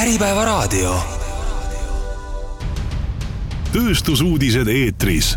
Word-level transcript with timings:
Äripäevaraadio. 0.00 0.94
tööstusuudised 3.72 4.68
eetris. 4.72 5.34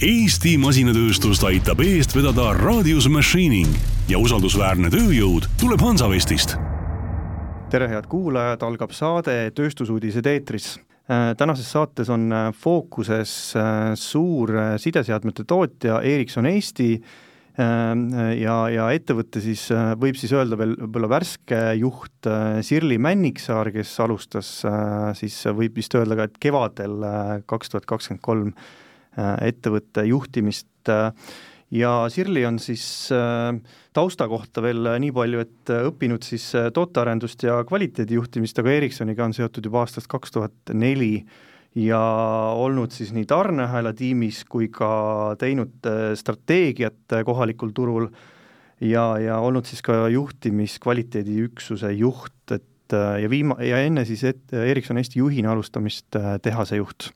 Eesti 0.00 0.54
masinatööstust 0.56 1.44
aitab 1.44 1.82
eest 1.84 2.14
vedada 2.16 2.46
Radius 2.56 3.10
Machining 3.12 3.68
ja 4.08 4.16
usaldusväärne 4.18 4.88
tööjõud 4.88 5.50
tuleb 5.60 5.84
Hansavestist. 5.84 6.56
tere, 7.70 7.88
head 7.92 8.08
kuulajad, 8.08 8.62
algab 8.62 8.96
saade 8.96 9.50
Tööstusuudised 9.50 10.26
eetris. 10.26 10.80
tänases 11.36 11.72
saates 11.72 12.08
on 12.08 12.32
fookuses 12.56 13.54
suur 13.94 14.52
sideseadmete 14.76 15.44
tootja 15.44 16.00
Ericsson 16.00 16.46
Eesti 16.46 17.02
ja, 17.54 18.54
ja 18.72 18.88
ettevõtte 18.90 19.38
siis 19.42 19.68
võib 20.00 20.18
siis 20.18 20.32
öelda 20.34 20.58
veel 20.58 20.74
võib-olla 20.78 21.10
värske 21.12 21.60
juht 21.78 22.28
Sirli 22.66 22.98
Männiksaar, 22.98 23.70
kes 23.74 23.92
alustas 24.02 24.50
siis 25.20 25.36
võib 25.54 25.78
vist 25.78 25.94
öelda 25.94 26.18
ka, 26.18 26.26
et 26.26 26.40
kevadel 26.42 26.98
kaks 27.46 27.70
tuhat 27.70 27.86
kakskümmend 27.86 28.24
kolm 28.24 28.52
ettevõtte 29.14 30.02
juhtimist 30.08 30.90
ja 31.74 31.94
Sirli 32.10 32.42
on 32.48 32.58
siis 32.58 32.84
tausta 33.94 34.28
kohta 34.30 34.62
veel 34.64 34.90
nii 35.06 35.14
palju, 35.14 35.46
et 35.46 35.74
õppinud 35.78 36.26
siis 36.26 36.50
tootearendust 36.74 37.46
ja 37.46 37.60
kvaliteedijuhtimist, 37.68 38.58
aga 38.58 38.78
Ericssoniga 38.80 39.30
on 39.30 39.36
seotud 39.36 39.70
juba 39.70 39.84
aastast 39.84 40.10
kaks 40.10 40.34
tuhat 40.34 40.74
neli 40.74 41.20
ja 41.74 42.00
olnud 42.54 42.92
siis 42.94 43.12
nii 43.14 43.26
tarneahela 43.26 43.92
tiimis 43.96 44.44
kui 44.50 44.68
ka 44.72 45.34
teinud 45.38 45.88
strateegiat 46.14 47.16
kohalikul 47.26 47.72
turul 47.74 48.06
ja, 48.80 49.06
ja 49.18 49.38
olnud 49.42 49.66
siis 49.66 49.82
ka 49.82 50.08
juhtimiskvaliteediüksuse 50.12 51.92
juht, 51.98 52.54
et 52.54 52.94
ja 52.94 53.30
viima-, 53.30 53.58
ja 53.64 53.80
enne 53.82 54.04
siis 54.06 54.22
et 54.28 54.54
Ericsson 54.54 55.00
Eesti 55.02 55.18
juhina 55.18 55.52
alustamist 55.52 56.14
tehase 56.42 56.76
juht. 56.76 57.10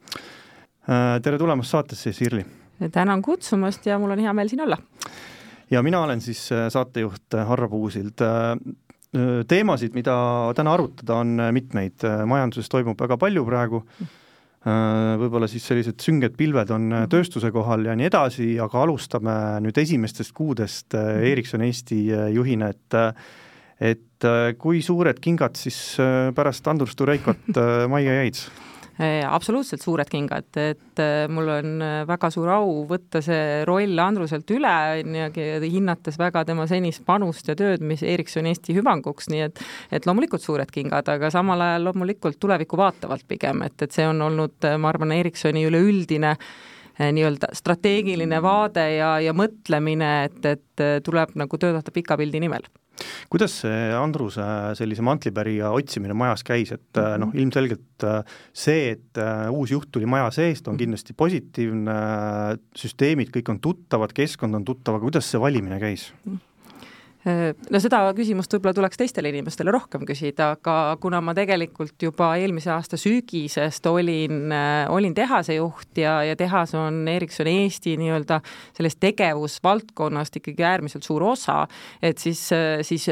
tere 1.23 1.39
tulemast 1.39 1.71
saatesse, 1.71 2.13
Sirli! 2.13 2.45
tänan 2.93 3.23
kutsumast 3.23 3.87
ja 3.87 3.99
mul 3.99 4.15
on 4.17 4.27
hea 4.27 4.33
meel 4.33 4.49
siin 4.49 4.67
olla! 4.67 4.79
ja 5.71 5.83
mina 5.83 6.03
olen 6.03 6.21
siis 6.21 6.49
saatejuht 6.69 7.39
Harro 7.47 7.69
Puusild 7.69 8.27
teemasid, 9.49 9.95
mida 9.95 10.15
täna 10.57 10.73
arutada, 10.75 11.21
on 11.23 11.39
mitmeid, 11.53 12.05
majanduses 12.27 12.69
toimub 12.69 12.99
väga 13.01 13.17
palju 13.17 13.45
praegu, 13.47 13.85
võib-olla 15.21 15.49
siis 15.51 15.65
sellised 15.69 16.01
sünged 16.03 16.37
pilved 16.39 16.71
on 16.75 16.95
tööstuse 17.11 17.51
kohal 17.55 17.87
ja 17.89 17.97
nii 17.99 18.09
edasi, 18.11 18.49
aga 18.63 18.83
alustame 18.85 19.35
nüüd 19.65 19.79
esimestest 19.81 20.35
kuudest 20.37 20.97
Ericsson 20.99 21.65
Eesti 21.67 22.05
juhina, 22.35 22.73
et 22.75 22.99
et 23.79 24.27
kui 24.59 24.81
suured 24.83 25.21
kingad 25.23 25.55
siis 25.59 25.79
pärast 26.35 26.67
Andrus 26.67 26.97
Tureikot 26.99 27.61
majja 27.91 28.17
jäid? 28.23 28.41
absoluutselt 28.99 29.83
suured 29.85 30.09
kingad, 30.11 30.49
et 30.59 31.03
mul 31.31 31.51
on 31.55 31.83
väga 32.09 32.31
suur 32.35 32.49
au 32.51 32.81
võtta 32.89 33.21
see 33.23 33.61
roll 33.69 33.99
Andruselt 34.03 34.51
üle, 34.51 34.73
hinnates 35.63 36.19
väga 36.19 36.43
tema 36.49 36.67
senist 36.71 37.05
panust 37.07 37.47
ja 37.47 37.55
tööd, 37.59 37.85
mis 37.87 38.03
Ericsson 38.03 38.49
Eesti 38.51 38.75
hüvanguks, 38.75 39.31
nii 39.31 39.45
et 39.47 39.63
et 39.95 40.09
loomulikult 40.09 40.43
suured 40.43 40.71
kingad, 40.75 41.09
aga 41.13 41.31
samal 41.31 41.63
ajal 41.63 41.89
loomulikult 41.89 42.41
tulevikku 42.43 42.79
vaatavalt 42.81 43.29
pigem, 43.29 43.63
et, 43.69 43.79
et 43.87 43.95
see 43.95 44.07
on 44.09 44.23
olnud, 44.27 44.67
ma 44.79 44.91
arvan, 44.91 45.15
Ericssoni 45.19 45.63
üleüldine 45.69 46.35
nii-öelda 46.99 47.53
strateegiline 47.55 48.43
vaade 48.43 48.85
ja, 48.97 49.15
ja 49.23 49.35
mõtlemine, 49.37 50.13
et, 50.27 50.43
et 50.57 50.85
tuleb 51.07 51.37
nagu 51.39 51.61
töötada 51.61 51.95
pika 51.95 52.19
pildi 52.19 52.43
nimel 52.43 52.67
kuidas 53.31 53.61
see 53.63 53.93
Andruse 53.97 54.45
sellise 54.79 55.05
mantlipärija 55.07 55.73
otsimine 55.77 56.17
majas 56.19 56.45
käis, 56.47 56.73
et 56.75 57.01
noh, 57.21 57.33
ilmselgelt 57.37 58.07
see, 58.57 58.95
et 58.97 59.23
uus 59.53 59.73
juht 59.75 59.91
tuli 59.95 60.09
maja 60.11 60.31
seest, 60.35 60.69
on 60.71 60.79
kindlasti 60.81 61.17
positiivne, 61.19 61.97
süsteemid 62.79 63.33
kõik 63.35 63.55
on 63.55 63.63
tuttavad, 63.65 64.15
keskkond 64.17 64.59
on 64.59 64.67
tuttav, 64.69 64.99
aga 64.99 65.09
kuidas 65.09 65.31
see 65.31 65.43
valimine 65.43 65.81
käis? 65.83 66.11
No 67.29 67.81
seda 67.83 68.01
küsimust 68.17 68.53
võib-olla 68.55 68.75
tuleks 68.77 69.01
teistele 69.01 69.31
inimestele 69.33 69.73
rohkem 69.75 70.05
küsida, 70.09 70.53
aga 70.57 70.97
kuna 71.03 71.21
ma 71.25 71.35
tegelikult 71.37 71.97
juba 72.03 72.31
eelmise 72.41 72.71
aasta 72.75 72.99
sügisest 73.01 73.87
olin, 73.91 74.53
olin 74.95 75.17
tehase 75.17 75.59
juht 75.59 76.01
ja, 76.01 76.19
ja 76.27 76.37
tehas 76.39 76.75
on 76.79 77.03
Ericsson 77.11 77.51
Eesti 77.51 77.97
nii-öelda 78.01 78.41
sellest 78.77 79.01
tegevusvaldkonnast 79.05 80.41
ikkagi 80.41 80.67
äärmiselt 80.69 81.07
suur 81.07 81.25
osa, 81.33 81.61
et 82.03 82.19
siis, 82.23 82.43
siis 82.87 83.09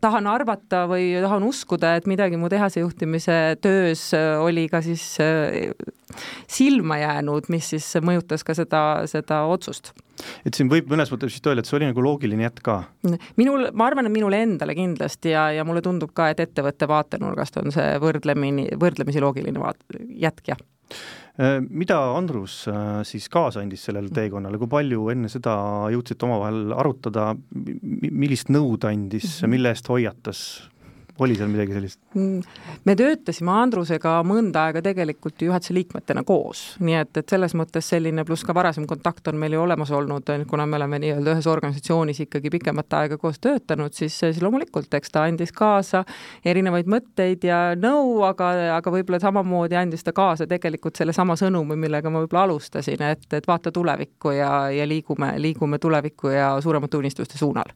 tahan 0.00 0.30
arvata 0.30 0.84
või 0.90 1.12
tahan 1.22 1.46
uskuda, 1.46 1.96
et 1.98 2.08
midagi 2.10 2.40
mu 2.40 2.50
tehase 2.52 2.82
juhtimise 2.84 3.58
töös 3.64 4.08
oli 4.16 4.68
ka 4.72 4.82
siis 4.84 5.06
silma 6.46 7.00
jäänud, 7.02 7.50
mis 7.52 7.74
siis 7.74 7.92
mõjutas 8.04 8.44
ka 8.46 8.54
seda, 8.56 8.82
seda 9.10 9.44
otsust 9.50 9.92
et 10.46 10.56
siin 10.56 10.70
võib 10.70 10.88
mõnes 10.90 11.10
mõttes 11.12 11.34
vist 11.34 11.46
öelda, 11.48 11.62
et 11.62 11.68
see 11.68 11.78
oli 11.78 11.88
nagu 11.90 12.04
loogiline 12.04 12.46
jätk 12.46 12.62
ka? 12.66 12.76
Minul, 13.40 13.68
ma 13.74 13.90
arvan, 13.90 14.08
et 14.08 14.14
minule 14.14 14.40
endale 14.46 14.76
kindlasti 14.78 15.34
ja, 15.34 15.48
ja 15.56 15.66
mulle 15.66 15.82
tundub 15.84 16.14
ka, 16.16 16.30
et 16.30 16.40
ettevõtte 16.46 16.88
vaatenurgast 16.90 17.60
on 17.62 17.74
see 17.74 17.98
võrdlemini, 18.02 18.70
võrdlemisi 18.80 19.22
loogiline 19.24 19.62
vaat-, 19.62 19.84
jätk, 20.14 20.54
jah 20.54 20.64
mida 21.68 21.98
Andrus 22.16 22.62
siis 23.04 23.26
kaasa 23.28 23.60
andis 23.60 23.82
sellele 23.84 24.08
teekonnale, 24.14 24.56
kui 24.56 24.70
palju 24.72 25.10
enne 25.12 25.28
seda 25.28 25.56
jõudsite 25.92 26.24
omavahel 26.24 26.72
arutada, 26.72 27.32
millist 27.52 28.48
nõu 28.54 28.78
ta 28.80 28.92
andis, 28.94 29.42
mhm. 29.42 29.52
mille 29.52 29.72
eest 29.74 29.90
hoiatas, 29.92 30.40
oli 31.18 31.36
seal 31.36 31.48
midagi 31.48 31.74
sellist? 31.76 32.00
Mm, 32.14 32.42
me 32.84 32.94
töötasime 32.98 33.52
Andrusega 33.56 34.18
mõnda 34.26 34.66
aega 34.68 34.82
tegelikult 34.84 35.42
juhatuse 35.46 35.74
liikmetena 35.76 36.22
koos, 36.28 36.62
nii 36.84 36.98
et, 37.00 37.12
et 37.20 37.34
selles 37.34 37.54
mõttes 37.58 37.88
selline, 37.92 38.24
pluss 38.28 38.44
ka 38.46 38.54
varasem 38.56 38.86
kontakt 38.88 39.28
on 39.30 39.38
meil 39.40 39.56
ju 39.56 39.62
olemas 39.62 39.92
olnud, 39.96 40.32
kuna 40.50 40.66
me 40.68 40.78
oleme 40.80 41.00
nii-öelda 41.02 41.36
ühes 41.36 41.48
organisatsioonis 41.50 42.20
ikkagi 42.26 42.52
pikemat 42.52 42.98
aega 43.00 43.18
koos 43.20 43.40
töötanud, 43.42 43.94
siis, 43.96 44.18
siis 44.20 44.42
loomulikult, 44.44 44.92
eks 44.98 45.14
ta 45.14 45.26
andis 45.28 45.54
kaasa 45.56 46.04
erinevaid 46.44 46.90
mõtteid 46.90 47.46
ja 47.48 47.60
nõu, 47.78 48.20
aga, 48.28 48.50
aga 48.76 48.92
võib-olla 48.92 49.20
samamoodi 49.22 49.78
andis 49.80 50.04
ta 50.04 50.12
kaasa 50.16 50.48
tegelikult 50.50 50.98
sellesama 51.00 51.38
sõnumi, 51.40 51.78
millega 51.80 52.12
ma 52.12 52.24
võib-olla 52.24 52.46
alustasin, 52.50 53.06
et, 53.12 53.24
et 53.32 53.48
vaata 53.48 53.72
tulevikku 53.72 54.36
ja, 54.36 54.52
ja 54.74 54.88
liigume, 54.88 55.34
liigume 55.40 55.80
tulevikku 55.80 56.34
ja 56.34 56.52
suuremate 56.62 57.00
unistuste 57.00 57.38
suunal 57.40 57.72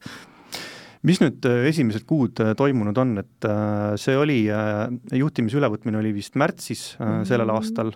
mis 1.06 1.20
nüüd 1.22 1.46
äh, 1.48 1.66
esimesed 1.70 2.04
kuud 2.08 2.40
äh, 2.42 2.52
toimunud 2.58 2.98
on, 3.00 3.14
et 3.22 3.48
äh, 3.48 3.94
see 4.00 4.16
oli, 4.18 4.40
juhtimise 5.16 5.60
ülevõtmine 5.60 6.00
oli 6.00 6.12
vist 6.16 6.36
märtsis 6.40 6.94
sellel 6.98 7.48
mm. 7.48 7.56
aastal 7.56 7.94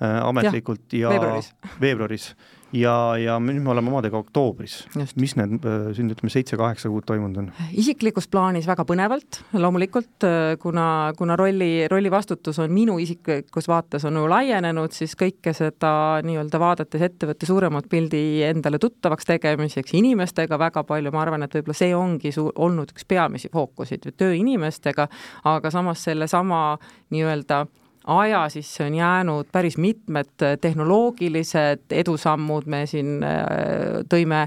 ametlikult 0.00 0.94
ja, 0.96 1.10
ja 1.10 1.12
veebruaris, 1.12 1.50
veebruaris 1.82 2.26
ja, 2.72 2.94
ja 3.18 3.36
nüüd 3.42 3.62
me 3.64 3.72
oleme 3.72 3.90
omadega 3.90 4.18
oktoobris. 4.20 4.76
mis 5.20 5.34
need 5.38 5.64
siin 5.96 6.10
ütleme 6.12 6.32
seitse-kaheksa 6.32 6.90
kuud 6.92 7.06
toimunud 7.08 7.40
on? 7.42 7.48
isiklikus 7.72 8.28
plaanis 8.30 8.68
väga 8.70 8.84
põnevalt, 8.88 9.40
loomulikult 9.52 10.26
kuna, 10.62 10.86
kuna 11.18 11.36
rolli, 11.40 11.88
rolli 11.90 12.12
vastutus 12.12 12.60
on 12.62 12.72
minu 12.74 12.98
isiklikus 13.02 13.68
vaates 13.70 14.06
on 14.08 14.20
ju 14.20 14.26
laienenud, 14.30 14.94
siis 14.94 15.16
kõike 15.18 15.54
seda 15.56 15.92
nii-öelda 16.26 16.62
vaadates 16.62 17.06
ettevõtte 17.10 17.48
suuremat 17.48 17.90
pildi 17.90 18.22
endale 18.48 18.78
tuttavaks 18.82 19.28
tegemiseks 19.28 19.94
inimestega 19.98 20.58
väga 20.60 20.84
palju, 20.86 21.12
ma 21.14 21.24
arvan, 21.24 21.46
et 21.46 21.58
võib-olla 21.58 21.76
see 21.76 21.94
ongi 21.96 22.34
su-, 22.34 22.50
olnud 22.54 22.94
üks 22.94 23.06
peamisi 23.08 23.50
fookuseid, 23.52 24.12
töö 24.16 24.34
inimestega, 24.36 25.08
aga 25.50 25.74
samas 25.74 26.06
sellesama 26.06 26.62
nii-öelda 27.10 27.64
aja 28.06 28.48
sisse 28.48 28.84
on 28.84 28.94
jäänud 28.94 29.48
päris 29.52 29.78
mitmed 29.78 30.58
tehnoloogilised 30.60 31.92
edusammud, 31.92 32.66
me 32.66 32.86
siin 32.86 33.20
äh, 33.24 34.00
tõime 34.08 34.46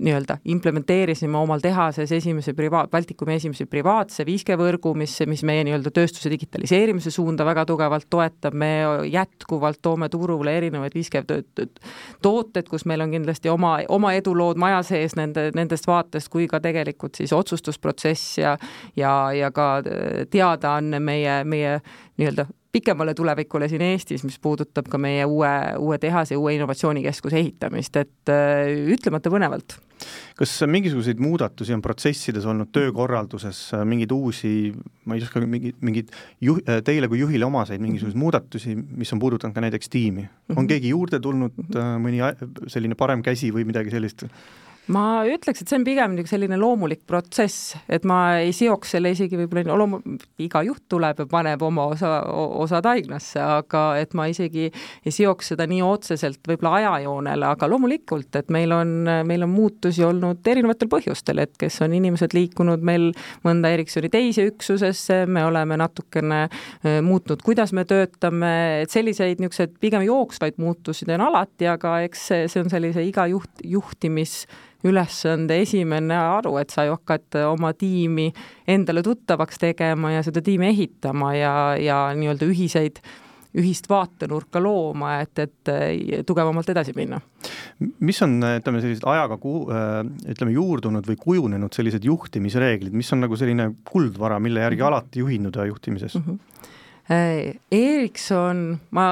nii-öelda, 0.00 0.36
implementeerisime 0.44 1.38
omal 1.38 1.62
tehases 1.64 2.12
esimese 2.12 2.52
privaat, 2.54 2.90
Baltikumi 2.90 3.34
esimese 3.38 3.66
privaatse 3.66 4.24
5G 4.28 4.58
võrgu, 4.60 4.92
mis, 4.98 5.16
mis 5.26 5.44
meie 5.48 5.64
nii-öelda 5.64 5.92
tööstuse 5.96 6.30
digitaliseerimise 6.30 7.10
suunda 7.10 7.44
väga 7.48 7.64
tugevalt 7.66 8.06
toetab, 8.10 8.54
me 8.54 8.70
jätkuvalt 9.08 9.80
toome 9.82 10.08
turule 10.12 10.56
erinevaid 10.60 10.96
5G 10.96 11.24
tooted, 12.22 12.68
kus 12.68 12.84
meil 12.84 13.00
on 13.00 13.16
kindlasti 13.16 13.48
oma, 13.48 13.78
oma 13.88 14.12
edulood 14.18 14.60
maja 14.60 14.82
sees 14.86 15.16
nende, 15.16 15.48
nendest 15.56 15.88
vaatest, 15.88 16.28
kui 16.28 16.48
ka 16.50 16.60
tegelikult 16.60 17.16
siis 17.16 17.32
otsustusprotsess 17.32 18.38
ja 18.38 18.56
ja, 18.96 19.32
ja 19.32 19.50
ka 19.50 19.82
teadaanne 20.30 21.00
meie, 21.00 21.44
meie 21.44 21.78
nii-öelda 22.18 22.46
pikemale 22.72 23.14
tulevikule 23.14 23.68
siin 23.68 23.82
Eestis, 23.82 24.24
mis 24.24 24.38
puudutab 24.42 24.88
ka 24.90 24.98
meie 24.98 25.24
uue, 25.26 25.50
uue 25.78 25.98
tehase, 25.98 26.36
uue 26.38 26.54
innovatsioonikeskuse 26.54 27.38
ehitamist, 27.40 27.96
et 27.98 28.32
äh, 28.32 28.70
ütlemata 28.94 29.32
põnevalt. 29.32 29.78
kas 30.38 30.54
mingisuguseid 30.66 31.18
muudatusi 31.20 31.74
on 31.76 31.82
protsessides 31.84 32.46
olnud 32.48 32.70
töökorralduses, 32.72 33.58
mingeid 33.84 34.14
uusi, 34.16 34.72
ma 35.04 35.18
ei 35.18 35.26
oska, 35.26 35.42
mingeid, 35.44 35.76
mingeid 35.84 36.14
juh-, 36.40 36.62
teile 36.86 37.10
kui 37.10 37.20
juhile 37.20 37.44
omaseid 37.44 37.82
mingisuguseid 37.82 38.20
muudatusi, 38.20 38.78
mis 38.78 39.12
on 39.12 39.20
puudutanud 39.20 39.54
ka 39.54 39.66
näiteks 39.66 39.92
tiimi? 39.92 40.24
on 40.54 40.62
mhm. 40.62 40.72
keegi 40.72 40.94
juurde 40.94 41.20
tulnud, 41.20 41.76
mõni 42.00 42.22
selline 42.70 42.96
parem 42.98 43.22
käsi 43.26 43.52
või 43.54 43.66
midagi 43.68 43.92
sellist? 43.92 44.28
Ma 44.88 45.22
ütleks, 45.28 45.60
et 45.62 45.70
see 45.70 45.78
on 45.78 45.84
pigem 45.86 46.14
nagu 46.16 46.28
selline 46.28 46.56
loomulik 46.58 47.02
protsess, 47.08 47.74
et 47.90 48.06
ma 48.08 48.40
ei 48.40 48.52
seoks 48.56 48.94
selle 48.96 49.12
isegi 49.14 49.38
võib-olla 49.38 49.76
loomu-, 49.78 50.00
iga 50.42 50.62
juht 50.66 50.86
tuleb 50.90 51.20
ja 51.22 51.26
paneb 51.30 51.62
oma 51.66 51.86
osa, 51.92 52.12
osad 52.62 52.88
haiglasse, 52.88 53.40
aga 53.60 53.84
et 54.00 54.16
ma 54.18 54.26
isegi 54.30 54.68
ei 54.70 55.14
seoks 55.14 55.52
seda 55.52 55.66
nii 55.70 55.82
otseselt 55.84 56.40
võib-olla 56.48 56.78
ajajoonele, 56.80 57.48
aga 57.52 57.68
loomulikult, 57.70 58.40
et 58.40 58.50
meil 58.54 58.74
on, 58.74 58.94
meil 59.28 59.46
on 59.46 59.52
muutusi 59.52 60.04
olnud 60.06 60.46
erinevatel 60.50 60.90
põhjustel, 60.90 61.44
et 61.44 61.54
kes 61.60 61.80
on 61.86 61.94
inimesed 61.96 62.34
liikunud 62.36 62.82
meil 62.86 63.10
mõnda 63.46 63.70
Ericssoni 63.74 64.10
teise 64.12 64.48
üksusesse, 64.48 65.22
me 65.30 65.44
oleme 65.46 65.78
natukene 65.80 66.42
muutnud, 67.06 67.44
kuidas 67.46 67.74
me 67.76 67.84
töötame, 67.88 68.54
et 68.84 68.90
selliseid 68.92 69.38
niisuguseid 69.42 69.76
pigem 69.82 70.04
jooksvaid 70.08 70.58
muutusi 70.60 71.06
on 71.10 71.22
alati, 71.28 71.68
aga 71.70 72.00
eks 72.06 72.26
see, 72.30 72.50
see 72.50 72.64
on 72.64 72.72
sellise 72.72 73.04
iga 73.06 73.26
juht, 73.30 73.62
juhtimis 73.66 74.44
ülesande 74.84 75.60
esimene 75.62 76.16
aru, 76.16 76.56
et 76.60 76.70
sa 76.72 76.86
ju 76.88 76.96
hakkad 76.96 77.40
oma 77.46 77.72
tiimi 77.76 78.30
endale 78.68 79.02
tuttavaks 79.04 79.60
tegema 79.60 80.14
ja 80.14 80.22
seda 80.26 80.42
tiimi 80.44 80.70
ehitama 80.70 81.34
ja, 81.36 81.56
ja 81.80 81.98
nii-öelda 82.16 82.48
ühiseid 82.48 83.02
ühist 83.60 83.88
vaatenurka 83.90 84.60
looma, 84.62 85.16
et, 85.24 85.40
et 85.42 85.70
tugevamalt 86.26 86.68
edasi 86.70 86.92
minna. 86.94 87.18
mis 87.98 88.20
on, 88.22 88.36
ütleme, 88.46 88.78
sellised 88.80 89.06
ajaga 89.10 89.40
ku-, 89.42 89.64
ütleme, 90.30 90.54
juurdunud 90.54 91.08
või 91.10 91.18
kujunenud 91.18 91.74
sellised 91.74 92.06
juhtimisreeglid, 92.06 92.94
mis 92.94 93.10
on 93.12 93.26
nagu 93.26 93.36
selline 93.36 93.72
kuldvara, 93.90 94.38
mille 94.38 94.62
järgi 94.62 94.80
-hmm. 94.80 94.86
alati 94.86 95.24
juhinduda 95.24 95.66
juhtimises 95.66 96.14
mm? 96.14 96.22
-hmm 96.28 96.38
Äh, 96.60 96.79
Erikson, 97.10 98.78
ma 98.94 99.04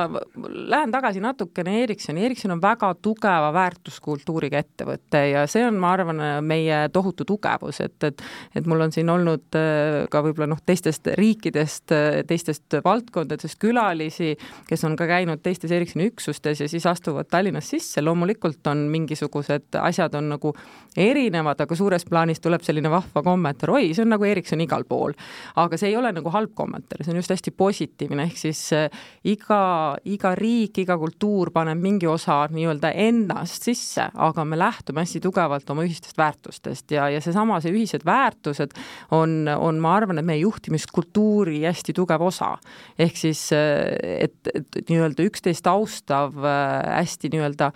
lähen 0.47 0.93
tagasi 0.95 1.19
natukene 1.19 1.81
Ericssoni, 1.83 2.23
Ericsson 2.29 2.53
on 2.55 2.61
väga 2.63 2.93
tugeva 3.03 3.49
väärtuskultuuriga 3.57 4.61
ettevõte 4.63 5.23
ja 5.33 5.43
see 5.51 5.65
on, 5.67 5.81
ma 5.83 5.91
arvan, 5.97 6.23
meie 6.47 6.85
tohutu 6.95 7.27
tugevus, 7.27 7.81
et, 7.83 7.97
et 8.07 8.23
et 8.55 8.69
mul 8.71 8.85
on 8.87 8.95
siin 8.95 9.11
olnud 9.11 9.59
äh, 9.59 10.07
ka 10.13 10.23
võib-olla 10.23 10.47
noh, 10.53 10.61
teistest 10.63 11.11
riikidest, 11.19 11.91
teistest 12.31 12.79
valdkondadest 12.85 13.59
külalisi, 13.59 14.37
kes 14.71 14.87
on 14.87 14.95
ka 14.99 15.11
käinud 15.11 15.43
teistes 15.43 15.75
Ericssoni 15.75 16.07
üksustes 16.13 16.63
ja 16.63 16.71
siis 16.71 16.87
astuvad 16.87 17.27
Tallinnas 17.27 17.73
sisse, 17.75 18.05
loomulikult 18.07 18.63
on 18.71 18.87
mingisugused 18.95 19.75
asjad 19.83 20.15
on 20.15 20.31
nagu 20.37 20.55
erinevad, 20.95 21.67
aga 21.67 21.75
suures 21.79 22.07
plaanis 22.07 22.39
tuleb 22.47 22.63
selline 22.63 22.95
vahva 22.95 23.27
kommentaar, 23.27 23.75
oi, 23.75 23.91
see 23.91 24.07
on 24.07 24.15
nagu 24.15 24.31
Ericsson 24.31 24.63
igal 24.63 24.87
pool. 24.87 25.19
aga 25.59 25.77
see 25.77 25.91
ei 25.91 25.99
ole 25.99 26.15
nagu 26.15 26.31
halb 26.31 26.55
kommentaar, 26.55 27.03
see 27.03 27.17
on 27.17 27.19
just 27.19 27.35
hästi 27.35 27.51
positiivne 27.59 27.88
positiivne, 27.89 28.27
ehk 28.29 28.39
siis 28.39 28.61
äh, 28.77 28.89
iga, 29.25 29.97
iga 30.05 30.35
riik, 30.39 30.79
iga 30.83 30.97
kultuur 30.99 31.51
paneb 31.55 31.81
mingi 31.81 32.07
osa 32.07 32.47
nii-öelda 32.53 32.93
ennast 32.93 33.69
sisse, 33.69 34.09
aga 34.15 34.45
me 34.45 34.59
lähtume 34.59 35.03
hästi 35.05 35.21
tugevalt 35.25 35.69
oma 35.71 35.85
ühistest 35.87 36.19
väärtustest 36.19 36.91
ja, 36.91 37.09
ja 37.11 37.21
seesama, 37.21 37.61
see 37.61 37.73
ühised 37.73 38.05
väärtused 38.07 38.77
on, 39.11 39.49
on, 39.57 39.81
ma 39.81 39.97
arvan, 39.97 40.19
et 40.19 40.29
meie 40.29 40.43
juhtimiskultuuri 40.43 41.63
hästi 41.65 41.95
tugev 41.97 42.23
osa. 42.29 42.57
ehk 42.99 43.17
siis, 43.17 43.49
äh, 43.53 43.97
et, 44.29 44.53
et 44.55 44.83
nii-öelda 44.89 45.25
üksteist 45.29 45.67
austav, 45.67 46.37
äh, 46.45 47.01
hästi 47.01 47.33
nii-öelda 47.35 47.73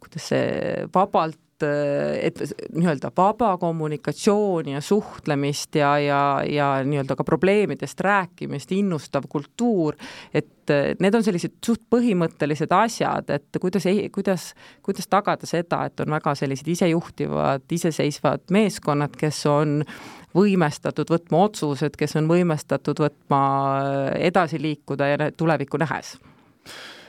kuidas 0.00 0.28
see 0.30 0.84
vabalt 0.94 1.38
et, 1.62 2.40
nii-öelda 2.74 3.10
vaba 3.16 3.54
kommunikatsiooni 3.60 4.72
ja 4.72 4.80
suhtlemist 4.84 5.74
ja, 5.80 5.92
ja, 5.98 6.20
ja 6.46 6.70
nii-öelda 6.84 7.16
ka 7.18 7.24
probleemidest 7.24 8.00
rääkimist 8.00 8.72
innustav 8.76 9.28
kultuur, 9.28 9.98
et 10.34 10.72
need 11.02 11.16
on 11.16 11.24
sellised 11.26 11.58
suht 11.66 11.82
põhimõttelised 11.90 12.70
asjad, 12.74 13.30
et 13.34 13.60
kuidas, 13.60 13.86
kuidas, 14.14 14.50
kuidas 14.86 15.10
tagada 15.10 15.48
seda, 15.48 15.84
et 15.90 16.00
on 16.04 16.14
väga 16.14 16.34
sellised 16.38 16.68
isejuhtivad, 16.70 17.66
iseseisvad 17.72 18.46
meeskonnad, 18.54 19.16
kes 19.18 19.42
on 19.50 19.80
võimestatud 20.36 21.10
võtma 21.10 21.44
otsused, 21.48 21.98
kes 21.98 22.16
on 22.20 22.30
võimestatud 22.30 23.02
võtma 23.02 23.42
edasi 24.14 24.62
liikuda 24.62 25.10
ja 25.10 25.30
tulevikku 25.34 25.80
nähes. 25.82 26.16
Äh, 26.20 26.99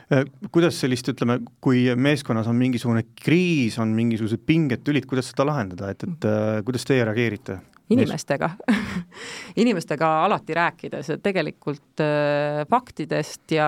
kuidas 0.52 0.80
sellist, 0.82 1.08
ütleme, 1.14 1.40
kui 1.64 1.86
meeskonnas 1.96 2.50
on 2.52 2.58
mingisugune 2.60 3.06
kriis, 3.24 3.78
on 3.82 3.94
mingisugused 3.96 4.44
pinged, 4.48 4.84
tülid, 4.88 5.08
kuidas 5.10 5.32
seda 5.32 5.48
lahendada, 5.48 5.92
et, 5.94 6.04
et 6.08 6.28
äh, 6.28 6.58
kuidas 6.68 6.88
teie 6.88 7.06
reageerite? 7.08 7.62
inimestega 7.92 8.48
inimestega 9.62 10.10
alati 10.26 10.56
rääkides, 10.56 11.10
et 11.12 11.24
tegelikult 11.24 12.04
äh, 12.04 12.62
faktidest 12.72 13.52
ja 13.52 13.68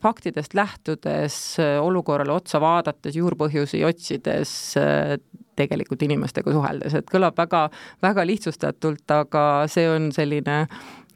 faktidest 0.00 0.56
lähtudes, 0.56 1.40
olukorrale 1.82 2.32
otsa 2.32 2.60
vaadates, 2.62 3.18
juurpõhjusi 3.20 3.82
otsides, 3.84 4.54
tegelikult 5.58 6.02
inimestega 6.06 6.54
suheldes, 6.54 6.94
et 7.00 7.10
kõlab 7.10 7.36
väga, 7.38 7.66
väga 8.04 8.24
lihtsustatult, 8.28 9.04
aga 9.10 9.44
see 9.70 9.88
on 9.90 10.10
selline 10.14 10.62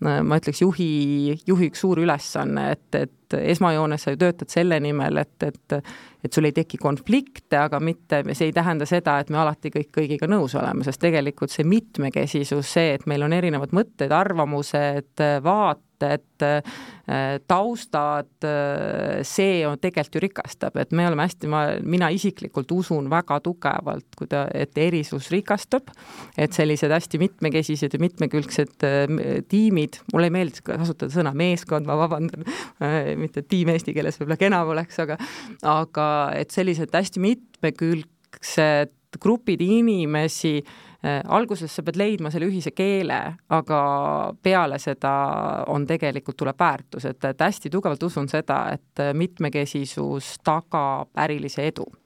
ma 0.03 0.39
ütleks, 0.41 0.63
juhi, 0.65 1.37
juhi 1.47 1.71
üks 1.71 1.83
suur 1.85 2.01
ülesanne, 2.03 2.71
et, 2.77 2.87
et 2.99 3.37
esmajoones 3.39 4.03
sa 4.05 4.15
ju 4.15 4.21
töötad 4.21 4.51
selle 4.53 4.81
nimel, 4.83 5.23
et, 5.23 5.37
et 5.49 5.79
et 6.23 6.33
sul 6.33 6.47
ei 6.47 6.55
teki 6.55 6.79
konflikte, 6.79 7.57
aga 7.59 7.81
mitte, 7.83 8.23
see 8.37 8.51
ei 8.51 8.55
tähenda 8.55 8.87
seda, 8.87 9.17
et 9.19 9.31
me 9.33 9.41
alati 9.43 9.73
kõik 9.75 9.91
kõigiga 9.97 10.29
nõus 10.31 10.55
oleme, 10.59 10.85
sest 10.87 11.01
tegelikult 11.03 11.51
see 11.51 11.67
mitmekesisus, 11.67 12.69
see, 12.77 12.93
et 12.95 13.07
meil 13.11 13.27
on 13.27 13.35
erinevad 13.35 13.75
mõtted, 13.75 14.13
arvamused, 14.15 15.25
vaated, 15.43 15.89
mõtted, 16.03 16.67
taustad, 17.51 18.29
see 19.27 19.63
on 19.67 19.79
tegelikult 19.83 20.17
ju 20.17 20.23
rikastab, 20.23 20.77
et 20.79 20.93
me 20.95 21.07
oleme 21.09 21.27
hästi, 21.27 21.49
ma, 21.51 21.63
mina 21.83 22.09
isiklikult 22.15 22.71
usun 22.73 23.09
väga 23.11 23.41
tugevalt, 23.43 24.07
kui 24.17 24.31
ta, 24.31 24.45
et 24.55 24.79
erisus 24.79 25.31
rikastab, 25.33 25.91
et 26.39 26.55
sellised 26.55 26.93
hästi 26.93 27.21
mitmekesised 27.23 27.97
ja 27.97 28.03
mitmekülgsed 28.03 28.87
tiimid, 29.51 30.01
mulle 30.13 30.31
ei 30.31 30.37
meeldi 30.39 30.65
kasutada 30.67 31.13
sõna 31.13 31.35
meeskond, 31.37 31.89
ma 31.89 31.99
vabandan, 32.01 32.47
mitte 33.23 33.43
tiim 33.43 33.73
eesti 33.75 33.95
keeles 33.97 34.21
võib-olla 34.21 34.41
kena 34.41 34.63
poleks, 34.69 35.03
aga 35.03 35.19
aga 35.67 36.07
et 36.39 36.55
sellised 36.55 36.95
hästi 36.95 37.23
mitmekülgsed 37.23 38.99
grupid 39.23 39.61
inimesi 39.61 40.61
alguses 41.03 41.73
sa 41.75 41.83
pead 41.83 41.97
leidma 41.99 42.31
selle 42.31 42.47
ühise 42.47 42.71
keele, 42.71 43.17
aga 43.51 43.79
peale 44.43 44.79
seda 44.79 45.15
on 45.73 45.87
tegelikult, 45.87 46.37
tuleb 46.39 46.61
väärtus, 46.61 47.09
et, 47.11 47.25
et 47.27 47.43
hästi 47.43 47.73
tugevalt 47.75 48.03
usun 48.07 48.29
seda, 48.31 48.65
et 48.77 49.03
mitmekesisus 49.19 50.37
tagab 50.47 51.11
ärilise 51.19 51.67
edu. 51.73 51.89
Äh, 51.91 52.02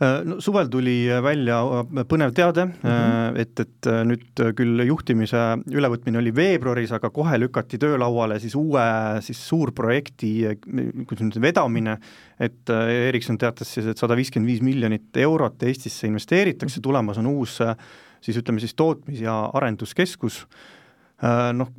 no 0.00 0.36
suvel 0.44 0.68
tuli 0.68 1.06
välja 1.24 1.58
äh, 1.64 2.04
põnev 2.08 2.34
teade 2.36 2.66
mm, 2.66 2.82
-hmm. 2.82 3.38
et, 3.40 3.60
et 3.60 3.88
nüüd 4.10 4.42
küll 4.58 4.84
juhtimise 4.84 5.42
ülevõtmine 5.72 6.20
oli 6.20 6.34
veebruaris, 6.36 6.92
aga 6.92 7.10
kohe 7.10 7.38
lükati 7.40 7.78
töölauale 7.80 8.38
siis 8.40 8.54
uue 8.54 8.86
siis 9.24 9.40
suurprojekti, 9.48 10.32
kuidas 11.06 11.24
nüüd 11.24 11.40
vedamine, 11.40 11.98
et 12.40 12.70
Ericsson 13.08 13.38
teatas 13.38 13.72
siis, 13.74 13.86
et 13.86 13.98
sada 13.98 14.16
viiskümmend 14.16 14.50
viis 14.50 14.62
miljonit 14.62 15.16
eurot 15.16 15.62
Eestisse 15.62 16.06
investeeritakse, 16.06 16.80
tulemas 16.80 17.18
on 17.18 17.26
uus 17.26 17.60
siis 18.20 18.36
ütleme 18.36 18.60
siis 18.60 18.74
tootmis- 18.74 19.22
ja 19.22 19.50
arenduskeskus 19.54 20.44
Äh, 20.44 20.75
noh, 21.56 21.70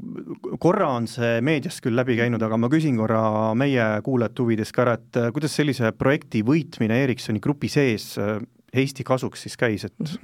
korra 0.59 0.89
on 0.97 1.05
see 1.09 1.41
meediast 1.45 1.83
küll 1.85 1.97
läbi 1.97 2.17
käinud, 2.17 2.41
aga 2.41 2.57
ma 2.57 2.69
küsin 2.73 2.97
korra 2.97 3.53
meie 3.57 3.85
kuulajate 4.05 4.41
huvides 4.41 4.73
ka 4.73 4.85
ära, 4.85 4.97
et 4.97 5.19
äh, 5.21 5.29
kuidas 5.35 5.53
sellise 5.59 5.91
projekti 5.93 6.41
võitmine 6.47 6.97
Ericssoni 7.03 7.41
grupi 7.43 7.69
sees 7.69 8.15
äh, 8.21 8.39
Eesti 8.77 9.05
kasuks 9.07 9.45
siis 9.45 9.55
käis, 9.57 9.85
et 9.87 10.17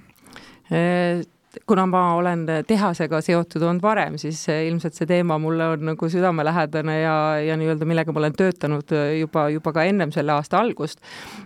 kuna 1.69 1.85
ma 1.87 2.01
olen 2.17 2.43
tehasega 2.67 3.19
seotud 3.23 3.63
olnud 3.63 3.83
varem, 3.83 4.17
siis 4.21 4.41
ilmselt 4.49 4.97
see 4.97 5.07
teema 5.09 5.37
mulle 5.41 5.67
on 5.75 5.85
nagu 5.91 6.09
südamelähedane 6.09 6.95
ja, 6.99 7.15
ja 7.45 7.57
nii-öelda 7.59 7.87
millega 7.87 8.13
ma 8.13 8.23
olen 8.23 8.35
töötanud 8.37 8.93
juba, 9.19 9.47
juba 9.53 9.73
ka 9.75 9.85
ennem 9.89 10.11
selle 10.15 10.35
aasta 10.35 10.59
algust 10.63 10.99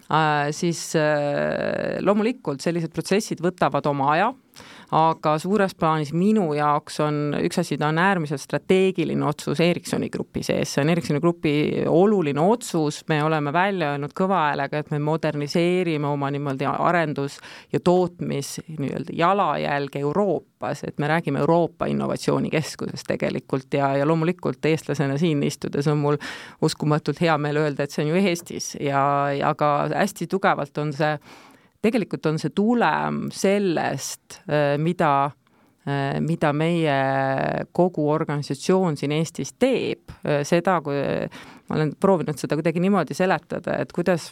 äh,, 0.07 0.49
siis 0.55 0.89
äh, 0.99 1.99
loomulikult 2.05 2.63
sellised 2.63 2.95
protsessid 2.95 3.43
võtavad 3.43 3.89
oma 3.91 4.11
aja 4.15 4.31
aga 4.95 5.33
suures 5.41 5.75
plaanis 5.75 6.13
minu 6.15 6.45
jaoks 6.55 7.01
on 7.03 7.35
üks 7.43 7.59
asi, 7.59 7.77
ta 7.77 7.89
on 7.91 7.99
äärmiselt 7.99 8.41
strateegiline 8.41 9.25
otsus 9.27 9.59
Ericssoni 9.63 10.09
grupi 10.09 10.43
sees, 10.47 10.71
see 10.73 10.83
on 10.83 10.91
Ericssoni 10.93 11.19
grupi 11.23 11.53
oluline 11.87 12.41
otsus, 12.41 13.01
me 13.11 13.19
oleme 13.23 13.51
välja 13.53 13.91
öelnud 13.95 14.15
kõva 14.17 14.45
häälega, 14.47 14.79
et 14.79 14.91
me 14.91 14.99
moderniseerime 15.03 16.07
oma 16.07 16.31
niimoodi 16.31 16.69
arendus- 16.71 17.39
ja 17.73 17.79
tootmis 17.79 18.57
nii-öelda 18.67 19.15
jalajälge 19.17 19.99
Euroopas, 19.99 20.83
et 20.87 20.97
me 20.97 21.07
räägime 21.07 21.39
Euroopa 21.43 21.85
Innovatsioonikeskusest 21.85 23.07
tegelikult 23.07 23.73
ja, 23.73 23.91
ja 23.97 24.07
loomulikult 24.07 24.65
eestlasena 24.65 25.17
siin 25.17 25.43
istudes 25.43 25.87
on 25.87 25.97
mul 25.97 26.17
uskumatult 26.61 27.21
hea 27.21 27.37
meel 27.37 27.59
öelda, 27.59 27.83
et 27.83 27.91
see 27.91 28.05
on 28.05 28.13
ju 28.15 28.23
Eestis. 28.23 28.75
Ja, 28.79 29.03
ja 29.35 29.51
aga 29.51 29.89
hästi 29.95 30.27
tugevalt 30.31 30.77
on 30.77 30.93
see 30.95 31.17
tegelikult 31.81 32.25
on 32.29 32.39
see 32.41 32.53
tulem 32.55 33.27
sellest, 33.33 34.41
äh, 34.49 34.75
mida, 34.81 35.29
äh, 35.87 36.17
mida 36.23 36.53
meie 36.53 36.97
kogu 37.71 38.09
organisatsioon 38.11 38.97
siin 38.97 39.15
Eestis 39.17 39.53
teeb, 39.59 40.11
äh, 40.25 40.43
seda, 40.47 40.79
kui 40.85 40.97
ma 41.67 41.79
olen 41.79 41.95
proovinud 41.99 42.39
seda 42.39 42.57
kuidagi 42.59 42.83
niimoodi 42.83 43.17
seletada, 43.17 43.79
et 43.81 43.93
kuidas 43.95 44.31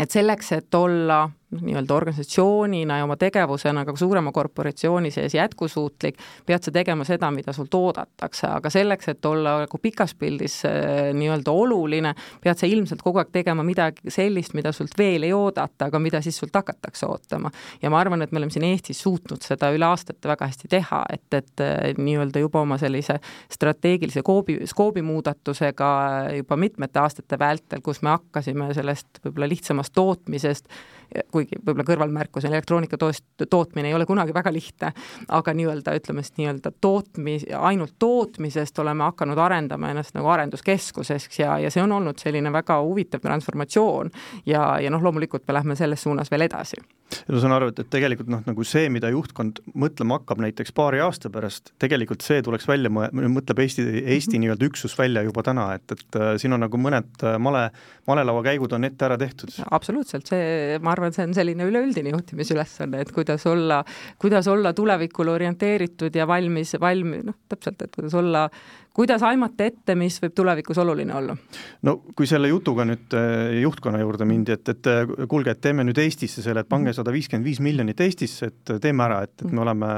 et 0.00 0.10
selleks, 0.10 0.52
et 0.56 0.74
olla 0.74 1.26
nii-öelda 1.60 1.94
organisatsioonina 1.94 2.98
ja 2.98 3.04
oma 3.04 3.16
tegevusena 3.16 3.84
ka 3.84 3.94
suurema 3.96 4.32
korporatsiooni 4.32 5.10
sees 5.10 5.34
jätkusuutlik, 5.34 6.18
pead 6.46 6.64
sa 6.64 6.72
tegema 6.72 7.04
seda, 7.04 7.30
mida 7.34 7.52
sult 7.52 7.74
oodatakse, 7.74 8.46
aga 8.48 8.70
selleks, 8.72 9.08
et 9.12 9.26
olla 9.28 9.58
nagu 9.64 9.80
pikas 9.82 10.14
pildis 10.18 10.62
äh, 10.68 11.10
nii-öelda 11.16 11.52
oluline, 11.52 12.14
pead 12.42 12.60
sa 12.60 12.68
ilmselt 12.70 13.02
kogu 13.04 13.20
aeg 13.22 13.32
tegema 13.34 13.64
midagi 13.66 14.12
sellist, 14.12 14.56
mida 14.58 14.72
sult 14.72 14.96
veel 14.98 15.26
ei 15.28 15.34
oodata, 15.36 15.90
aga 15.90 16.00
mida 16.02 16.22
siis 16.24 16.38
sult 16.40 16.56
hakatakse 16.56 17.06
ootama. 17.06 17.50
ja 17.82 17.90
ma 17.90 18.00
arvan, 18.00 18.22
et 18.22 18.32
me 18.32 18.40
oleme 18.40 18.54
siin 18.54 18.66
Eestis 18.70 19.02
suutnud 19.02 19.44
seda 19.44 19.72
üle 19.74 19.86
aastate 19.86 20.28
väga 20.28 20.48
hästi 20.48 20.70
teha, 20.72 21.02
et, 21.12 21.28
et 21.36 21.64
äh, 21.64 21.92
nii-öelda 21.98 22.40
juba 22.44 22.62
oma 22.64 22.78
sellise 22.80 23.18
strateegilise 23.52 24.22
koobi, 24.22 24.60
skoobi 24.70 25.02
muudatusega 25.02 25.92
juba 26.36 26.56
mitmete 26.56 27.02
aastate 27.02 27.38
vältel, 27.38 27.84
kus 27.84 28.02
me 28.02 28.14
hakkasime 28.14 28.72
sellest 28.74 29.22
võib-olla 29.24 29.50
lihtsamast 29.52 29.92
tootmisest 29.94 30.68
kuigi 31.32 31.58
võib-olla 31.60 31.86
kõrvalmärkus 31.88 32.46
on 32.46 32.52
elektroonika 32.52 32.98
toos-, 33.00 33.22
tootmine 33.50 33.90
ei 33.90 33.96
ole 33.96 34.06
kunagi 34.06 34.34
väga 34.34 34.52
lihtne, 34.52 34.92
aga 35.28 35.54
nii-öelda 35.56 35.96
ütleme 35.98 36.24
siis 36.24 36.36
nii-öelda 36.40 36.72
tootmis, 36.80 37.46
ainult 37.58 37.94
tootmisest 37.98 38.78
oleme 38.78 39.06
hakanud 39.10 39.38
arendama 39.38 39.92
ennast 39.92 40.16
nagu 40.16 40.30
arenduskeskuseks 40.32 41.42
ja, 41.42 41.58
ja 41.62 41.70
see 41.70 41.82
on 41.82 41.92
olnud 41.98 42.22
selline 42.22 42.52
väga 42.52 42.80
huvitav 42.82 43.22
transformatsioon 43.24 44.10
ja, 44.46 44.78
ja 44.80 44.90
noh, 44.92 45.02
loomulikult 45.02 45.46
me 45.48 45.58
lähme 45.58 45.78
selles 45.78 46.02
suunas 46.02 46.30
veel 46.30 46.48
edasi 46.48 46.80
ma 47.28 47.40
saan 47.42 47.54
aru, 47.56 47.70
et, 47.72 47.80
et 47.82 47.90
tegelikult 47.92 48.30
noh, 48.32 48.42
nagu 48.46 48.64
see, 48.66 48.88
mida 48.92 49.10
juhtkond 49.12 49.60
mõtlema 49.78 50.18
hakkab 50.18 50.42
näiteks 50.44 50.74
paari 50.76 51.02
aasta 51.04 51.30
pärast, 51.32 51.72
tegelikult 51.82 52.24
see 52.24 52.42
tuleks 52.44 52.66
välja, 52.68 52.90
mõtleb 52.92 53.62
Eesti, 53.64 53.84
Eesti 54.00 54.36
mhm. 54.36 54.44
nii-öelda 54.44 54.68
üksus 54.68 54.96
välja 54.98 55.24
juba 55.26 55.44
täna, 55.46 55.68
et, 55.76 55.84
et 55.94 56.18
äh, 56.18 56.34
siin 56.40 56.56
on 56.56 56.64
nagu 56.64 56.80
mõned 56.80 57.26
äh, 57.26 57.38
male, 57.42 57.66
malelauakäigud 58.10 58.76
on 58.76 58.88
ette 58.88 59.06
ära 59.08 59.18
tehtud. 59.20 59.54
absoluutselt, 59.70 60.28
see, 60.30 60.78
ma 60.82 60.94
arvan, 60.94 61.01
see 61.10 61.26
on 61.26 61.34
selline 61.34 61.66
üleüldine 61.66 62.12
juhtimisülesanne, 62.14 63.02
et 63.02 63.10
kuidas 63.12 63.46
olla, 63.50 63.82
kuidas 64.22 64.48
olla 64.48 64.72
tulevikule 64.72 65.34
orienteeritud 65.34 66.14
ja 66.14 66.26
valmis, 66.30 66.76
valmi-, 66.80 67.24
noh, 67.26 67.40
täpselt, 67.50 67.82
et 67.82 67.94
kuidas 67.98 68.14
olla 68.14 68.46
kuidas 68.94 69.22
aimata 69.24 69.66
ette, 69.68 69.94
mis 69.96 70.18
võib 70.22 70.34
tulevikus 70.36 70.78
oluline 70.82 71.14
olla? 71.16 71.36
no 71.86 71.94
kui 72.16 72.28
selle 72.28 72.50
jutuga 72.50 72.84
nüüd 72.88 73.14
äh, 73.16 73.58
juhtkonna 73.62 74.00
juurde 74.02 74.26
mindi, 74.28 74.54
et, 74.54 74.68
et 74.68 74.90
äh, 74.90 75.12
kuulge, 75.30 75.54
et 75.54 75.62
teeme 75.64 75.84
nüüd 75.86 75.98
Eestisse 76.02 76.44
selle, 76.44 76.64
et 76.64 76.70
pange 76.70 76.90
mhm. 76.90 76.98
sada 76.98 77.14
viiskümmend 77.14 77.48
viis 77.48 77.60
miljonit 77.64 78.00
Eestisse, 78.04 78.50
et 78.52 78.74
teeme 78.84 79.06
ära, 79.06 79.22
et, 79.26 79.34
et 79.40 79.48
me 79.48 79.54
mhm. 79.56 79.62
oleme 79.64 79.92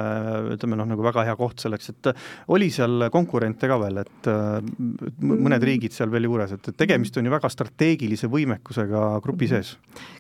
ütleme 0.56 0.78
noh, 0.78 0.88
nagu 0.94 1.06
väga 1.06 1.26
hea 1.28 1.36
koht 1.38 1.64
selleks, 1.64 1.90
et 1.94 2.12
oli 2.54 2.70
seal 2.74 3.08
konkurente 3.14 3.70
ka 3.70 3.78
veel, 3.82 4.02
et 4.04 4.30
mõned 4.30 5.58
mhm. 5.58 5.66
riigid 5.70 5.96
seal 5.96 6.12
veel 6.14 6.28
juures, 6.30 6.54
et, 6.54 6.70
et 6.70 6.80
tegemist 6.84 7.18
on 7.18 7.26
ju 7.26 7.34
väga 7.34 7.50
strateegilise 7.50 8.30
võimekusega 8.30 9.06
grupi 9.24 9.50
sees. 9.50 9.74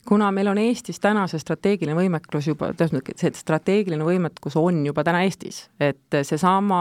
kuna 0.08 0.32
meil 0.34 0.50
on 0.50 0.58
Eestis 0.64 1.00
täna 1.02 1.26
see 1.30 1.40
strateegiline 1.42 1.96
võimekus 1.98 2.48
juba, 2.50 2.70
tähendab, 2.76 3.10
see 3.20 3.32
strateegiline 3.36 4.04
võimekus 4.06 4.56
on 4.60 4.82
juba 4.86 5.04
täna 5.06 5.24
Eestis, 5.26 5.64
et 5.82 6.18
seesama 6.22 6.80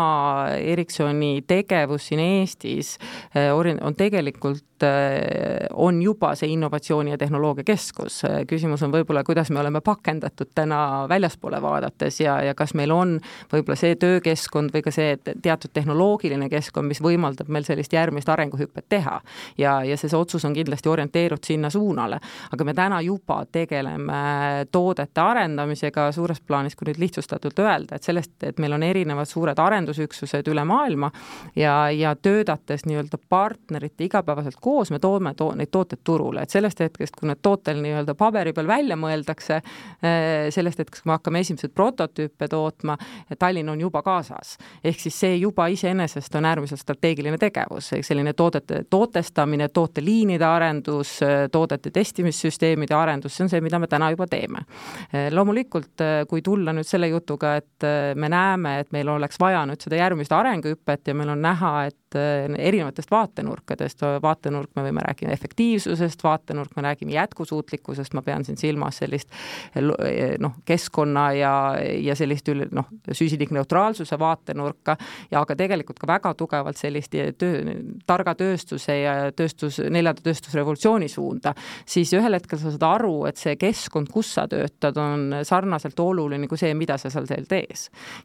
Ericssoni 0.57 1.43
tegevus 1.47 2.09
siin 2.09 2.21
Eestis 2.23 2.95
eh, 3.35 3.51
on 3.53 3.95
tegelikult, 3.97 4.85
eh, 4.85 5.67
on 5.73 6.01
juba 6.03 6.33
see 6.39 6.51
innovatsiooni 6.53 7.13
ja 7.13 7.17
tehnoloogiakeskus. 7.17 8.21
küsimus 8.47 8.83
on 8.83 8.93
võib-olla, 8.93 9.23
kuidas 9.23 9.51
me 9.51 9.59
oleme 9.59 9.81
pakendatud 9.81 10.53
täna 10.55 11.05
väljaspoole 11.09 11.61
vaadates 11.61 12.19
ja, 12.21 12.39
ja 12.43 12.55
kas 12.55 12.73
meil 12.73 12.91
on 12.91 13.19
võib-olla 13.53 13.77
see 13.79 13.95
töökeskkond 13.95 14.73
või 14.73 14.83
ka 14.85 14.91
see 14.91 15.17
teatud 15.41 15.73
tehnoloogiline 15.73 16.49
keskkond, 16.49 16.87
mis 16.87 17.01
võimaldab 17.03 17.49
meil 17.49 17.67
sellist 17.67 17.93
järgmist 17.93 18.29
arenguhüpet 18.29 18.89
teha. 18.89 19.19
ja, 19.57 19.79
ja 19.83 19.97
see, 19.97 20.09
see 20.09 20.19
otsus 20.19 20.45
on 20.45 20.53
kindlasti 20.53 20.89
orienteerunud 20.89 21.43
sinna 21.43 21.69
suunale. 21.69 22.19
aga 22.51 22.63
me 22.63 22.73
täna 22.73 23.01
juba 23.01 23.43
tegeleme 23.73 24.65
toodete 24.71 25.21
arendamisega 25.21 26.11
suures 26.13 26.41
plaanis, 26.41 26.75
kui 26.75 26.87
nüüd 26.89 26.99
lihtsustatult 27.01 27.59
öelda, 27.63 27.97
et 27.97 28.05
sellest, 28.05 28.35
et 28.45 28.59
meil 28.61 28.75
on 28.75 28.83
erinevad 28.85 29.29
suured 29.29 29.59
arendusüksused 29.59 30.47
üle 30.51 30.65
maailma 30.67 31.09
ja 31.57 31.89
ja, 31.89 32.13
töötates 32.15 32.85
nii-öelda 32.85 33.17
partnerite 33.29 34.05
igapäevaselt 34.05 34.59
koos, 34.61 34.91
me 34.91 34.99
toome 34.99 35.33
to 35.37 35.49
neid 35.57 35.71
tooteid 35.73 36.03
turule, 36.03 36.43
et 36.43 36.53
sellest 36.53 36.83
hetkest, 36.83 37.15
kui 37.17 37.29
need 37.29 37.41
tootel 37.41 37.81
nii-öelda 37.83 38.15
paberi 38.19 38.53
peal 38.53 38.69
välja 38.69 38.97
mõeldakse, 38.99 39.59
eh, 40.03 40.49
sellest 40.53 40.83
hetkest, 40.83 41.03
kui 41.03 41.09
me 41.09 41.17
hakkame 41.17 41.41
esimesed 41.43 41.73
prototüüpe 41.73 42.49
tootma, 42.51 42.97
Tallinn 43.39 43.69
on 43.69 43.81
juba 43.81 44.01
kaasas. 44.03 44.57
ehk 44.83 44.99
siis 44.99 45.19
see 45.19 45.37
juba 45.37 45.67
iseenesest 45.67 46.35
on 46.35 46.45
äärmiselt 46.45 46.79
strateegiline 46.79 47.37
tegevus, 47.37 47.91
selline 48.01 48.33
toodete 48.33 48.83
tootestamine, 48.89 49.69
tooteliinide 49.69 50.45
arendus, 50.45 51.19
toodete 51.51 51.91
testimissüsteemide 51.91 52.95
arendus, 52.95 53.35
see 53.37 53.43
on 53.45 53.49
see, 53.49 53.62
mida 53.63 53.79
me 53.79 53.89
täna 53.91 54.11
juba 54.13 54.27
teeme. 54.29 54.65
Eh, 55.11 55.29
loomulikult, 55.33 55.93
eh, 56.01 56.23
kui 56.29 56.43
tulla 56.45 56.73
nüüd 56.75 56.87
selle 56.87 57.09
jutuga, 57.11 57.55
et 57.61 57.87
me 58.15 58.29
näeme, 58.29 58.77
et 58.83 58.91
meil 58.95 59.09
oleks 59.09 59.39
vaja 59.41 59.65
nüüd 59.67 59.81
seda 59.83 59.99
järgmist 59.99 60.31
arenguhüpet 60.35 61.07
ja 61.07 61.17
meil 61.17 61.33
on 61.33 61.41
näha, 61.43 61.73
et 61.89 62.02
erinevatest 62.15 63.11
vaatenurkadest, 63.11 64.03
vaatenurk, 64.23 64.71
me 64.75 64.85
võime 64.87 65.03
rääkida 65.05 65.33
efektiivsusest, 65.33 66.23
vaatenurk, 66.23 66.75
me 66.75 66.85
räägime 66.87 67.15
jätkusuutlikkusest, 67.15 68.13
ma 68.13 68.21
pean 68.25 68.45
siin 68.45 68.57
silmas 68.57 69.01
sellist 69.03 69.29
eh, 69.75 70.35
noh, 70.39 70.57
keskkonna 70.65 71.25
ja, 71.37 71.53
ja 71.79 72.15
sellist 72.15 72.47
üle 72.51 72.67
noh, 72.71 72.89
süsinikneutraalsuse 73.11 74.19
vaatenurka. 74.19 74.97
Ja 75.31 75.41
aga 75.43 75.55
tegelikult 75.59 75.99
ka 76.01 76.09
väga 76.09 76.33
tugevalt 76.37 76.79
sellist 76.79 77.15
töö, 77.37 77.77
targa 78.09 78.35
tööstuse 78.37 78.97
ja 78.99 79.15
tööstus, 79.35 79.79
neljanda 79.89 80.23
tööstusrevolutsiooni 80.25 81.09
suunda, 81.11 81.53
siis 81.85 82.13
ühel 82.17 82.37
hetkel 82.37 82.59
sa 82.59 82.73
saad 82.73 82.87
aru, 82.87 83.15
et 83.29 83.39
see 83.41 83.55
keskkond, 83.59 84.11
kus 84.13 84.33
sa 84.37 84.47
töötad, 84.49 84.97
on 84.99 85.39
sarnaselt 85.47 85.99
oluline 85.99 86.49
kui 86.51 86.59
see, 86.59 86.73
mida 86.77 86.97
sa 86.99 87.11
seal 87.13 87.47
teed. 87.49 87.63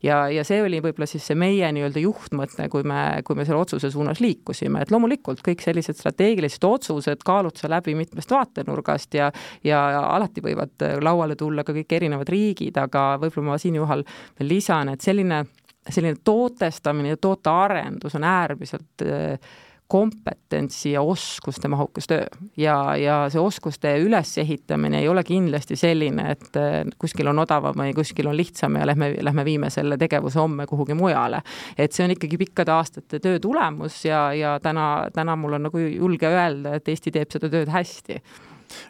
ja, 0.02 0.26
ja 0.33 0.42
see 0.45 0.59
oli 0.62 0.80
võib-olla 0.83 1.07
siis 1.07 1.23
see 1.28 1.37
meie 1.38 1.68
nii-öelda 1.73 2.00
juhtmõte, 2.02 2.66
kui 2.73 2.83
me, 2.83 3.23
kui 3.25 3.38
me 3.38 3.47
selle 3.47 3.61
otsuse 3.62 3.77
suunas 3.90 4.20
liikusime, 4.20 4.82
et 4.82 4.90
loomulikult 4.90 5.42
kõik 5.47 5.62
sellised 5.62 5.99
strateegilised 5.99 6.64
otsused 6.64 7.23
kaalud 7.25 7.56
sa 7.56 7.70
läbi 7.70 7.94
mitmest 7.99 8.30
vaatenurgast 8.35 9.14
ja 9.14 9.30
ja 9.64 9.80
alati 10.14 10.42
võivad 10.44 10.85
lauale 11.02 11.37
tulla 11.37 11.64
ka 11.64 11.75
kõik 11.76 11.94
erinevad 11.99 12.28
riigid, 12.28 12.76
aga 12.78 13.16
võib-olla 13.23 13.52
ma 13.52 13.58
siinjuhul 13.58 14.04
veel 14.38 14.50
lisan, 14.50 14.92
et 14.92 15.04
selline, 15.04 15.44
selline 15.88 16.20
tootestamine 16.25 17.14
ja 17.14 17.20
tootearendus 17.20 18.18
on 18.18 18.26
äärmiselt 18.28 19.06
äh, 19.06 19.38
kompetentsi 19.88 20.92
ja 20.92 21.02
oskuste 21.02 21.68
mahukas 21.68 22.07
töö. 22.07 22.25
ja, 22.57 22.97
ja 22.97 23.16
see 23.33 23.40
oskuste 23.40 23.95
ülesehitamine 23.99 25.00
ei 25.00 25.09
ole 25.09 25.25
kindlasti 25.25 25.76
selline, 25.76 26.30
et 26.35 26.59
kuskil 27.00 27.30
on 27.33 27.40
odavam 27.40 27.76
või 27.80 27.95
kuskil 27.97 28.28
on 28.28 28.37
lihtsam 28.37 28.76
ja 28.76 28.87
lähme, 28.87 29.14
lähme 29.25 29.45
viime 29.45 29.71
selle 29.73 29.97
tegevuse 29.99 30.38
homme 30.38 30.66
kuhugi 30.66 30.95
mujale. 30.95 31.40
et 31.78 31.92
see 31.92 32.04
on 32.04 32.12
ikkagi 32.12 32.38
pikkade 32.38 32.73
aastate 32.73 33.21
töö 33.25 33.40
tulemus 33.40 34.04
ja, 34.04 34.28
ja 34.37 34.59
täna, 34.62 35.09
täna 35.14 35.37
mul 35.37 35.57
on 35.57 35.68
nagu 35.71 35.80
julge 35.80 36.28
öelda, 36.28 36.76
et 36.76 36.88
Eesti 36.88 37.11
teeb 37.14 37.33
seda 37.33 37.49
tööd 37.49 37.73
hästi. 37.73 38.21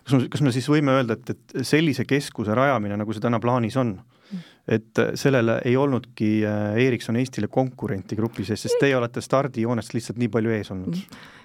kas 0.03 0.15
me, 0.17 0.29
kas 0.29 0.43
me 0.43 0.53
siis 0.53 0.67
võime 0.69 0.99
öelda, 0.99 1.15
et, 1.15 1.31
et 1.31 1.67
sellise 1.67 2.05
keskuse 2.11 2.55
rajamine, 2.55 2.99
nagu 2.99 3.15
see 3.15 3.23
täna 3.23 3.39
plaanis 3.41 3.79
on, 3.79 4.01
et 4.69 5.01
sellele 5.17 5.61
ei 5.65 5.77
olnudki 5.81 6.31
äh, 6.45 6.77
Ericsson 6.87 7.17
Eestile 7.17 7.49
konkurenti 7.49 8.17
grupi 8.17 8.45
sees, 8.45 8.67
sest 8.67 8.81
teie 8.81 8.97
olete 8.97 9.23
stardijoonest 9.25 9.95
lihtsalt 9.97 10.21
nii 10.21 10.31
palju 10.33 10.55
ees 10.59 10.73
olnud. 10.75 10.99
Äh, 10.99 11.38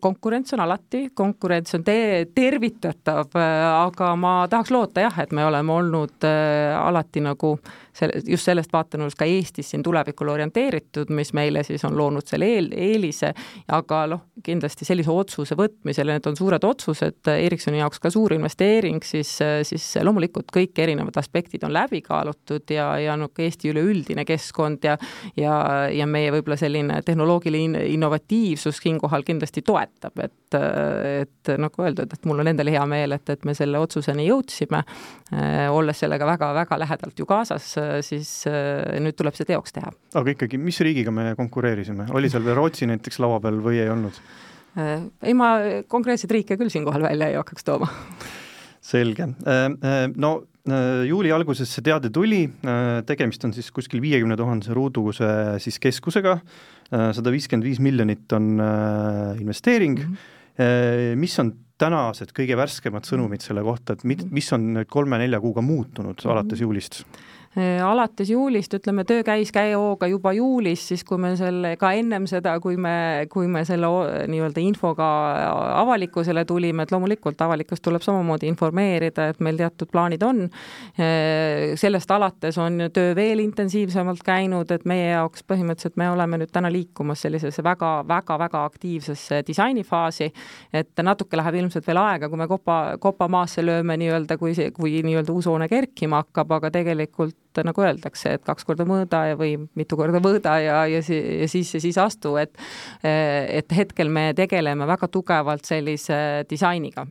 konkurents 0.00 0.52
on 0.52 0.60
alati, 0.60 1.06
konkurents 1.14 1.74
on 1.74 1.84
te-, 1.84 2.26
tervitatav, 2.34 3.32
äh, 3.40 3.64
aga 3.72 4.12
ma 4.20 4.34
tahaks 4.52 4.72
loota 4.74 5.06
jah, 5.06 5.20
et 5.24 5.32
me 5.32 5.46
oleme 5.46 5.72
olnud 5.72 6.26
alati 6.26 7.22
nagu 7.24 7.54
äh, 7.56 7.86
selle, 7.96 8.20
just 8.28 8.46
sellest 8.46 8.72
vaatenurgast 8.72 9.18
ka 9.18 9.28
Eestis 9.28 9.70
siin 9.72 9.82
tulevikule 9.84 10.32
orienteeritud, 10.34 11.10
mis 11.16 11.32
meile 11.36 11.62
siis 11.66 11.84
on 11.88 11.96
loonud 11.98 12.26
selle 12.28 12.48
eel, 12.56 12.68
eelise, 12.72 13.32
aga 13.72 14.02
noh, 14.12 14.24
kindlasti 14.44 14.86
sellise 14.88 15.12
otsuse 15.12 15.56
võtmisel, 15.58 16.10
need 16.12 16.28
on 16.28 16.38
suured 16.38 16.64
otsused, 16.66 17.22
Ericssoni 17.36 17.80
jaoks 17.80 18.00
ka 18.02 18.12
suur 18.12 18.36
investeering, 18.36 19.02
siis, 19.06 19.32
siis 19.68 19.88
loomulikult 20.04 20.52
kõik 20.54 20.78
erinevad 20.82 21.16
aspektid 21.20 21.64
on 21.66 21.74
läbi 21.76 22.02
kaalutud 22.04 22.74
ja, 22.74 22.90
ja 23.02 23.16
noh, 23.18 23.32
Eesti 23.46 23.70
üleüldine 23.72 24.24
keskkond 24.26 24.84
ja 24.86 24.96
ja, 25.36 25.54
ja 25.92 26.06
meie 26.08 26.30
võib-olla 26.34 26.56
selline 26.58 27.00
tehnoloogiline 27.04 27.84
innovatiivsus 27.92 28.80
siinkohal 28.82 29.24
kindlasti 29.26 29.45
toetab, 29.66 30.18
et, 30.24 30.56
et 30.56 31.52
nagu 31.60 31.84
öeldud, 31.84 32.12
et 32.12 32.28
mul 32.28 32.42
on 32.42 32.50
endal 32.50 32.70
hea 32.72 32.84
meel, 32.88 33.16
et, 33.16 33.34
et 33.34 33.44
me 33.48 33.54
selle 33.56 33.80
otsuseni 33.82 34.26
jõudsime, 34.28 34.82
olles 35.74 36.02
sellega 36.02 36.28
väga-väga 36.28 36.78
lähedalt 36.82 37.18
ju 37.18 37.26
kaasas 37.28 37.68
siis 38.06 38.32
nüüd 38.46 39.16
tuleb 39.18 39.36
see 39.36 39.48
teoks 39.48 39.76
teha. 39.76 39.92
aga 40.18 40.34
ikkagi, 40.34 40.60
mis 40.60 40.80
riigiga 40.84 41.14
me 41.14 41.32
konkureerisime, 41.38 42.10
oli 42.16 42.30
seal 42.32 42.44
veel 42.46 42.58
Rootsi 42.58 42.88
näiteks 42.90 43.20
laua 43.24 43.40
peal 43.44 43.60
või 43.64 43.80
ei 43.82 43.92
olnud? 43.92 44.20
Ei, 44.76 45.32
ma 45.32 45.54
konkreetseid 45.88 46.34
riike 46.36 46.58
küll 46.60 46.72
siinkohal 46.72 47.06
välja 47.06 47.30
ei 47.32 47.38
hakkaks 47.38 47.64
tooma. 47.64 47.88
Selge, 48.86 49.30
äh, 49.46 50.06
no 50.14 50.36
juuli 50.66 51.30
alguses 51.30 51.70
see 51.70 51.84
teade 51.86 52.08
tuli, 52.10 52.40
tegemist 53.06 53.44
on 53.46 53.52
siis 53.54 53.68
kuskil 53.70 54.00
viiekümne 54.02 54.34
tuhandese 54.34 54.74
ruuduse 54.74 55.28
siis 55.62 55.76
keskusega, 55.78 56.32
sada 56.90 57.30
viiskümmend 57.30 57.68
viis 57.68 57.78
miljonit 57.78 58.34
on 58.34 58.48
investeering. 59.38 60.00
Mm, 60.00 60.16
-hmm 60.16 60.34
mis 61.20 61.34
on 61.38 61.52
tänased 61.78 62.30
kõige 62.36 62.56
värskemad 62.56 63.04
sõnumid 63.04 63.44
selle 63.44 63.62
kohta, 63.64 63.92
et 63.92 64.04
mit, 64.08 64.22
mis 64.32 64.48
on 64.56 64.82
kolme-nelja 64.88 65.40
kuuga 65.42 65.60
muutunud 65.64 66.22
alates 66.24 66.62
juulist? 66.64 67.02
Äh, 67.56 67.80
alates 67.80 68.28
juulist, 68.28 68.74
ütleme, 68.76 69.00
töö 69.08 69.22
käis 69.24 69.48
käe-hooga 69.48 70.04
juba 70.10 70.34
juulis, 70.36 70.82
siis 70.90 71.00
kui 71.08 71.16
me 71.16 71.30
selle, 71.40 71.70
ka 71.80 71.94
ennem 71.96 72.26
seda, 72.28 72.52
kui 72.60 72.74
me, 72.76 73.24
kui 73.32 73.46
me 73.48 73.62
selle 73.64 73.88
nii-öelda 74.28 74.60
infoga 74.60 75.06
avalikkusele 75.80 76.44
tulime, 76.44 76.84
et 76.84 76.92
loomulikult 76.92 77.40
avalikkust 77.40 77.80
tuleb 77.86 78.04
samamoodi 78.04 78.50
informeerida, 78.52 79.30
et 79.32 79.40
meil 79.40 79.56
teatud 79.56 79.88
plaanid 79.88 80.26
on. 80.28 80.42
Äh, 81.00 81.72
sellest 81.80 82.12
alates 82.12 82.58
on 82.60 82.90
töö 82.92 83.14
veel 83.16 83.40
intensiivsemalt 83.46 84.20
käinud, 84.26 84.76
et 84.76 84.84
meie 84.84 85.08
jaoks 85.14 85.48
põhimõtteliselt 85.48 85.96
me 85.96 86.10
oleme 86.12 86.42
nüüd 86.42 86.52
täna 86.52 86.68
liikumas 86.68 87.24
sellisesse 87.24 87.64
väga-väga-väga 87.64 88.66
aktiivsesse 88.68 89.40
disainifaasi, 89.48 90.28
et 90.76 91.04
natuke 91.08 91.40
läheb 91.40 91.62
ilmselt 91.62 91.88
veel 91.88 92.04
aega, 92.04 92.28
kui 92.28 92.44
me 92.44 92.50
kopa, 92.52 92.78
kopa 93.00 93.32
maasse 93.32 93.64
lööme 93.64 93.96
nii-öelda, 94.04 94.36
kui 94.36 94.52
see, 94.52 94.76
kui 94.76 95.00
nii-öelda 95.00 95.32
uus 95.32 95.48
hoone 95.48 95.72
kerkima 95.72 96.20
hakkab, 96.26 96.52
aga 96.60 96.74
tegelikult 96.76 97.40
et 97.62 97.68
nagu 97.68 97.84
öeldakse, 97.84 98.36
et 98.36 98.44
kaks 98.46 98.66
korda 98.68 98.86
mõõda 98.88 99.22
ja, 99.30 99.38
või 99.38 99.56
mitu 99.78 99.98
korda 99.98 100.20
mõõda 100.22 100.56
ja, 100.62 100.80
ja, 100.90 101.02
ja 101.02 101.48
siis 101.50 101.74
ja 101.74 101.82
siis 101.82 101.98
astu, 102.00 102.36
et 102.40 102.56
et 103.02 103.76
hetkel 103.76 104.10
me 104.12 104.30
tegeleme 104.36 104.86
väga 104.88 105.08
tugevalt 105.12 105.66
sellise 105.68 106.44
disainiga. 106.50 107.06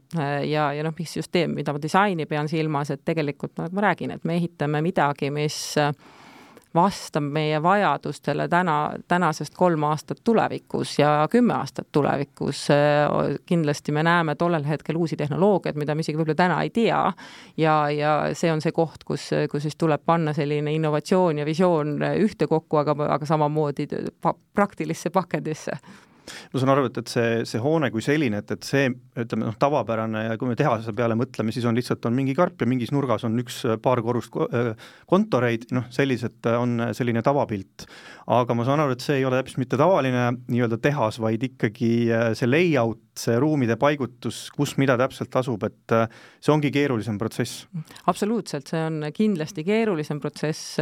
Ja, 0.45 0.69
ja 0.75 0.83
noh, 0.85 0.93
mis 0.97 1.15
just 1.17 1.31
teeb, 1.33 1.53
mida 1.55 1.73
ma 1.75 1.81
disaini 1.81 2.27
pean 2.29 2.49
silmas, 2.51 2.91
et 2.93 3.03
tegelikult 3.05 3.57
nagu 3.59 3.75
ma 3.75 3.89
räägin, 3.89 4.15
et 4.15 4.25
me 4.27 4.37
ehitame 4.39 4.81
midagi, 4.85 5.31
mis 5.33 5.57
vastab 6.75 7.23
meie 7.23 7.61
vajadustele 7.63 8.47
täna, 8.47 8.93
tänasest 9.07 9.55
kolm 9.57 9.83
aastat 9.83 10.21
tulevikus 10.23 10.99
ja 10.99 11.27
kümme 11.31 11.53
aastat 11.53 11.87
tulevikus. 11.91 12.67
kindlasti 13.45 13.91
me 13.91 14.03
näeme 14.03 14.35
tollel 14.35 14.65
hetkel 14.67 14.95
uusi 14.95 15.15
tehnoloogiaid, 15.15 15.75
mida 15.75 15.95
me 15.95 16.05
isegi 16.05 16.17
võib-olla 16.17 16.35
täna 16.35 16.61
ei 16.61 16.69
tea 16.69 17.01
ja, 17.57 17.75
ja 17.89 18.15
see 18.33 18.51
on 18.51 18.61
see 18.61 18.71
koht, 18.71 19.03
kus, 19.05 19.29
kus 19.51 19.63
siis 19.63 19.75
tuleb 19.75 20.01
panna 20.05 20.33
selline 20.33 20.73
innovatsioon 20.73 21.37
ja 21.37 21.45
visioon 21.45 21.97
ühtekokku, 22.19 22.77
aga, 22.83 22.97
aga 23.09 23.25
samamoodi 23.25 23.87
praktilisse 24.53 25.09
pakendisse 25.09 25.79
ma 26.53 26.61
saan 26.61 26.73
aru, 26.73 26.87
et, 26.89 26.99
et 27.01 27.11
see, 27.11 27.29
see 27.49 27.61
hoone 27.63 27.89
kui 27.93 28.03
selline, 28.05 28.41
et, 28.43 28.53
et 28.55 28.67
see 28.67 28.89
ütleme 29.21 29.47
noh, 29.47 29.57
tavapärane 29.61 30.25
ja 30.27 30.37
kui 30.41 30.49
me 30.51 30.57
tehase 30.59 30.93
peale 30.97 31.17
mõtleme, 31.19 31.53
siis 31.55 31.67
on 31.69 31.77
lihtsalt, 31.77 32.05
on 32.09 32.15
mingi 32.17 32.35
karp 32.37 32.61
ja 32.61 32.69
mingis 32.69 32.93
nurgas 32.95 33.25
on 33.27 33.37
üks 33.43 33.61
paar 33.83 34.01
korrust 34.05 34.35
äh, 34.49 34.73
kontoreid, 35.11 35.69
noh, 35.75 35.87
sellised 35.93 36.49
on 36.55 36.89
selline 36.97 37.23
tavapilt. 37.25 37.87
aga 38.25 38.57
ma 38.57 38.67
saan 38.67 38.83
aru, 38.83 38.95
et 38.95 39.05
see 39.05 39.19
ei 39.19 39.27
ole 39.27 39.39
täpselt 39.41 39.61
mitte 39.63 39.79
tavaline 39.79 40.31
nii-öelda 40.49 40.79
tehas, 40.81 41.19
vaid 41.23 41.43
ikkagi 41.49 41.91
äh, 42.11 42.29
see 42.37 42.49
layout, 42.49 43.01
see 43.19 43.37
ruumide 43.39 43.77
paigutus, 43.79 44.49
kus 44.55 44.75
mida 44.81 44.97
täpselt 44.99 45.35
asub, 45.39 45.63
et 45.67 45.95
äh, 45.95 46.07
see 46.43 46.53
ongi 46.53 46.71
keerulisem 46.73 47.17
protsess? 47.21 47.65
absoluutselt, 48.11 48.67
see 48.71 48.81
on 48.81 49.09
kindlasti 49.15 49.63
keerulisem 49.65 50.19
protsess 50.21 50.79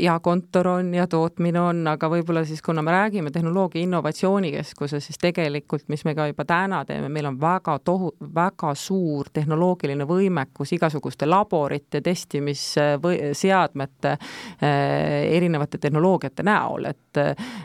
ja 0.00 0.18
kontor 0.22 0.66
on 0.68 0.92
ja 0.94 1.06
tootmine 1.10 1.60
on, 1.60 1.82
aga 1.90 2.08
võib-olla 2.12 2.44
siis, 2.48 2.62
kuna 2.64 2.82
me 2.84 2.94
räägime 2.94 3.30
tehnoloogia 3.34 3.82
innovatsioonikeskuses, 3.82 5.06
siis 5.06 5.18
tegelikult, 5.20 5.88
mis 5.92 6.04
me 6.08 6.14
ka 6.18 6.26
juba 6.30 6.44
täna 6.48 6.82
teeme, 6.88 7.08
meil 7.12 7.26
on 7.30 7.38
väga 7.40 7.78
tohu-, 7.84 8.14
väga 8.34 8.74
suur 8.78 9.30
tehnoloogiline 9.32 10.06
võimekus 10.08 10.74
igasuguste 10.76 11.28
laborite, 11.28 12.02
testimisseadmete, 12.04 14.16
erinevate 14.62 15.78
tehnoloogiate 15.82 16.42
näol, 16.46 16.90
et 16.90 17.00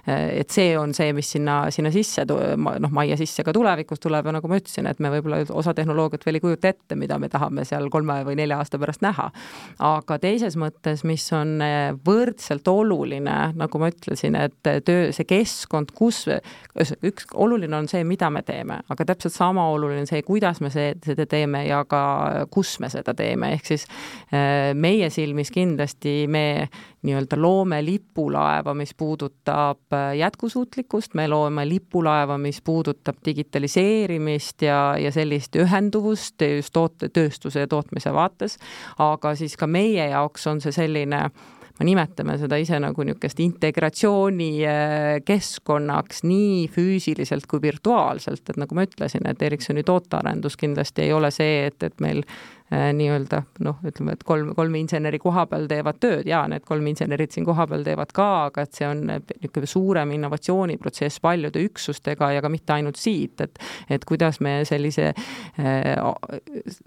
et 0.08 0.52
see 0.52 0.74
on 0.78 0.94
see, 0.96 1.14
mis 1.16 1.30
sinna, 1.38 1.58
sinna 1.74 1.92
sisse, 1.94 2.26
noh, 2.28 2.92
majja 2.94 3.17
sisse 3.20 3.44
ka 3.46 3.54
tulevikus 3.56 4.02
tuleb 4.04 4.28
ja 4.28 4.36
nagu 4.38 4.50
ma 4.50 4.60
ütlesin, 4.60 4.88
et 4.90 5.02
me 5.04 5.12
võib-olla 5.14 5.42
osa 5.58 5.74
tehnoloogiat 5.78 6.26
veel 6.26 6.40
ei 6.40 6.44
kujuta 6.44 6.72
ette, 6.72 6.98
mida 7.00 7.20
me 7.22 7.30
tahame 7.32 7.66
seal 7.68 7.90
kolme 7.94 8.20
või 8.28 8.38
nelja 8.40 8.60
aasta 8.62 8.80
pärast 8.82 9.04
näha. 9.06 9.30
aga 9.84 10.20
teises 10.22 10.58
mõttes, 10.60 11.04
mis 11.08 11.26
on 11.36 11.58
eh, 11.62 11.92
võrdselt 12.08 12.68
oluline, 12.68 13.38
nagu 13.58 13.82
ma 13.82 13.92
ütlesin, 13.94 14.38
et 14.40 14.72
töö, 14.86 15.12
see 15.16 15.28
keskkond, 15.28 15.94
kus 15.98 16.26
üks 17.06 17.28
oluline 17.34 17.76
on 17.78 17.88
see, 17.89 18.04
mida 18.08 18.30
me 18.34 18.44
teeme, 18.46 18.82
aga 18.89 19.08
täpselt 19.13 19.36
sama 19.36 19.68
oluline 19.74 20.06
on 20.06 20.10
see, 20.10 20.22
kuidas 20.26 20.62
me 20.63 20.72
see, 20.74 20.94
seda 21.06 21.28
teeme 21.30 21.63
ja 21.68 21.84
ka 21.89 22.46
kus 22.54 22.78
me 22.84 22.89
seda 22.94 23.13
teeme, 23.18 23.54
ehk 23.58 23.72
siis 23.72 23.88
äh, 24.32 24.74
meie 24.78 25.10
silmis 25.13 25.52
kindlasti 25.54 26.20
me 26.32 26.46
nii-öelda 27.06 27.38
loome 27.42 27.82
lipulaeva, 27.86 28.74
mis 28.74 28.94
puudutab 28.98 29.94
äh, 29.94 30.16
jätkusuutlikkust, 30.18 31.14
me 31.14 31.28
loome 31.28 31.70
lipulaeva, 31.70 32.38
mis 32.38 32.62
puudutab 32.62 33.18
digitaliseerimist 33.26 34.62
ja, 34.62 34.96
ja 35.00 35.12
sellist 35.12 35.56
ühenduvust 35.56 36.42
just 36.56 36.74
toote, 36.74 37.10
tööstuse 37.10 37.66
ja 37.66 37.68
tootmise 37.68 38.14
vaates, 38.14 38.58
aga 38.98 39.36
siis 39.36 39.58
ka 39.58 39.68
meie 39.68 40.10
jaoks 40.10 40.48
on 40.48 40.62
see 40.62 40.74
selline 40.74 41.30
me 41.80 41.86
nimetame 41.86 42.38
seda 42.42 42.58
ise 42.58 42.80
nagu 42.82 43.04
niisugust 43.06 43.40
integratsioonikeskkonnaks 43.44 46.24
äh, 46.24 46.28
nii 46.32 46.68
füüsiliselt 46.74 47.46
kui 47.50 47.62
virtuaalselt, 47.62 48.50
et 48.50 48.58
nagu 48.58 48.76
ma 48.76 48.84
ütlesin, 48.88 49.22
et 49.30 49.42
Ericssoni 49.42 49.84
tootearendus 49.86 50.58
kindlasti 50.58 51.02
ei 51.06 51.14
ole 51.14 51.32
see, 51.34 51.66
et, 51.70 51.84
et 51.84 52.00
meil 52.02 52.24
nii-öelda 52.71 53.41
noh, 53.63 53.77
ütleme, 53.88 54.17
et 54.17 54.23
kolm, 54.27 54.49
kolm 54.56 54.73
inseneri 54.75 55.19
koha 55.23 55.45
peal 55.47 55.69
teevad 55.71 56.01
tööd. 56.03 56.27
Ja 56.27 56.41
need 56.51 56.65
kolm 56.67 56.88
insenerit 56.91 57.32
siin 57.32 57.45
kohapeal 57.47 57.86
teevad 57.88 58.12
ka, 58.15 58.27
aga 58.49 58.65
et 58.67 58.75
see 58.75 58.88
on 58.89 59.06
niisugune 59.08 59.69
suurem 59.71 60.12
innovatsiooniprotsess 60.17 61.21
paljude 61.23 61.63
üksustega 61.63 62.34
ja 62.36 62.43
ka 62.43 62.51
mitte 62.51 62.75
ainult 62.75 62.99
siit, 62.99 63.39
et 63.45 63.62
et 63.89 64.03
kuidas 64.06 64.41
me 64.43 64.60
sellise, 64.67 65.13
äh, 65.63 66.01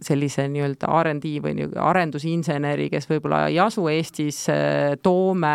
sellise 0.04 0.46
nii-öelda 0.52 0.90
R&D 1.00 1.38
või 1.44 1.68
arendusinseneri, 1.90 2.90
kes 2.92 3.08
võib-olla 3.10 3.46
ei 3.48 3.60
asu 3.62 3.86
Eestis, 3.88 4.44
äh, 4.52 4.98
toome 5.02 5.54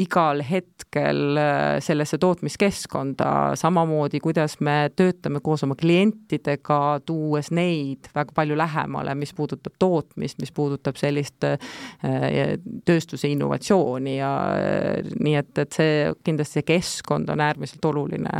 igal 0.00 0.42
hetkel 0.42 1.38
äh, 1.38 1.78
sellesse 1.84 2.18
tootmiskeskkonda, 2.18 3.54
samamoodi 3.58 4.20
kuidas 4.22 4.56
me 4.64 4.90
töötame 4.96 5.40
koos 5.44 5.62
oma 5.66 5.76
klientidega, 5.78 6.78
tuues 7.06 7.50
neid 7.54 8.08
väga 8.14 8.34
palju 8.34 8.58
lähemale, 8.58 9.14
mis 9.18 9.34
puudutab 9.36 9.76
tootmist, 9.78 10.40
mis 10.42 10.52
puudutab 10.54 10.98
sellist 11.00 11.46
äh, 11.46 12.56
tööstuse 12.84 13.30
innovatsiooni 13.30 14.16
ja 14.18 14.32
äh, 14.58 15.12
nii 15.20 15.36
et, 15.40 15.52
et 15.62 15.78
see 15.78 15.98
kindlasti 16.26 16.60
see 16.60 16.68
keskkond 16.68 17.30
on 17.32 17.42
äärmiselt 17.42 17.84
oluline 17.88 18.30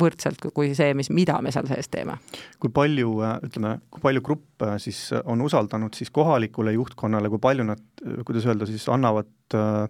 võrdselt 0.00 0.48
kui 0.54 0.72
see, 0.74 0.94
mis, 0.98 1.10
mida 1.14 1.38
me 1.42 1.52
seal 1.54 1.68
sees 1.70 1.90
teeme. 1.92 2.18
kui 2.62 2.70
palju, 2.74 3.18
ütleme, 3.46 3.76
kui 3.90 4.02
palju 4.02 4.22
grupp 4.26 4.66
siis 4.82 5.10
on 5.24 5.42
usaldanud 5.44 5.94
siis 5.94 6.10
kohalikule 6.14 6.72
juhtkonnale, 6.76 7.30
kui 7.32 7.42
palju 7.42 7.66
nad, 7.66 7.82
kuidas 8.26 8.46
öelda 8.46 8.68
siis, 8.68 8.86
annavad 8.92 9.28
äh, 9.54 9.88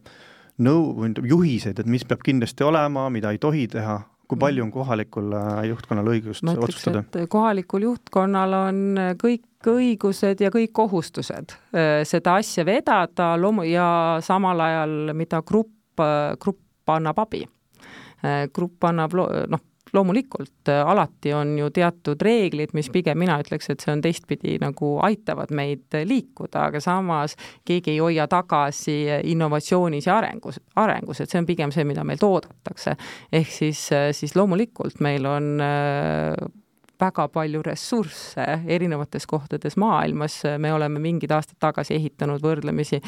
nõu 0.63 1.09
juhiseid, 1.27 1.81
et 1.81 1.89
mis 1.91 2.05
peab 2.09 2.23
kindlasti 2.25 2.65
olema, 2.65 3.09
mida 3.13 3.33
ei 3.35 3.41
tohi 3.43 3.67
teha, 3.73 3.99
kui 4.27 4.39
palju 4.41 4.65
on 4.65 4.73
kohalikul 4.75 5.35
äh, 5.39 5.61
juhtkonnal 5.71 6.11
õigust 6.11 6.47
ma 6.47 6.57
ütleks, 6.57 6.81
otsustada? 6.81 7.27
kohalikul 7.31 7.87
juhtkonnal 7.87 8.57
on 8.59 8.81
kõik 9.21 9.71
õigused 9.71 10.43
ja 10.43 10.51
kõik 10.55 10.73
kohustused 10.77 11.55
äh, 11.55 12.01
seda 12.09 12.39
asja 12.41 12.67
vedada 12.67 13.35
loomu- 13.41 13.69
ja 13.69 13.89
samal 14.25 14.61
ajal, 14.67 14.97
mida 15.15 15.43
grupp, 15.47 16.01
äh, 16.03 16.35
grupp 16.43 16.97
annab 16.97 17.19
abi. 17.19 17.47
grupp 18.55 18.85
annab 18.89 19.13
noh, 19.51 19.61
loomulikult 19.97 20.71
äh, 20.73 20.83
alati 20.87 21.33
on 21.37 21.55
ju 21.59 21.71
teatud 21.75 22.23
reeglid, 22.23 22.75
mis 22.77 22.91
pigem 22.93 23.19
mina 23.19 23.39
ütleks, 23.43 23.71
et 23.73 23.83
see 23.83 23.93
on 23.95 24.05
teistpidi 24.05 24.57
nagu 24.63 24.97
aitavad 25.07 25.53
meid 25.57 25.97
liikuda, 26.05 26.69
aga 26.71 26.83
samas 26.85 27.37
keegi 27.67 27.97
ei 27.97 28.03
hoia 28.03 28.29
tagasi 28.31 28.99
innovatsioonis 29.33 30.07
ja 30.09 30.19
arengus, 30.21 30.61
arengus, 30.77 31.23
et 31.23 31.33
see 31.33 31.41
on 31.43 31.49
pigem 31.49 31.73
see, 31.75 31.87
mida 31.89 32.05
meilt 32.07 32.25
oodatakse. 32.27 32.97
ehk 33.33 33.51
siis, 33.51 33.89
äh, 33.93 34.11
siis 34.17 34.37
loomulikult 34.37 35.01
meil 35.01 35.27
on 35.27 35.57
äh, 35.61 36.35
väga 37.01 37.29
palju 37.33 37.63
ressursse 37.63 38.45
erinevates 38.67 39.27
kohtades 39.27 39.77
maailmas, 39.77 40.41
me 40.59 40.73
oleme 40.73 41.01
mingid 41.03 41.33
aastad 41.35 41.59
tagasi 41.61 41.95
ehitanud 41.97 42.43
võrdlemisi 42.43 43.01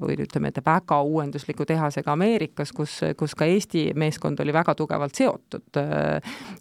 või 0.00 0.16
ütleme, 0.24 0.50
et 0.52 0.60
väga 0.66 1.00
uuendusliku 1.04 1.66
tehasega 1.68 2.12
Ameerikas, 2.12 2.72
kus, 2.76 2.98
kus 3.16 3.34
ka 3.36 3.48
Eesti 3.48 3.90
meeskond 3.96 4.40
oli 4.40 4.52
väga 4.54 4.74
tugevalt 4.78 5.16
seotud, 5.16 5.80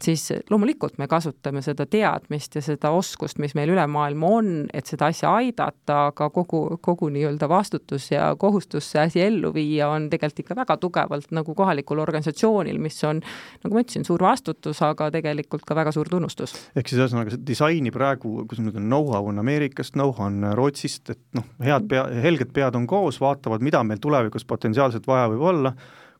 siis 0.01 0.27
loomulikult 0.49 0.97
me 1.01 1.07
kasutame 1.11 1.63
seda 1.65 1.85
teadmist 1.85 2.55
ja 2.55 2.63
seda 2.65 2.91
oskust, 2.95 3.39
mis 3.43 3.55
meil 3.55 3.73
üle 3.75 3.85
maailma 3.87 4.31
on, 4.39 4.51
et 4.73 4.87
seda 4.87 5.09
asja 5.11 5.33
aidata, 5.39 6.07
aga 6.11 6.29
kogu, 6.33 6.79
kogu 6.81 7.09
nii-öelda 7.13 7.49
vastutus 7.51 8.09
ja 8.11 8.31
kohustus 8.39 8.91
see 8.91 9.03
asi 9.03 9.23
ellu 9.23 9.53
viia 9.55 9.89
on 9.91 10.09
tegelikult 10.09 10.43
ikka 10.45 10.55
väga 10.57 10.77
tugevalt 10.81 11.31
nagu 11.35 11.55
kohalikul 11.55 11.99
organisatsioonil, 12.03 12.79
mis 12.81 12.97
on, 13.07 13.21
nagu 13.63 13.75
ma 13.75 13.83
ütlesin, 13.83 14.05
suur 14.07 14.23
vastutus, 14.23 14.81
aga 14.85 15.11
tegelikult 15.13 15.65
ka 15.67 15.77
väga 15.77 15.93
suur 15.95 16.09
tunnustus 16.11 16.44
väärtus. 16.45 16.71
ehk 16.75 16.89
siis 16.89 17.01
ühesõnaga 17.01 17.33
see 17.33 17.43
disaini 17.47 17.91
praegu, 17.93 18.45
kuidas 18.45 18.63
ma 18.63 18.71
ütlen, 18.71 18.87
know-how 18.89 19.29
on 19.29 19.41
Ameerikast, 19.43 19.95
know-how 19.97 20.29
on 20.29 20.41
Rootsist, 20.57 21.09
et 21.09 21.21
noh, 21.37 21.45
head 21.63 21.89
pea, 21.89 22.07
helged 22.25 22.53
pead 22.53 22.75
on 22.75 22.87
koos, 22.87 23.19
vaatavad, 23.21 23.63
mida 23.65 23.83
meil 23.83 24.01
tulevikus 24.03 24.45
potentsiaalselt 24.45 25.07
vaja 25.07 25.29
võib 25.33 25.45
olla, 25.51 25.75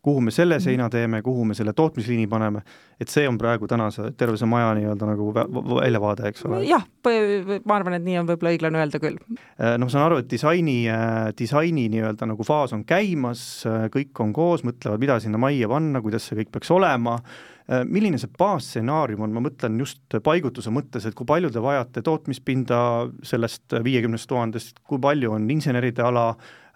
kuhu 0.05 0.21
me 0.21 0.29
selle 0.29 0.59
seina 0.61 0.85
teeme, 0.93 1.23
kuhu 1.25 1.47
me 1.49 1.55
selle 1.57 1.73
tootmisliini 1.73 2.27
paneme, 2.29 2.59
et 3.01 3.09
see 3.09 3.23
on 3.25 3.39
praegu 3.41 3.65
tänase 3.65 4.11
terve 4.17 4.37
see 4.37 4.45
maja 4.45 4.67
nii-öelda 4.77 5.07
nagu 5.09 5.31
väljavaade, 5.33 6.29
eks 6.29 6.45
ole? 6.45 6.59
jah, 6.69 6.85
ma 7.65 7.79
arvan, 7.79 7.97
et 7.97 8.05
nii 8.05 8.19
on 8.19 8.29
võib-olla 8.29 8.53
õiglane 8.53 8.83
öelda 8.83 9.01
küll. 9.01 9.17
Noh, 9.25 9.81
ma 9.81 9.89
saan 9.89 10.05
aru, 10.05 10.19
et 10.21 10.29
disaini, 10.29 10.77
disaini 11.39 11.87
nii-öelda 11.95 12.29
nagu 12.29 12.45
faas 12.45 12.75
on 12.77 12.85
käimas, 12.85 13.65
kõik 13.97 14.21
on 14.21 14.35
koos, 14.37 14.61
mõtlevad, 14.67 15.01
mida 15.01 15.17
sinna 15.23 15.41
majja 15.41 15.73
panna, 15.73 16.03
kuidas 16.05 16.29
see 16.29 16.37
kõik 16.43 16.53
peaks 16.53 16.69
olema 16.77 17.17
Äh, 17.17 17.54
milline 17.65 18.19
see 18.21 18.29
baasstsenaarium 18.37 19.23
on, 19.25 19.33
ma 19.33 19.41
mõtlen 19.41 19.79
just 19.81 20.17
paigutuse 20.23 20.69
mõttes, 20.73 21.07
et 21.07 21.15
kui 21.17 21.25
palju 21.25 21.49
te 21.53 21.63
vajate 21.63 22.03
tootmispinda 22.05 22.77
sellest 23.25 23.73
viiekümnest 23.85 24.29
tuhandest, 24.29 24.83
kui 24.85 25.01
palju 25.01 25.33
on 25.33 25.49
inseneride 25.49 26.05
ala, 26.05 26.27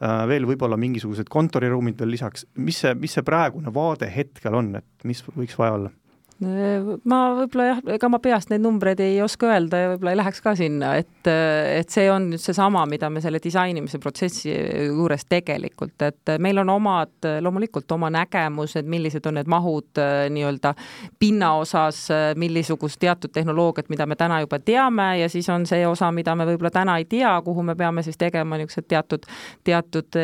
äh, 0.02 0.24
veel 0.32 0.50
võib-olla 0.50 0.80
mingisugused 0.82 1.30
kontoriruumid 1.30 2.02
veel 2.02 2.16
lisaks, 2.16 2.48
mis 2.58 2.82
see, 2.82 2.96
mis 2.98 3.14
see 3.18 3.26
praegune 3.26 3.74
vaade 3.76 4.10
hetkel 4.10 4.58
on, 4.58 4.74
et 4.82 5.10
mis 5.10 5.22
võiks 5.30 5.58
vaja 5.62 5.78
olla? 5.78 5.94
Ma 6.40 7.18
võib-olla 7.36 7.66
jah, 7.68 7.80
ega 7.96 8.10
ma 8.12 8.20
peast 8.24 8.52
neid 8.52 8.64
numbreid 8.64 9.02
ei 9.04 9.18
oska 9.24 9.50
öelda 9.50 9.82
ja 9.82 9.90
võib-olla 9.92 10.14
ei 10.14 10.20
läheks 10.22 10.42
ka 10.44 10.54
sinna, 10.56 10.94
et, 11.02 11.28
et 11.28 11.90
see 11.92 12.06
on 12.12 12.30
nüüd 12.32 12.40
seesama, 12.40 12.86
mida 12.88 13.10
me 13.12 13.20
selle 13.24 13.42
disainimise 13.44 14.00
protsessi 14.00 14.54
juures 14.54 15.26
tegelikult, 15.28 15.98
et 16.08 16.32
meil 16.40 16.62
on 16.64 16.72
omad, 16.72 17.12
loomulikult 17.44 17.92
oma 17.92 18.12
nägemused, 18.16 18.88
millised 18.88 19.28
on 19.28 19.36
need 19.40 19.52
mahud 19.52 20.00
nii-öelda 20.32 20.72
pinna 21.20 21.52
osas, 21.60 22.06
millisugust 22.40 23.02
teatud 23.04 23.34
tehnoloogiat, 23.36 23.92
mida 23.92 24.08
me 24.08 24.16
täna 24.20 24.40
juba 24.46 24.62
teame 24.64 25.10
ja 25.20 25.28
siis 25.32 25.50
on 25.52 25.68
see 25.68 25.84
osa, 25.88 26.12
mida 26.16 26.38
me 26.40 26.48
võib-olla 26.48 26.72
täna 26.72 26.96
ei 27.02 27.10
tea, 27.10 27.34
kuhu 27.44 27.66
me 27.68 27.76
peame 27.76 28.06
siis 28.06 28.20
tegema 28.20 28.60
niisugused 28.60 28.88
teatud, 28.88 29.28
teatud 29.68 30.22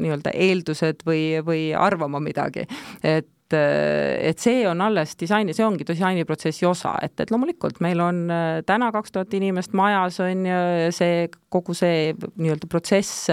nii-öelda 0.00 0.32
eeldused 0.32 1.04
või, 1.04 1.24
või 1.44 1.68
arvama 1.76 2.22
midagi. 2.24 2.64
et 3.04 3.28
et, 3.50 4.30
et 4.30 4.38
see 4.42 4.64
on 4.68 4.80
alles 4.84 5.16
disaini, 5.18 5.54
see 5.56 5.64
ongi 5.66 5.86
disainiprotsessi 5.88 6.66
osa, 6.68 6.94
et, 7.02 7.14
et 7.20 7.32
loomulikult 7.32 7.80
meil 7.84 8.00
on 8.04 8.22
äh, 8.30 8.60
täna 8.66 8.90
kaks 8.94 9.14
tuhat 9.14 9.34
inimest 9.38 9.74
majas, 9.78 10.20
on 10.24 10.46
ju, 10.46 10.60
see 10.94 11.28
kogu 11.50 11.74
see 11.74 12.12
nii-öelda 12.14 12.68
protsess, 12.70 13.30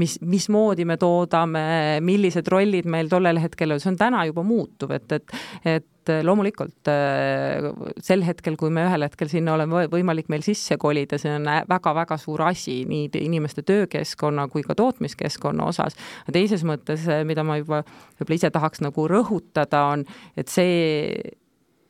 mis, 0.00 0.18
mismoodi 0.26 0.86
me 0.88 0.98
toodame, 1.00 1.62
millised 2.04 2.48
rollid 2.50 2.88
meil 2.90 3.10
tollel 3.10 3.38
hetkel 3.42 3.76
on, 3.76 3.82
see 3.82 3.92
on 3.92 4.00
täna 4.00 4.24
juba 4.28 4.44
muutuv, 4.46 4.96
et, 4.96 5.18
et, 5.20 5.36
et 5.76 5.86
et 6.00 6.24
loomulikult 6.24 6.88
äh, 6.90 7.68
sel 8.02 8.24
hetkel, 8.24 8.56
kui 8.60 8.72
me 8.72 8.86
ühel 8.88 9.04
hetkel 9.04 9.30
sinna 9.32 9.54
oleme 9.54 9.86
võimalik 9.92 10.30
meil 10.32 10.44
sisse 10.46 10.78
kolida, 10.80 11.18
see 11.20 11.32
on 11.36 11.48
väga-väga 11.68 12.18
suur 12.20 12.44
asi 12.48 12.80
nii 12.88 13.10
inimeste 13.20 13.64
töökeskkonna 13.68 14.48
kui 14.52 14.64
ka 14.66 14.76
tootmiskeskkonna 14.78 15.68
osas. 15.70 15.98
teises 16.32 16.64
mõttes, 16.64 17.04
mida 17.28 17.44
ma 17.44 17.60
juba 17.60 17.82
võib-olla 17.84 18.38
ise 18.38 18.50
tahaks 18.54 18.82
nagu 18.84 19.06
rõhutada, 19.10 19.84
on, 19.92 20.06
et 20.36 20.48
see, 20.48 21.12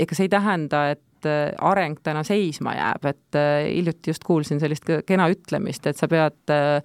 ega 0.00 0.18
see 0.18 0.28
ei 0.28 0.32
tähenda, 0.32 0.88
et 0.96 1.30
areng 1.60 1.98
täna 2.02 2.22
seisma 2.24 2.72
jääb, 2.72 3.04
et 3.10 3.38
hiljuti 3.68 4.10
just 4.10 4.24
kuulsin 4.24 4.60
sellist 4.62 4.88
kena 5.06 5.26
ütlemist, 5.28 5.84
et 5.86 6.00
sa 6.00 6.08
pead 6.08 6.38
Äh, 6.50 6.82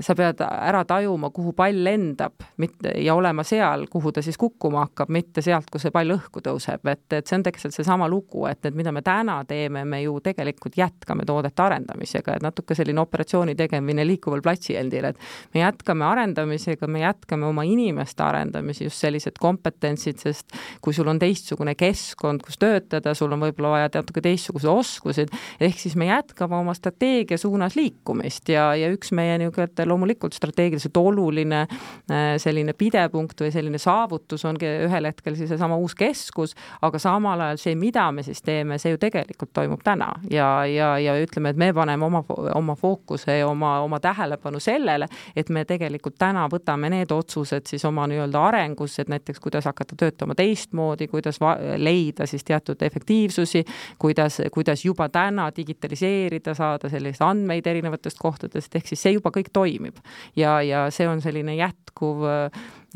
sa 0.00 0.14
pead 0.18 0.40
ära 0.42 0.82
tajuma, 0.88 1.30
kuhu 1.34 1.52
pall 1.56 1.82
lendab, 1.84 2.34
mitte, 2.62 2.92
ja 3.02 3.14
olema 3.14 3.44
seal, 3.46 3.86
kuhu 3.90 4.12
ta 4.12 4.22
siis 4.24 4.38
kukkuma 4.40 4.86
hakkab, 4.86 5.10
mitte 5.14 5.42
sealt, 5.44 5.68
kus 5.70 5.86
see 5.86 5.94
pall 5.94 6.14
õhku 6.14 6.42
tõuseb, 6.44 6.84
et, 6.90 7.04
et 7.12 7.28
see 7.28 7.38
on 7.38 7.44
tegelikult 7.46 7.76
seesama 7.76 8.08
lugu, 8.10 8.44
et, 8.50 8.60
et 8.66 8.76
mida 8.76 8.92
me 8.94 9.02
täna 9.06 9.38
teeme, 9.48 9.84
me 9.88 10.00
ju 10.02 10.16
tegelikult 10.24 10.78
jätkame 10.78 11.26
toodete 11.28 11.62
arendamisega, 11.62 12.38
et 12.38 12.44
natuke 12.44 12.76
selline 12.78 13.02
operatsiooni 13.02 13.54
tegemine 13.58 14.06
liikuval 14.08 14.42
platsil, 14.44 14.90
et 14.90 15.20
me 15.54 15.62
jätkame 15.62 16.06
arendamisega, 16.08 16.88
me 16.90 17.04
jätkame 17.04 17.46
oma 17.48 17.64
inimeste 17.68 18.24
arendamisi, 18.24 18.86
just 18.88 19.02
sellised 19.04 19.38
kompetentsid, 19.40 20.18
sest 20.22 20.58
kui 20.84 20.96
sul 20.96 21.08
on 21.10 21.20
teistsugune 21.22 21.76
keskkond, 21.78 22.42
kus 22.46 22.58
töötada, 22.60 23.14
sul 23.18 23.32
on 23.36 23.46
võib-olla 23.46 23.76
vaja 23.76 23.92
natuke 23.98 24.22
teistsuguseid 24.24 24.72
oskusi, 24.72 25.26
ehk 25.60 25.78
siis 25.78 25.96
me 25.98 26.10
jätkame 26.10 26.58
oma 26.58 26.74
strateegia 26.76 27.38
suunas 27.38 27.76
liikumist 27.78 28.48
ja, 28.52 28.70
ja 28.78 28.90
üks 28.94 29.12
meie 29.16 29.38
niisugune 29.38 29.67
et 29.68 29.86
loomulikult 29.86 30.36
strateegiliselt 30.36 30.96
oluline 30.96 31.60
äh, 31.64 32.36
selline 32.40 32.74
pidepunkt 32.78 33.40
või 33.44 33.52
selline 33.54 33.78
saavutus 33.78 34.44
ongi 34.48 34.68
ühel 34.88 35.08
hetkel 35.10 35.36
siis 35.38 35.50
seesama 35.52 35.76
uus 35.76 35.94
keskus, 35.98 36.54
aga 36.82 37.00
samal 37.02 37.40
ajal 37.46 37.60
see, 37.60 37.76
mida 37.78 38.08
me 38.12 38.24
siis 38.26 38.42
teeme, 38.42 38.78
see 38.78 38.94
ju 38.94 39.00
tegelikult 39.00 39.52
toimub 39.56 39.82
täna. 39.84 40.10
Ja, 40.30 40.64
ja, 40.66 40.94
ja 41.02 41.16
ütleme, 41.20 41.52
et 41.52 41.60
me 41.60 41.70
paneme 41.74 42.04
oma, 42.04 42.24
oma 42.54 42.76
fookuse 42.78 43.38
ja 43.38 43.48
oma, 43.48 43.78
oma 43.84 44.00
tähelepanu 44.00 44.60
sellele, 44.60 45.08
et 45.36 45.50
me 45.54 45.64
tegelikult 45.68 46.18
täna 46.18 46.46
võtame 46.50 46.90
need 46.92 47.12
otsused 47.14 47.68
siis 47.68 47.84
oma 47.88 48.06
nii-öelda 48.10 48.42
arengus, 48.50 48.98
et 48.98 49.10
näiteks 49.12 49.40
kuidas 49.40 49.68
hakata 49.68 49.96
töötama 49.98 50.34
teistmoodi, 50.38 51.08
kuidas 51.08 51.40
leida 51.76 52.26
siis 52.26 52.44
teatud 52.44 52.82
efektiivsusi, 52.82 53.64
kuidas, 53.98 54.40
kuidas 54.52 54.84
juba 54.84 55.08
täna 55.12 55.48
digitaliseerida, 55.56 56.54
saada 56.54 56.90
selliseid 56.90 57.26
andmeid 57.28 57.66
erinevatest 57.66 58.18
kohtadest, 58.20 58.74
ehk 58.74 58.88
siis 58.88 59.02
see 59.02 59.14
juba 59.16 59.32
kõik 59.34 59.50
toimib. 59.58 59.98
ja, 60.36 60.58
ja 60.62 60.86
see 60.94 61.08
on 61.10 61.22
selline 61.24 61.58
jätkuv 61.58 62.24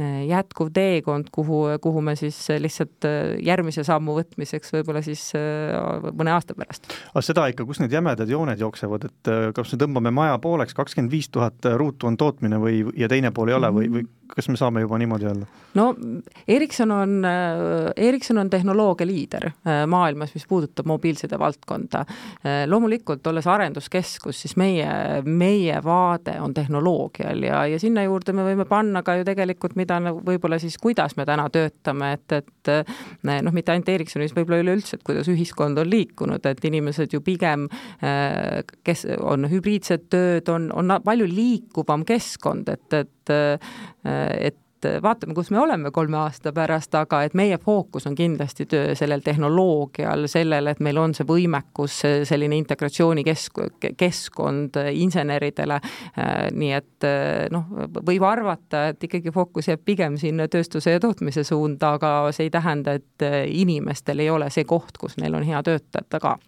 jätkuv 0.01 0.71
teekond, 0.73 1.29
kuhu, 1.33 1.65
kuhu 1.85 2.01
me 2.01 2.15
siis 2.17 2.39
lihtsalt 2.63 3.05
järgmise 3.45 3.85
sammu 3.85 4.15
võtmiseks 4.17 4.73
võib-olla 4.73 5.03
siis 5.05 5.27
mõne 6.17 6.33
aasta 6.33 6.57
pärast. 6.57 6.89
aga 7.13 7.25
seda 7.27 7.45
ikka, 7.53 7.67
kus 7.69 7.83
need 7.83 7.93
jämedad 7.93 8.31
jooned 8.31 8.61
jooksevad, 8.61 9.05
et 9.11 9.33
kas 9.53 9.75
me 9.75 9.81
tõmbame 9.85 10.15
maja 10.17 10.39
pooleks, 10.41 10.73
kakskümmend 10.79 11.13
viis 11.13 11.29
tuhat 11.29 11.69
ruutu 11.77 12.09
on 12.09 12.17
tootmine 12.17 12.61
või, 12.63 12.81
ja 12.97 13.11
teine 13.13 13.35
pool 13.37 13.53
ei 13.53 13.59
ole 13.59 13.73
või, 13.77 13.91
või 13.93 14.09
kas 14.35 14.49
me 14.49 14.57
saame 14.57 14.81
juba 14.81 14.99
niimoodi 14.99 15.29
öelda? 15.29 15.47
no 15.75 15.87
Ericsson 16.49 16.91
on, 16.91 17.27
Ericsson 17.97 18.39
on 18.39 18.51
tehnoloogia 18.51 19.07
liider 19.07 19.49
maailmas, 19.87 20.35
mis 20.35 20.47
puudutab 20.49 20.87
mobiilside 20.89 21.39
valdkonda. 21.39 22.05
loomulikult, 22.67 23.27
olles 23.27 23.47
arenduskeskus, 23.47 24.41
siis 24.45 24.57
meie, 24.61 24.89
meie 25.25 25.81
vaade 25.85 26.39
on 26.41 26.55
tehnoloogial 26.55 27.43
ja, 27.47 27.65
ja 27.67 27.81
sinna 27.81 28.05
juurde 28.07 28.35
me 28.37 28.47
võime 28.47 28.67
panna 28.69 29.03
ka 29.03 29.17
ju 29.21 29.27
tegelikult 29.29 29.77
mida 29.83 29.99
nagu 30.03 30.23
võib-olla 30.25 30.59
siis, 30.63 30.79
kuidas 30.81 31.17
me 31.19 31.27
täna 31.29 31.49
töötame, 31.53 32.13
et, 32.17 32.39
et 32.39 32.73
eh, 32.73 32.97
noh, 33.23 33.53
mitte 33.55 33.75
ainult 33.75 33.91
Ericssonis, 33.93 34.35
võib-olla 34.37 34.63
üleüldse, 34.65 34.99
et 34.99 35.07
kuidas 35.07 35.31
ühiskond 35.33 35.81
on 35.83 35.91
liikunud, 35.91 36.47
et 36.49 36.65
inimesed 36.71 37.15
ju 37.15 37.23
pigem, 37.25 37.69
eh, 38.03 38.63
kes 38.87 39.07
on 39.19 39.49
hübriidsed 39.51 40.09
tööd, 40.13 40.49
on, 40.53 40.71
on 40.77 40.99
palju 41.05 41.29
liikuvam 41.31 42.07
keskkond, 42.09 42.73
et, 42.73 43.03
et 43.03 43.35
eh, 43.37 43.73
et 44.03 44.57
et 44.85 45.03
vaatame, 45.03 45.35
kus 45.35 45.51
me 45.51 45.61
oleme 45.61 45.91
kolme 45.95 46.17
aasta 46.23 46.53
pärast, 46.55 46.95
aga 46.99 47.23
et 47.27 47.35
meie 47.39 47.59
fookus 47.63 48.07
on 48.11 48.17
kindlasti 48.19 48.67
töö 48.71 48.95
sellel 48.99 49.23
tehnoloogial, 49.25 50.27
sellel, 50.31 50.71
et 50.73 50.81
meil 50.85 50.99
on 51.01 51.15
see 51.17 51.27
võimekus, 51.29 52.01
selline 52.29 52.59
integratsioonikesk-, 52.63 53.63
keskkond 53.99 54.79
inseneridele, 54.93 55.81
nii 56.53 56.73
et 56.77 57.09
noh, 57.55 57.69
võib 57.99 58.27
arvata, 58.27 58.89
et 58.93 59.09
ikkagi 59.09 59.35
fookus 59.35 59.71
jääb 59.73 59.85
pigem 59.85 60.19
sinna 60.21 60.49
tööstuse 60.53 60.97
ja 60.97 61.03
tootmise 61.03 61.45
suunda, 61.47 61.97
aga 61.99 62.15
see 62.35 62.49
ei 62.49 62.55
tähenda, 62.55 62.99
et 63.01 63.29
inimestel 63.47 64.25
ei 64.25 64.31
ole 64.31 64.51
see 64.51 64.67
koht, 64.69 64.99
kus 65.01 65.19
neil 65.21 65.35
on 65.39 65.47
hea 65.47 65.63
töötada 65.67 66.23
ka 66.23 66.39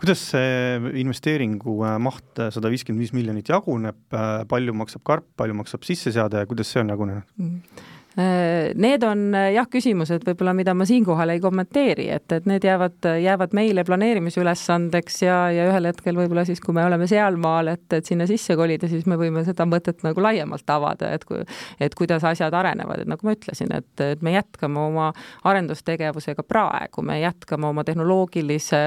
kuidas 0.00 0.22
see 0.32 0.92
investeeringu 1.00 1.76
äh, 1.86 1.98
maht, 2.02 2.26
äh, 2.38 2.50
sada 2.54 2.72
viiskümmend 2.72 3.04
viis 3.04 3.14
miljonit 3.16 3.50
jaguneb, 3.52 4.00
äh, 4.12 4.44
palju 4.50 4.74
maksab 4.76 5.04
karp, 5.06 5.28
palju 5.40 5.56
maksab 5.60 5.86
sisseseade 5.86 6.42
ja 6.42 6.50
kuidas 6.50 6.72
see 6.72 6.82
on 6.82 6.94
jagunenud 6.94 7.36
mm.? 7.38 7.84
Need 8.16 9.02
on 9.02 9.34
äh, 9.34 9.48
jah, 9.56 9.66
küsimused 9.66 10.22
võib-olla, 10.22 10.52
mida 10.54 10.74
ma 10.76 10.86
siinkohal 10.86 11.32
ei 11.34 11.40
kommenteeri, 11.42 12.06
et, 12.14 12.30
et 12.36 12.44
need 12.46 12.62
jäävad, 12.62 13.08
jäävad 13.18 13.54
meile 13.56 13.82
planeerimisülesandeks 13.84 15.16
ja, 15.24 15.38
ja 15.50 15.64
ühel 15.72 15.88
hetkel 15.90 16.14
võib-olla 16.20 16.44
siis, 16.46 16.62
kui 16.62 16.76
me 16.76 16.84
oleme 16.86 17.08
sealmaal, 17.10 17.72
et, 17.72 17.86
et 17.96 18.06
sinna 18.06 18.28
sisse 18.30 18.54
kolida, 18.58 18.86
siis 18.90 19.08
me 19.10 19.18
võime 19.18 19.42
seda 19.46 19.66
mõtet 19.66 20.04
nagu 20.06 20.22
laiemalt 20.22 20.70
avada, 20.70 21.10
et 21.16 21.26
kui, 21.26 21.42
et 21.82 21.96
kuidas 21.98 22.22
asjad 22.30 22.54
arenevad, 22.54 23.02
et 23.02 23.10
nagu 23.10 23.26
ma 23.26 23.34
ütlesin, 23.34 23.74
et, 23.74 23.90
et 24.04 24.22
me 24.22 24.36
jätkame 24.36 24.78
oma 24.84 25.10
arendustegevusega 25.50 26.46
praegu, 26.46 27.02
me 27.02 27.18
jätkame 27.18 27.66
oma 27.72 27.82
tehnoloogilise, 27.84 28.84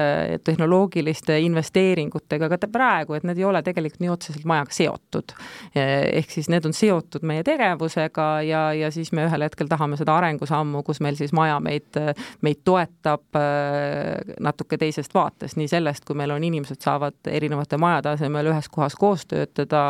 tehnoloogiliste 0.48 1.36
investeeringutega 1.44 2.48
ka 2.54 2.60
praegu, 2.72 3.18
et 3.18 3.28
need 3.28 3.42
ei 3.42 3.48
ole 3.48 3.60
tegelikult 3.66 4.00
nii 4.00 4.14
otseselt 4.14 4.48
majaga 4.48 4.72
seotud. 4.72 5.36
ehk 5.74 6.32
siis 6.32 6.48
need 6.48 6.64
on 6.64 6.72
seotud 6.72 7.28
meie 7.28 7.44
tegevusega 7.44 8.28
ja, 8.48 8.64
ja 8.72 8.90
siis 8.94 9.12
me 9.12 9.17
me 9.18 9.26
ühel 9.26 9.44
hetkel 9.46 9.68
tahame 9.70 9.98
seda 9.98 10.16
arengusammu, 10.18 10.82
kus 10.86 11.02
meil 11.04 11.18
siis 11.18 11.34
maja 11.36 11.58
meid, 11.64 11.98
meid 12.46 12.62
toetab 12.66 13.38
äh, 13.38 14.34
natuke 14.44 14.78
teisest 14.80 15.14
vaatest, 15.16 15.58
nii 15.58 15.68
sellest, 15.70 16.06
kui 16.08 16.18
meil 16.18 16.32
on 16.34 16.44
inimesed 16.48 16.80
saavad 16.84 17.32
erinevate 17.32 17.80
majade 17.80 18.14
asemel 18.14 18.52
ühes 18.52 18.70
kohas 18.72 18.96
koos 18.98 19.26
töötada 19.28 19.84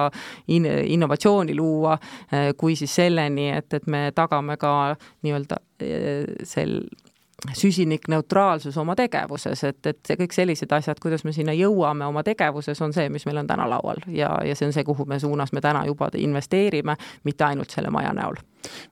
in,, 0.48 0.66
innovatsiooni 0.66 1.56
luua, 1.58 1.98
äh, 2.32 2.50
kui 2.58 2.76
siis 2.78 2.94
selleni, 3.00 3.50
et, 3.56 3.70
et 3.74 3.86
me 3.86 4.08
tagame 4.16 4.58
ka 4.60 4.74
nii-öelda 5.26 5.60
äh, 5.82 6.24
sel 6.48 6.80
süsinikneutraalsus 7.54 8.76
oma 8.76 8.96
tegevuses, 8.98 9.60
et, 9.64 9.78
et 9.86 9.98
see 10.06 10.18
kõik 10.18 10.34
sellised 10.34 10.72
asjad, 10.74 10.98
kuidas 11.02 11.22
me 11.24 11.32
sinna 11.34 11.54
jõuame 11.54 12.06
oma 12.08 12.24
tegevuses, 12.26 12.80
on 12.82 12.92
see, 12.94 13.06
mis 13.14 13.24
meil 13.28 13.38
on 13.44 13.46
täna 13.46 13.68
laual. 13.70 14.02
Ja, 14.10 14.32
ja 14.44 14.56
see 14.58 14.66
on 14.66 14.74
see, 14.74 14.84
kuhu 14.86 15.06
me 15.06 15.20
suunas 15.22 15.54
me 15.54 15.62
täna 15.62 15.84
juba 15.86 16.10
investeerime, 16.18 16.96
mitte 17.28 17.46
ainult 17.46 17.70
selle 17.74 17.92
maja 17.94 18.10
näol. 18.16 18.40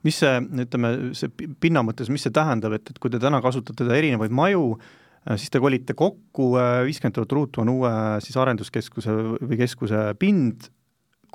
Mis 0.07 0.21
see, 0.23 0.39
ütleme, 0.63 0.93
see 1.17 1.49
pinna 1.59 1.83
mõttes, 1.83 2.11
mis 2.13 2.23
see 2.23 2.33
tähendab, 2.33 2.77
et, 2.79 2.87
et 2.93 3.03
kui 3.03 3.11
te 3.11 3.19
täna 3.19 3.43
kasutate 3.43 3.89
erinevaid 3.97 4.31
maju, 4.31 4.77
siis 5.35 5.51
te 5.51 5.59
kolite 5.59 5.97
kokku, 5.97 6.53
viiskümmend 6.87 7.19
tuhat 7.19 7.35
ruutu 7.35 7.65
on 7.65 7.75
uue 7.75 7.93
siis 8.23 8.37
arenduskeskuse 8.39 9.15
või 9.43 9.59
keskuse 9.59 10.13
pind, 10.19 10.69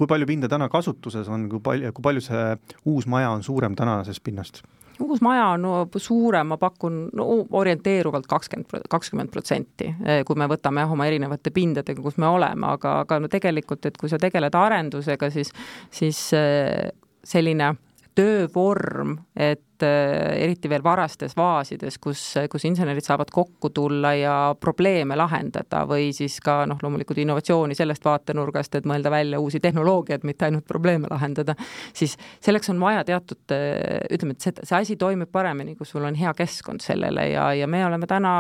kui 0.01 0.09
palju 0.09 0.27
pinde 0.27 0.49
täna 0.49 0.73
kasutuses 0.73 1.29
on, 1.29 1.51
kui 1.53 1.61
palju, 1.61 1.93
kui 1.93 2.09
palju 2.09 2.25
see 2.25 2.47
uus 2.89 3.05
maja 3.05 3.35
on 3.37 3.45
suurem 3.45 3.77
tänasest 3.77 4.25
pinnast? 4.25 4.65
Uus 5.03 5.23
maja 5.25 5.49
on 5.55 5.65
no, 5.67 5.73
suurem, 5.97 6.53
ma 6.53 6.59
pakun 6.61 7.05
no, 7.19 7.27
orienteeruvalt 7.59 8.27
kakskümmend, 8.31 8.89
kakskümmend 8.91 9.33
protsenti, 9.33 9.91
eh, 10.05 10.23
kui 10.29 10.39
me 10.39 10.49
võtame 10.51 10.85
jah, 10.85 10.93
oma 10.93 11.07
erinevate 11.11 11.53
pindadega, 11.55 12.03
kus 12.03 12.19
me 12.23 12.31
oleme, 12.31 12.75
aga, 12.77 12.99
aga 13.07 13.21
no 13.23 13.31
tegelikult, 13.33 13.87
et 13.89 13.99
kui 14.01 14.13
sa 14.13 14.21
tegeled 14.23 14.55
arendusega, 14.59 15.31
siis, 15.35 15.53
siis 15.91 16.25
eh, 16.39 16.93
selline 17.25 17.75
töövorm, 18.19 19.17
et 19.37 19.65
Äh, 19.83 20.43
eriti 20.45 20.69
veel 20.71 20.83
varastes 20.85 21.35
faasides, 21.35 21.97
kus, 22.03 22.21
kus 22.51 22.65
insenerid 22.69 23.05
saavad 23.05 23.31
kokku 23.33 23.71
tulla 23.75 24.13
ja 24.15 24.35
probleeme 24.61 25.17
lahendada 25.19 25.83
või 25.89 26.11
siis 26.15 26.37
ka 26.45 26.63
noh, 26.71 26.79
loomulikult 26.83 27.19
innovatsiooni 27.23 27.75
sellest 27.75 28.05
vaatenurgast, 28.05 28.77
et 28.79 28.87
mõelda 28.89 29.11
välja 29.11 29.41
uusi 29.43 29.61
tehnoloogiaid, 29.63 30.27
mitte 30.29 30.47
ainult 30.47 30.67
probleeme 30.69 31.11
lahendada, 31.11 31.57
siis 31.95 32.15
selleks 32.43 32.71
on 32.71 32.83
vaja 32.83 33.05
teatud, 33.09 33.41
äh, 33.55 34.03
ütleme, 34.15 34.37
et 34.37 34.45
see, 34.47 34.55
see 34.63 34.79
asi 34.79 34.97
toimib 35.01 35.33
paremini, 35.33 35.75
kui 35.79 35.89
sul 35.89 36.07
on 36.07 36.19
hea 36.19 36.35
keskkond 36.37 36.85
sellele 36.85 37.29
ja, 37.33 37.49
ja 37.59 37.71
me 37.71 37.83
oleme 37.87 38.07
täna, 38.11 38.35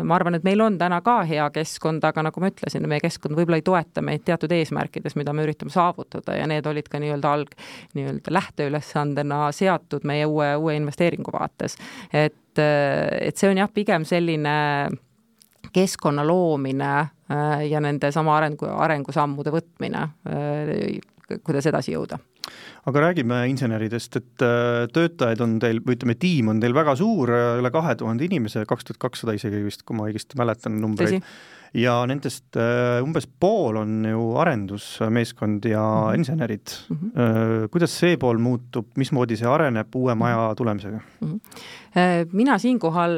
ma 0.00 0.16
arvan, 0.16 0.38
et 0.38 0.46
meil 0.48 0.64
on 0.64 0.78
täna 0.80 1.02
ka 1.04 1.18
hea 1.28 1.48
keskkond, 1.54 2.04
aga 2.08 2.28
nagu 2.28 2.44
ma 2.44 2.52
ütlesin, 2.52 2.88
meie 2.88 3.04
keskkond 3.04 3.36
võib-olla 3.36 3.60
ei 3.60 3.66
toeta 3.66 4.04
meid 4.04 4.24
teatud 4.28 4.52
eesmärkides, 4.56 5.18
mida 5.20 5.36
me 5.36 5.44
üritame 5.44 5.74
saavutada 5.74 6.38
ja 6.38 6.48
need 6.48 6.66
olid 6.68 6.88
ka 6.88 7.02
nii-öelda 7.02 7.36
alg, 7.36 7.52
nii-öelda 7.98 8.32
lähteülesandena 8.38 9.44
seatud 9.56 10.06
meie 10.08 10.28
uue, 10.30 10.54
uue 10.56 10.76
investeeringu 10.86 11.34
vaates. 11.34 11.76
et, 12.12 12.38
et 12.56 13.36
see 13.36 13.50
on 13.50 13.60
jah, 13.60 13.72
pigem 13.74 14.06
selline 14.08 14.54
keskkonna 15.76 16.24
loomine 16.26 16.92
äh, 17.00 17.66
ja 17.70 17.80
nende 17.82 18.10
sama 18.14 18.36
arengu, 18.38 18.68
arengusammude 18.86 19.52
võtmine, 19.54 20.06
äh, 20.30 21.38
kuidas 21.44 21.68
edasi 21.68 21.94
jõuda. 21.96 22.18
Aga 22.86 23.08
räägime 23.08 23.40
inseneridest, 23.50 24.20
et 24.20 24.46
äh, 24.46 24.86
töötajaid 24.94 25.42
on 25.42 25.58
teil, 25.62 25.82
või 25.84 25.98
ütleme, 25.98 26.16
tiim 26.22 26.52
on 26.52 26.62
teil 26.62 26.76
väga 26.76 26.94
suur, 26.98 27.32
üle 27.60 27.72
kahe 27.74 27.96
tuhande 27.98 28.28
inimese, 28.28 28.64
kaks 28.68 28.88
tuhat 28.88 29.02
kakssada 29.08 29.34
isegi 29.36 29.64
vist, 29.66 29.82
kui 29.86 29.98
ma 29.98 30.08
õigesti 30.10 30.38
mäletan 30.38 30.80
numbreid 30.82 31.20
ja 31.76 31.96
nendest 32.08 32.56
äh, 32.56 33.02
umbes 33.04 33.26
pool 33.40 33.76
on 33.82 34.04
ju 34.08 34.26
arendusmeeskond 34.40 35.64
ja 35.68 35.82
mm 35.82 36.10
-hmm. 36.10 36.18
insenerid 36.18 36.76
mm. 36.88 36.98
-hmm. 36.98 37.68
kuidas 37.68 37.98
see 37.98 38.16
pool 38.16 38.38
muutub, 38.38 38.86
mismoodi 38.96 39.36
see 39.36 39.48
areneb 39.48 39.94
uue 39.94 40.14
maja 40.14 40.54
tulemisega 40.56 41.00
mm? 41.20 41.28
-hmm 41.28 41.84
mina 42.32 42.58
siinkohal, 42.60 43.14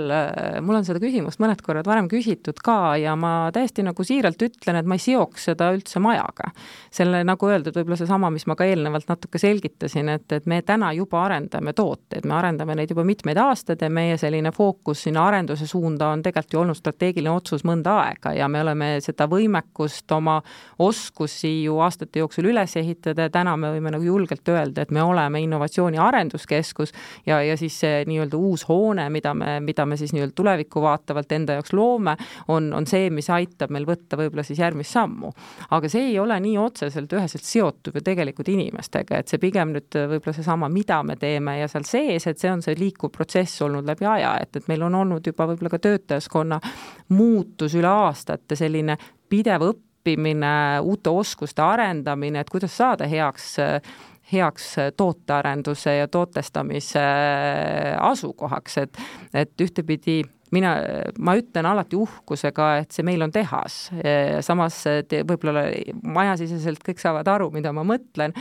mul 0.63 0.79
on 0.79 0.85
seda 0.87 1.01
küsimust 1.03 1.41
mõned 1.43 1.59
korrad 1.67 1.87
varem 1.89 2.07
küsitud 2.11 2.61
ka 2.63 2.95
ja 3.01 3.17
ma 3.19 3.51
täiesti 3.55 3.83
nagu 3.83 4.05
siiralt 4.07 4.43
ütlen, 4.45 4.79
et 4.79 4.87
ma 4.87 4.95
ei 4.95 5.03
seoks 5.03 5.49
seda 5.51 5.73
üldse 5.75 5.99
majaga. 6.03 6.53
selle, 6.95 7.25
nagu 7.27 7.47
öeldud, 7.47 7.75
võib-olla 7.75 7.99
seesama, 7.99 8.31
mis 8.31 8.47
ma 8.47 8.55
ka 8.57 8.67
eelnevalt 8.69 9.09
natuke 9.11 9.39
selgitasin, 9.39 10.09
et, 10.15 10.33
et 10.33 10.47
me 10.47 10.61
täna 10.63 10.93
juba 10.97 11.25
arendame 11.25 11.73
tooteid, 11.77 12.27
me 12.27 12.35
arendame 12.39 12.77
neid 12.79 12.93
juba 12.95 13.05
mitmeid 13.05 13.39
aastaid 13.43 13.83
ja 13.83 13.91
meie 13.91 14.17
selline 14.21 14.53
fookus 14.55 15.03
sinna 15.07 15.27
arenduse 15.29 15.67
suunda 15.67 16.13
on 16.15 16.23
tegelikult 16.23 16.55
ju 16.55 16.61
olnud 16.63 16.79
strateegiline 16.79 17.35
otsus 17.35 17.65
mõnda 17.67 17.97
aega 18.05 18.33
ja 18.37 18.49
me 18.49 18.63
oleme 18.63 18.91
seda 19.05 19.27
võimekust, 19.31 20.07
oma 20.15 20.39
oskusi 20.79 21.65
ju 21.65 21.79
aastate 21.85 22.23
jooksul 22.23 22.51
üles 22.53 22.77
ehitada 22.79 23.27
ja 23.27 23.35
täna 23.35 23.57
me 23.57 23.73
võime 23.75 23.93
nagu 23.95 24.07
julgelt 24.07 24.49
öelda, 24.49 24.87
et 24.87 24.95
me 24.95 25.03
oleme 25.03 25.43
innovatsiooni 25.45 25.99
arenduskeskus 25.99 26.95
ja, 27.27 27.43
ja 27.43 27.57
siis 27.59 27.79
see 27.83 28.05
nii-öelda 28.09 28.39
uus 28.39 28.68
hoone, 28.69 29.09
mida 29.13 29.35
me, 29.35 29.59
mida 29.65 29.87
me 29.87 29.97
siis 29.97 30.13
nii-öelda 30.15 30.37
tulevikku 30.37 30.83
vaatavalt 30.83 31.33
enda 31.33 31.59
jaoks 31.59 31.73
loome, 31.77 32.17
on, 32.55 32.71
on 32.77 32.87
see, 32.89 33.09
mis 33.15 33.31
aitab 33.35 33.73
meil 33.75 33.87
võtta 33.89 34.19
võib-olla 34.21 34.45
siis 34.47 34.61
järgmist 34.63 34.95
sammu. 34.97 35.33
aga 35.71 35.91
see 35.91 36.11
ei 36.13 36.19
ole 36.19 36.39
nii 36.41 36.57
otseselt 36.59 37.13
üheselt 37.13 37.45
seotud 37.45 37.97
ju 37.97 38.05
tegelikult 38.05 38.49
inimestega, 38.53 39.19
et 39.23 39.29
see 39.29 39.41
pigem 39.43 39.75
nüüd 39.77 39.99
võib-olla 40.15 40.37
seesama, 40.37 40.71
mida 40.73 41.03
me 41.03 41.17
teeme 41.17 41.59
ja 41.61 41.69
seal 41.69 41.87
sees, 41.89 42.27
et 42.27 42.39
see 42.39 42.53
on 42.53 42.63
see 42.65 42.77
liikuv 42.79 43.13
protsess 43.15 43.63
olnud 43.67 43.87
läbi 43.89 44.07
aja, 44.09 44.37
et, 44.43 44.57
et 44.57 44.71
meil 44.71 44.87
on 44.87 45.01
olnud 45.03 45.27
juba 45.27 45.49
võib-olla 45.51 45.73
ka 45.75 45.83
töötajaskonna 45.89 46.61
muutus 47.15 47.77
üle 47.79 47.91
aastate, 47.91 48.57
selline 48.59 48.99
pidev 49.29 49.65
õppimine, 49.69 50.53
uute 50.85 51.13
oskuste 51.13 51.63
arendamine, 51.65 52.41
et 52.41 52.51
kuidas 52.51 52.77
saada 52.77 53.09
heaks 53.09 53.57
heaks 54.33 54.77
tootearenduse 54.97 55.97
ja 55.97 56.09
tootestamise 56.09 57.05
asukohaks, 58.01 58.79
et, 58.79 58.99
et 59.35 59.61
ühtepidi 59.61 60.23
mina, 60.55 60.75
ma 61.19 61.35
ütlen 61.39 61.67
alati 61.69 61.97
uhkusega, 61.99 62.69
et 62.83 62.95
see 62.95 63.05
meil 63.07 63.23
on 63.25 63.33
tehas, 63.35 63.79
samas 64.45 64.81
võib-olla 65.13 65.67
majasiseselt 66.03 66.83
kõik 66.87 67.03
saavad 67.03 67.29
aru, 67.29 67.51
mida 67.55 67.73
ma 67.77 67.85
mõtlen, 67.87 68.35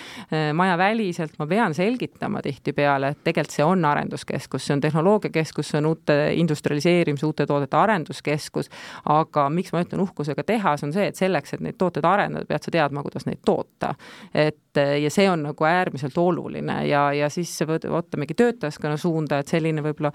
majaväliselt 0.57 1.37
ma 1.39 1.47
pean 1.49 1.75
selgitama 1.77 2.41
tihtipeale, 2.45 3.13
et 3.13 3.23
tegelikult 3.27 3.55
see 3.57 3.65
on 3.65 3.85
arenduskeskus, 3.87 4.65
see 4.67 4.77
on 4.77 4.83
tehnoloogiakeskus, 4.83 5.71
see 5.71 5.81
on 5.81 5.91
uute 5.91 6.17
industrialiseerimise, 6.41 7.25
uute 7.27 7.47
toodete 7.49 7.79
arenduskeskus, 7.79 8.71
aga 9.13 9.47
miks 9.53 9.73
ma 9.75 9.83
ütlen 9.85 10.03
uhkusega 10.05 10.45
tehas, 10.47 10.85
on 10.87 10.95
see, 10.95 11.09
et 11.11 11.19
selleks, 11.19 11.55
et 11.57 11.65
neid 11.65 11.79
tooteid 11.79 12.07
arendada, 12.07 12.47
pead 12.49 12.67
sa 12.67 12.73
teadma, 12.73 13.03
kuidas 13.05 13.27
neid 13.29 13.43
toota. 13.45 13.93
et 14.33 14.57
ja 14.77 15.09
see 15.09 15.29
on 15.29 15.43
nagu 15.47 15.65
äärmiselt 15.65 16.17
oluline. 16.17 16.75
Ja, 16.87 17.07
ja 17.13 17.29
siis 17.33 17.51
võtamegi 17.67 18.35
töötajaskonna 18.37 18.97
suunda, 18.97 19.39
et 19.41 19.51
selline 19.51 19.83
võib-olla 19.85 20.11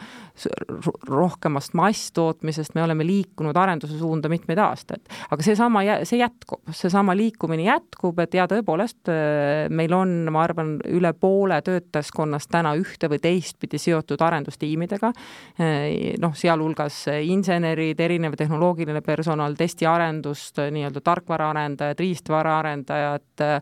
rohkemast 1.09 1.75
masstootmisest 1.83 2.77
me 2.77 2.85
oleme 2.85 3.07
liikunud 3.07 3.57
arenduse 3.59 3.99
suunda 3.99 4.31
mitmeid 4.33 4.61
aastaid. 4.63 5.03
aga 5.31 5.47
seesama, 5.47 5.83
see 6.09 6.21
jätkub, 6.23 6.63
seesama 6.71 7.17
liikumine 7.19 7.67
jätkub, 7.67 8.19
et 8.25 8.37
ja 8.39 8.47
tõepoolest 8.51 9.11
äh, 9.13 9.67
meil 9.71 9.95
on, 9.97 10.15
ma 10.33 10.45
arvan, 10.47 10.77
üle 10.91 11.13
poole 11.13 11.61
töötajaskonnast 11.67 12.51
täna 12.53 12.75
ühte 12.79 13.11
või 13.13 13.21
teistpidi 13.23 13.81
seotud 13.83 14.23
arendustiimidega, 14.23 15.13
äh, 15.61 16.17
noh, 16.23 16.37
sealhulgas 16.39 17.05
insenerid, 17.27 18.01
erinev 18.01 18.37
tehnoloogiline 18.41 19.05
personal, 19.05 19.57
testiarendust, 19.59 20.63
nii-öelda 20.73 21.03
tarkvaraarendajad, 21.05 22.01
riistvaraarendajad, 22.03 23.43
Äh, 23.43 23.61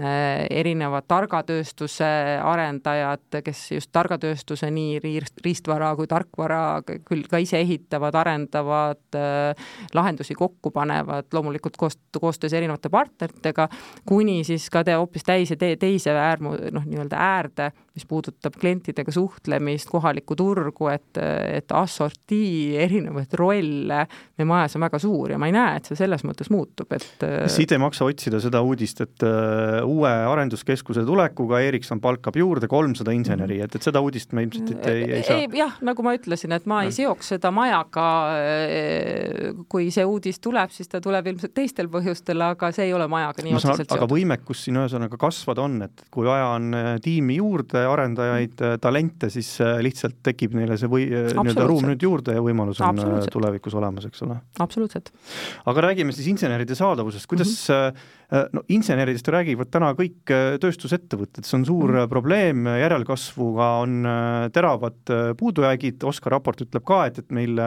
erinevad 0.00 1.04
targatööstuse 1.08 2.08
arendajad, 2.44 3.40
kes 3.44 3.62
just 3.74 3.90
targatööstuse 3.92 4.70
nii 4.72 5.00
riistvara 5.44 5.90
kui 5.98 6.08
tarkvara 6.10 6.60
küll 6.86 7.26
ka 7.30 7.40
ise 7.42 7.60
ehitavad, 7.60 8.16
arendavad, 8.20 9.02
äh, 9.18 9.72
lahendusi 9.94 10.36
kokku 10.38 10.72
panevad, 10.74 11.28
loomulikult 11.32 11.76
koos, 11.80 11.98
koostöös 12.20 12.54
erinevate 12.56 12.88
partneritega, 12.92 13.68
kuni 14.08 14.40
siis 14.44 14.70
ka 14.70 14.84
te 14.84 14.96
hoopis 14.96 15.26
täise 15.26 15.56
te,, 15.60 15.74
teise 15.80 16.14
äärmu-, 16.16 16.56
noh, 16.72 16.86
nii-öelda 16.86 17.20
äärde, 17.20 17.70
mis 17.96 18.06
puudutab 18.06 18.54
klientidega 18.60 19.12
suhtlemist, 19.14 19.88
kohalikku 19.90 20.36
turgu, 20.38 20.88
et, 20.92 21.18
et 21.18 21.72
assortii 21.74 22.76
erinevaid 22.84 23.34
rolle 23.38 24.04
meie 24.38 24.48
majas 24.48 24.76
on 24.78 24.84
väga 24.86 25.00
suur 25.02 25.34
ja 25.34 25.38
ma 25.40 25.48
ei 25.50 25.54
näe, 25.56 25.80
et 25.80 25.90
see 25.90 25.98
selles 25.98 26.24
mõttes 26.26 26.50
muutub, 26.52 26.92
et 26.96 27.26
siit 27.50 27.72
ei 27.74 27.80
maksa 27.82 28.06
otsida 28.06 28.40
seda 28.42 28.62
uudist, 28.66 29.02
et 29.04 29.26
uue 29.84 30.10
arenduskeskuse 30.10 31.04
tulekuga 31.06 31.60
Ericsson 31.66 32.00
palkab 32.02 32.38
juurde 32.38 32.70
kolmsada 32.70 33.14
inseneri, 33.16 33.60
et, 33.64 33.74
et 33.76 33.88
seda 33.90 34.02
uudist 34.04 34.34
me 34.36 34.46
ilmselt 34.46 34.86
ei, 34.90 35.04
ei 35.18 35.26
saa. 35.26 35.42
jah, 35.56 35.78
nagu 35.86 36.06
ma 36.06 36.14
ütlesin, 36.16 36.54
et 36.56 36.68
ma 36.70 36.82
ei 36.86 36.94
seoks 36.94 37.34
seda 37.34 37.52
majaga, 37.54 38.06
kui 39.70 39.90
see 39.94 40.06
uudis 40.06 40.40
tuleb, 40.42 40.72
siis 40.74 40.90
ta 40.90 41.02
tuleb 41.02 41.32
ilmselt 41.32 41.54
teistel 41.56 41.90
põhjustel, 41.92 42.40
aga 42.44 42.70
see 42.74 42.88
ei 42.88 42.94
ole 42.96 43.06
majaga 43.10 43.44
nii 43.44 43.56
otseselt 43.56 43.84
seotud. 43.84 43.96
aga 43.98 44.10
võimekus 44.10 44.64
siin 44.66 44.80
ühesõnaga 44.80 45.20
kasvada 45.20 45.64
on, 45.66 45.80
et 45.86 46.04
kui 46.12 46.28
vaja 46.28 46.52
on 46.56 46.70
äh, 46.76 46.90
tiimi 47.02 47.38
juurde, 47.38 47.79
arendajaid, 47.88 48.62
äh, 48.64 48.76
talente, 48.82 49.30
siis 49.32 49.52
äh, 49.64 49.78
lihtsalt 49.84 50.20
tekib 50.26 50.54
neile 50.58 50.78
see 50.80 50.90
või 50.90 51.08
nii-öelda 51.10 51.66
ruum 51.68 51.88
nüüd 51.90 52.06
juurde 52.06 52.36
ja 52.36 52.44
võimalus 52.44 52.82
on 52.84 53.02
tulevikus 53.32 53.76
olemas, 53.78 54.08
eks 54.10 54.24
ole? 54.26 54.40
absoluutselt. 54.60 55.12
aga 55.70 55.86
räägime 55.90 56.16
siis 56.16 56.30
inseneride 56.32 56.78
saadavusest, 56.78 57.30
kuidas 57.30 57.54
mm 57.68 57.76
-hmm 57.76 58.18
Äh, 58.30 58.46
no 58.54 58.62
inseneridest 58.70 59.26
räägivad 59.32 59.72
täna 59.74 59.88
kõik 59.98 60.30
äh, 60.30 60.54
tööstusettevõtted, 60.62 61.42
see 61.46 61.56
on 61.58 61.64
suur 61.66 61.90
mm. 61.90 62.10
probleem, 62.12 62.68
järelkasvuga 62.78 63.70
on 63.82 63.96
teravad 64.54 65.14
puudujäägid, 65.38 66.04
Oskar 66.06 66.36
raport 66.36 66.62
ütleb 66.62 66.84
ka, 66.86 67.02
et, 67.10 67.18
et 67.24 67.34
meil 67.34 67.58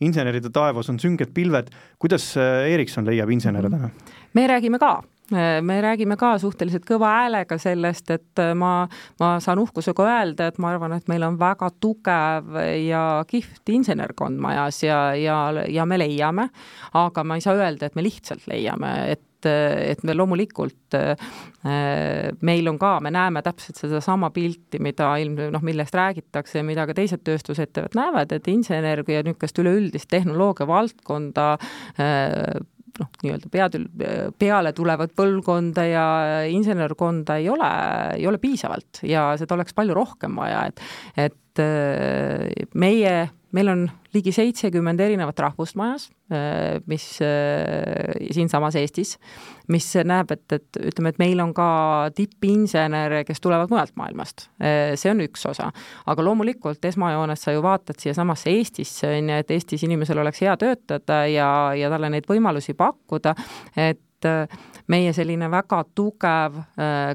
inseneride 0.00 0.48
taevas 0.54 0.88
on 0.88 1.00
sünged 1.02 1.34
pilved, 1.36 1.68
kuidas 2.00 2.30
Ericsson 2.40 3.04
leiab 3.08 3.30
insenere 3.34 3.68
mhm. 3.68 3.76
täna 3.76 3.92
mm.? 3.92 4.20
me 4.32 4.46
räägime 4.48 4.80
ka 4.80 4.94
me 5.32 5.80
räägime 5.84 6.16
ka 6.20 6.34
suhteliselt 6.42 6.86
kõva 6.88 7.10
häälega 7.16 7.58
sellest, 7.60 8.10
et 8.14 8.42
ma, 8.58 8.86
ma 9.20 9.32
saan 9.42 9.62
uhkusega 9.62 10.06
öelda, 10.06 10.50
et 10.50 10.60
ma 10.62 10.72
arvan, 10.72 10.96
et 10.96 11.10
meil 11.10 11.26
on 11.26 11.38
väga 11.40 11.70
tugev 11.80 12.56
ja 12.84 13.02
kihvt 13.28 13.74
insenerkond 13.74 14.40
majas 14.42 14.82
ja, 14.84 15.02
ja, 15.18 15.42
ja 15.68 15.88
me 15.88 16.00
leiame, 16.00 16.48
aga 16.98 17.24
ma 17.24 17.38
ei 17.38 17.44
saa 17.44 17.58
öelda, 17.58 17.88
et 17.88 17.98
me 17.98 18.06
lihtsalt 18.06 18.48
leiame, 18.50 18.94
et 19.16 19.28
et, 19.46 20.02
me 20.06 20.14
loomulikult, 20.14 20.96
meil 22.46 22.70
on 22.70 22.78
ka, 22.80 22.92
me 23.02 23.12
näeme 23.14 23.42
täpselt 23.42 23.80
sedasama 23.80 24.30
pilti, 24.34 24.80
mida 24.82 25.12
ilm-, 25.22 25.48
noh, 25.54 25.64
millest 25.64 25.94
räägitakse 25.96 26.60
ja 26.60 26.66
mida 26.66 26.86
ka 26.88 26.96
teised 26.96 27.24
tööstusettevõtted 27.26 27.98
näevad, 27.98 28.34
et 28.36 28.50
insener 28.52 29.04
ja 29.08 29.24
niisugust 29.26 29.58
üleüldist 29.62 30.10
tehnoloogia 30.12 30.66
valdkonda 30.68 31.48
noh, 33.00 33.10
nii-öelda 33.22 33.50
pead, 33.52 33.78
peale 34.38 34.72
tulevat 34.76 35.14
põlvkonda 35.16 35.84
ja 35.88 36.06
insenerkonda 36.52 37.38
ei 37.40 37.48
ole, 37.52 37.70
ei 38.18 38.26
ole 38.28 38.40
piisavalt 38.42 39.02
ja 39.08 39.30
seda 39.40 39.56
oleks 39.56 39.76
palju 39.76 39.96
rohkem 39.96 40.36
vaja, 40.40 40.66
et 40.68 40.82
et 41.52 41.60
meie 42.80 43.16
meil 43.52 43.68
on 43.72 43.84
ligi 44.14 44.32
seitsekümmend 44.34 45.00
erinevat 45.00 45.38
rahvust 45.44 45.76
majas, 45.78 46.08
äh, 46.32 46.80
mis 46.88 47.04
äh, 47.24 48.12
siinsamas 48.32 48.76
Eestis, 48.80 49.16
mis 49.72 49.88
näeb, 50.08 50.32
et, 50.34 50.44
et 50.56 50.80
ütleme, 50.92 51.12
et 51.12 51.20
meil 51.22 51.40
on 51.44 51.52
ka 51.56 51.68
tippinsenere, 52.16 53.22
kes 53.28 53.42
tulevad 53.44 53.72
mujalt 53.72 53.94
maailmast. 54.00 54.48
Äh, 54.62 54.94
see 55.00 55.12
on 55.12 55.22
üks 55.24 55.44
osa. 55.48 55.70
aga 56.06 56.24
loomulikult 56.24 56.84
esmajoones 56.92 57.44
sa 57.44 57.54
ju 57.54 57.64
vaatad 57.64 58.00
siiasamasse 58.00 58.52
Eestisse, 58.52 59.12
on 59.18 59.32
ju, 59.32 59.42
et 59.44 59.56
Eestis 59.56 59.84
inimesel 59.86 60.22
oleks 60.22 60.42
hea 60.44 60.56
töötada 60.60 61.24
ja, 61.30 61.48
ja 61.78 61.92
talle 61.92 62.12
neid 62.12 62.28
võimalusi 62.28 62.76
pakkuda, 62.78 63.36
et 63.76 64.00
meie 64.88 65.12
selline 65.12 65.50
väga 65.50 65.84
tugev 65.94 66.56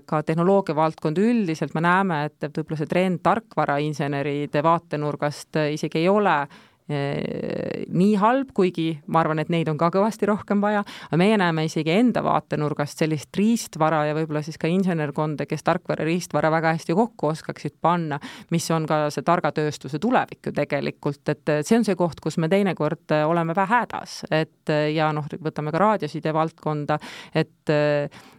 ka 0.06 0.22
tehnoloogia 0.24 0.76
valdkond 0.76 1.18
üldiselt, 1.20 1.74
me 1.76 1.82
näeme, 1.84 2.24
et 2.30 2.48
võib-olla 2.48 2.80
see 2.80 2.90
trend 2.90 3.22
tarkvarainseneride 3.26 4.64
vaatenurgast 4.64 5.60
isegi 5.74 6.04
ei 6.04 6.10
ole 6.10 6.38
Äh, 6.46 6.58
nii 6.88 8.14
halb, 8.22 8.54
kuigi 8.56 8.94
ma 9.12 9.20
arvan, 9.20 9.42
et 9.44 9.50
neid 9.52 9.68
on 9.68 9.80
ka 9.80 9.90
kõvasti 9.92 10.28
rohkem 10.30 10.62
vaja, 10.64 10.86
aga 11.10 11.20
meie 11.20 11.36
näeme 11.40 11.66
isegi 11.68 11.92
enda 11.92 12.24
vaatenurgast 12.24 13.04
sellist 13.04 13.36
riistvara 13.36 14.06
ja 14.08 14.16
võib-olla 14.16 14.44
siis 14.46 14.60
ka 14.62 14.72
insenerkonda, 14.72 15.46
kes 15.50 15.66
tarkvara 15.68 16.06
ja 16.06 16.12
riistvara 16.12 16.52
väga 16.54 16.76
hästi 16.78 16.96
kokku 16.96 17.32
oskaksid 17.34 17.76
panna, 17.84 18.22
mis 18.56 18.70
on 18.72 18.88
ka 18.88 19.08
see 19.14 19.26
targa 19.28 19.52
tööstuse 19.56 20.00
tulevik 20.00 20.48
ju 20.48 20.56
tegelikult, 20.56 21.24
et 21.34 21.54
see 21.68 21.80
on 21.80 21.88
see 21.88 22.00
koht, 22.00 22.24
kus 22.24 22.40
me 22.40 22.48
teinekord 22.52 23.12
oleme 23.28 23.56
vähe 23.58 23.68
hädas, 23.68 24.22
et 24.32 24.72
ja 24.96 25.12
noh, 25.16 25.28
võtame 25.44 25.74
ka 25.76 25.84
raadioside 25.84 26.34
valdkonda, 26.36 27.00
et 27.36 27.76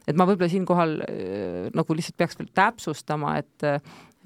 et 0.08 0.16
ma 0.16 0.24
võib-olla 0.24 0.48
siinkohal 0.48 0.94
nagu 1.76 1.96
lihtsalt 1.96 2.16
peaks 2.16 2.38
veel 2.38 2.48
täpsustama, 2.56 3.36
et 3.42 3.66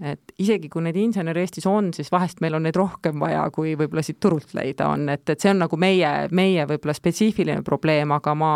et 0.00 0.32
isegi 0.40 0.70
kui 0.72 0.82
neid 0.82 0.96
insenere 0.96 1.42
Eestis 1.44 1.66
on, 1.68 1.90
siis 1.94 2.08
vahest 2.12 2.40
meil 2.40 2.56
on 2.56 2.64
neid 2.66 2.76
rohkem 2.78 3.20
vaja, 3.20 3.42
kui 3.54 3.74
võib-olla 3.78 4.02
siit 4.04 4.18
turult 4.22 4.54
leida 4.56 4.88
on, 4.90 5.04
et, 5.12 5.22
et 5.28 5.40
see 5.40 5.52
on 5.52 5.60
nagu 5.62 5.78
meie, 5.80 6.10
meie 6.34 6.64
võib-olla 6.68 6.94
spetsiifiline 6.96 7.62
probleem, 7.66 8.14
aga 8.16 8.34
ma 8.38 8.52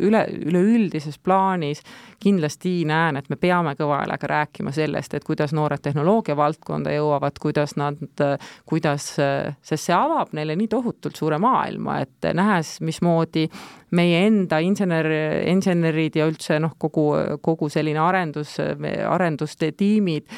üle, 0.00 0.24
üleüldises 0.48 1.20
plaanis 1.22 1.84
kindlasti 2.22 2.72
näen, 2.88 3.20
et 3.20 3.28
me 3.30 3.36
peame 3.40 3.74
kõva 3.78 4.00
häälega 4.02 4.32
rääkima 4.32 4.72
sellest, 4.74 5.14
et 5.14 5.26
kuidas 5.28 5.52
noored 5.56 5.84
tehnoloogia 5.84 6.36
valdkonda 6.38 6.94
jõuavad, 6.96 7.38
kuidas 7.42 7.76
nad, 7.78 8.00
kuidas, 8.68 9.12
sest 9.14 9.84
see 9.84 9.96
avab 9.96 10.32
neile 10.36 10.56
nii 10.58 10.70
tohutult 10.72 11.20
suure 11.20 11.38
maailma, 11.42 12.00
et 12.06 12.32
nähes, 12.34 12.78
mismoodi 12.80 13.46
meie 13.96 14.24
enda 14.26 14.58
insener, 14.64 15.08
insenerid 15.48 16.18
ja 16.18 16.26
üldse 16.28 16.58
noh, 16.62 16.74
kogu, 16.78 17.06
kogu 17.44 17.70
selline 17.72 18.00
arendus, 18.02 18.56
arenduste 19.08 19.70
tiimid, 19.78 20.28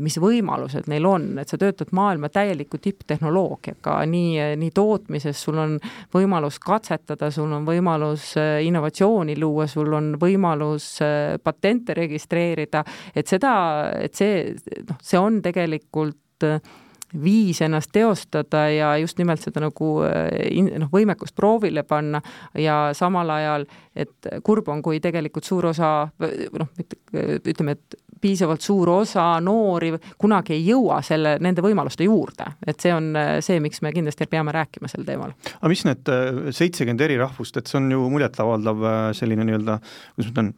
mis 0.00 0.18
võimalused 0.22 0.88
neil 0.90 1.06
on, 1.08 1.26
et 1.42 1.50
sa 1.50 1.58
töötad 1.60 1.92
maailma 1.96 2.30
täieliku 2.32 2.78
tipptehnoloogiaga, 2.82 3.98
nii, 4.10 4.56
nii 4.60 4.72
tootmises, 4.74 5.40
sul 5.40 5.60
on 5.60 5.76
võimalus 6.14 6.58
katsetada, 6.62 7.30
sul 7.34 7.52
on 7.52 7.66
võimalus 7.68 8.34
äh, 8.40 8.60
innovatsiooni 8.66 9.36
luua, 9.40 9.66
sul 9.70 9.92
on 9.96 10.14
võimalus 10.20 10.88
äh, 11.04 11.36
patente 11.42 11.96
registreerida, 11.96 12.84
et 13.14 13.30
seda, 13.30 13.54
et 14.00 14.14
see, 14.14 14.54
noh, 14.88 15.00
see 15.02 15.20
on 15.20 15.40
tegelikult 15.44 16.48
äh, 16.48 16.60
viis 17.22 17.60
ennast 17.62 17.92
teostada 17.92 18.66
ja 18.70 18.96
just 18.98 19.18
nimelt 19.18 19.42
seda 19.42 19.62
nagu 19.64 19.90
noh, 20.04 20.90
võimekust 20.92 21.36
proovile 21.36 21.84
panna 21.86 22.20
ja 22.58 22.90
samal 22.96 23.30
ajal, 23.30 23.66
et 23.96 24.30
kurb 24.42 24.68
on, 24.68 24.82
kui 24.82 25.00
tegelikult 25.00 25.44
suur 25.46 25.70
osa 25.70 25.90
noh, 26.58 26.70
ütleme, 27.14 27.76
et 27.76 27.98
piisavalt 28.24 28.64
suur 28.64 28.88
osa 28.88 29.26
noori 29.44 29.92
kunagi 30.18 30.54
ei 30.56 30.64
jõua 30.70 31.00
selle, 31.04 31.36
nende 31.44 31.62
võimaluste 31.64 32.06
juurde, 32.06 32.46
et 32.66 32.80
see 32.80 32.94
on 32.94 33.12
see, 33.44 33.60
miks 33.60 33.82
me 33.84 33.92
kindlasti 33.94 34.26
peame 34.30 34.54
rääkima 34.54 34.88
sel 34.88 35.04
teemal. 35.04 35.34
aga 35.60 35.70
mis 35.70 35.84
need 35.84 36.10
seitsekümmend 36.56 37.04
eri 37.04 37.20
rahvust, 37.20 37.60
et 37.60 37.70
see 37.70 37.78
on 37.82 37.90
ju 37.92 38.08
muljetavaldav 38.16 38.88
selline 39.18 39.46
nii-öelda, 39.46 39.78
kuidas 40.16 40.30
ma 40.30 40.34
ütlen, 40.34 40.52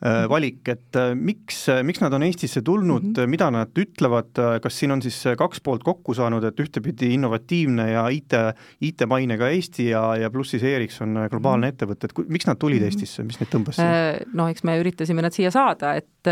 Äh, 0.00 0.24
valik, 0.32 0.64
et 0.72 0.96
äh, 0.96 1.10
miks, 1.12 1.66
äh, 1.68 1.82
miks 1.84 2.00
nad 2.00 2.14
on 2.16 2.22
Eestisse 2.24 2.62
tulnud 2.64 3.02
mm, 3.02 3.12
-hmm. 3.12 3.26
mida 3.28 3.50
nad 3.52 3.76
ütlevad, 3.76 4.32
kas 4.62 4.78
siin 4.78 4.94
on 4.94 5.02
siis 5.02 5.18
kaks 5.36 5.60
poolt 5.60 5.84
kokku 5.84 6.14
saanud, 6.16 6.44
et 6.44 6.60
ühtepidi 6.60 7.10
innovatiivne 7.12 7.90
ja 7.90 8.06
IT, 8.08 8.32
IT-mainega 8.80 9.50
Eesti 9.52 9.90
ja, 9.90 10.16
ja 10.16 10.30
pluss 10.30 10.50
siis 10.56 10.62
Ericsson 10.62 11.28
globaalne 11.30 11.66
-hmm. 11.66 11.74
ettevõte, 11.74 12.08
et 12.08 12.28
miks 12.28 12.46
nad 12.46 12.56
tulid 12.56 12.79
-hmm. 12.80 12.90
Eestisse, 12.90 13.24
mis 13.26 13.40
neid 13.40 13.50
tõmbas 13.52 13.78
siia? 13.78 14.26
No 14.34 14.48
eks 14.50 14.64
me 14.64 14.76
üritasime 14.80 15.22
nad 15.22 15.36
siia 15.36 15.52
saada, 15.54 15.94
et 16.00 16.30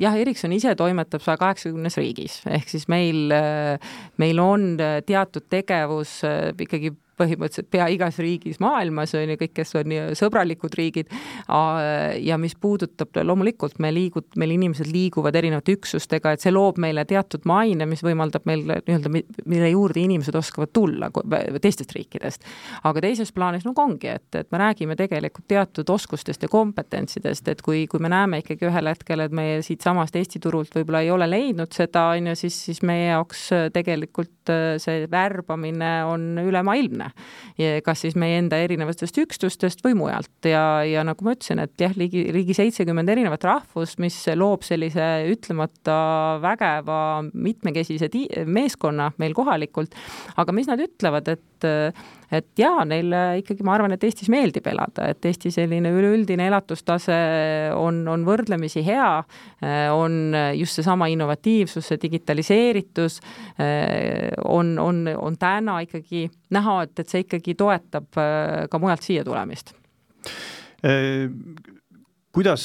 jah, 0.00 0.16
Ericsson 0.16 0.52
ise 0.56 0.74
toimetab 0.78 1.22
saja 1.24 1.36
kaheksakümnes 1.40 1.96
riigis, 2.00 2.40
ehk 2.48 2.68
siis 2.68 2.88
meil, 2.88 3.32
meil 4.20 4.40
on 4.40 4.76
teatud 5.06 5.46
tegevus 5.52 6.20
ikkagi 6.58 6.94
põhimõtteliselt 7.20 7.70
pea 7.72 7.86
igas 7.92 8.18
riigis 8.22 8.60
maailmas, 8.62 9.14
on 9.18 9.34
ju, 9.34 9.38
kõik, 9.40 9.54
kes 9.60 9.74
on 9.80 9.94
sõbralikud 10.18 10.74
riigid, 10.78 11.10
ja 12.20 12.38
mis 12.40 12.56
puudutab, 12.60 13.14
loomulikult 13.26 13.78
me 13.82 13.92
liigut-, 13.94 14.32
meil 14.40 14.54
inimesed 14.56 14.90
liiguvad 14.90 15.36
erinevate 15.36 15.76
üksustega, 15.76 16.34
et 16.34 16.44
see 16.44 16.52
loob 16.54 16.80
meile 16.82 17.04
teatud 17.08 17.46
maine, 17.48 17.86
mis 17.90 18.02
võimaldab 18.06 18.46
meil 18.48 18.64
nii-öelda, 18.70 19.12
mille 19.12 19.70
juurde 19.72 20.02
inimesed 20.02 20.36
oskavad 20.36 20.72
tulla 20.76 21.10
teistest 21.60 21.94
riikidest. 21.96 22.46
aga 22.84 23.02
teises 23.04 23.32
plaanis 23.32 23.66
nagu 23.68 23.82
ongi, 23.82 24.10
et, 24.14 24.28
et 24.34 24.50
me 24.52 24.60
räägime 24.62 24.96
tegelikult 24.98 25.48
teatud 25.50 25.90
oskustest 25.90 26.42
ja 26.46 26.50
kompetentsidest, 26.52 27.48
et 27.48 27.62
kui, 27.62 27.86
kui 27.90 28.02
me 28.02 28.10
näeme 28.12 28.42
ikkagi 28.44 28.68
ühel 28.68 28.90
hetkel, 28.90 29.24
et 29.24 29.34
meie 29.34 29.60
siitsamast 29.66 30.16
Eesti 30.16 30.40
turult 30.42 30.74
võib-olla 30.76 31.04
ei 31.04 31.12
ole 31.12 31.28
leidnud 31.30 31.72
seda, 31.74 32.10
on 32.14 32.32
ju, 32.32 32.36
siis, 32.44 32.58
siis 32.70 32.82
meie 32.86 33.10
jaoks 33.10 33.48
tegelikult 33.74 34.52
see 34.82 35.06
värbamine 35.10 35.90
on 36.08 36.26
ülemaailmne 36.42 37.09
kas 37.84 38.04
siis 38.04 38.16
meie 38.18 38.38
enda 38.40 38.58
erinevatest 38.60 39.18
üksustest 39.22 39.84
või 39.84 39.96
mujalt. 39.98 40.32
Ja, 40.46 40.82
ja 40.86 41.04
nagu 41.06 41.26
ma 41.26 41.34
ütlesin, 41.36 41.62
et 41.64 41.74
jah, 41.80 41.94
ligi, 41.98 42.26
ligi 42.34 42.56
seitsekümmend 42.56 43.12
erinevat 43.12 43.44
rahvust, 43.46 44.00
mis 44.02 44.16
loob 44.38 44.64
sellise 44.66 45.08
ütlemata 45.30 45.98
vägeva 46.42 47.00
mitmekesise 47.32 48.10
meeskonna 48.46 49.10
meil 49.20 49.36
kohalikult, 49.36 49.94
aga 50.40 50.56
mis 50.56 50.70
nad 50.70 50.80
ütlevad, 50.82 51.30
et 51.36 51.68
et 52.32 52.46
jaa, 52.58 52.84
neile 52.88 53.22
ikkagi 53.40 53.64
ma 53.66 53.74
arvan, 53.76 53.94
et 53.94 54.04
Eestis 54.06 54.30
meeldib 54.32 54.66
elada, 54.70 55.08
et 55.12 55.26
Eesti 55.30 55.52
selline 55.54 55.92
üleüldine 55.94 56.46
elatustase 56.50 57.16
on, 57.76 58.02
on 58.10 58.24
võrdlemisi 58.26 58.84
hea, 58.86 59.08
on 59.94 60.36
just 60.58 60.78
seesama 60.78 61.10
innovatiivsus, 61.12 61.90
see 61.90 62.00
digitaliseeritus, 62.02 63.20
on, 64.46 64.72
on, 64.78 65.02
on 65.16 65.40
täna 65.40 65.80
ikkagi 65.86 66.28
näha, 66.54 66.78
et, 66.86 66.94
et 67.02 67.12
see 67.12 67.26
ikkagi 67.26 67.56
toetab 67.58 68.22
ka 68.70 68.82
mujalt 68.82 69.06
siia 69.06 69.26
tulemist 69.26 69.74
kuidas, 72.34 72.64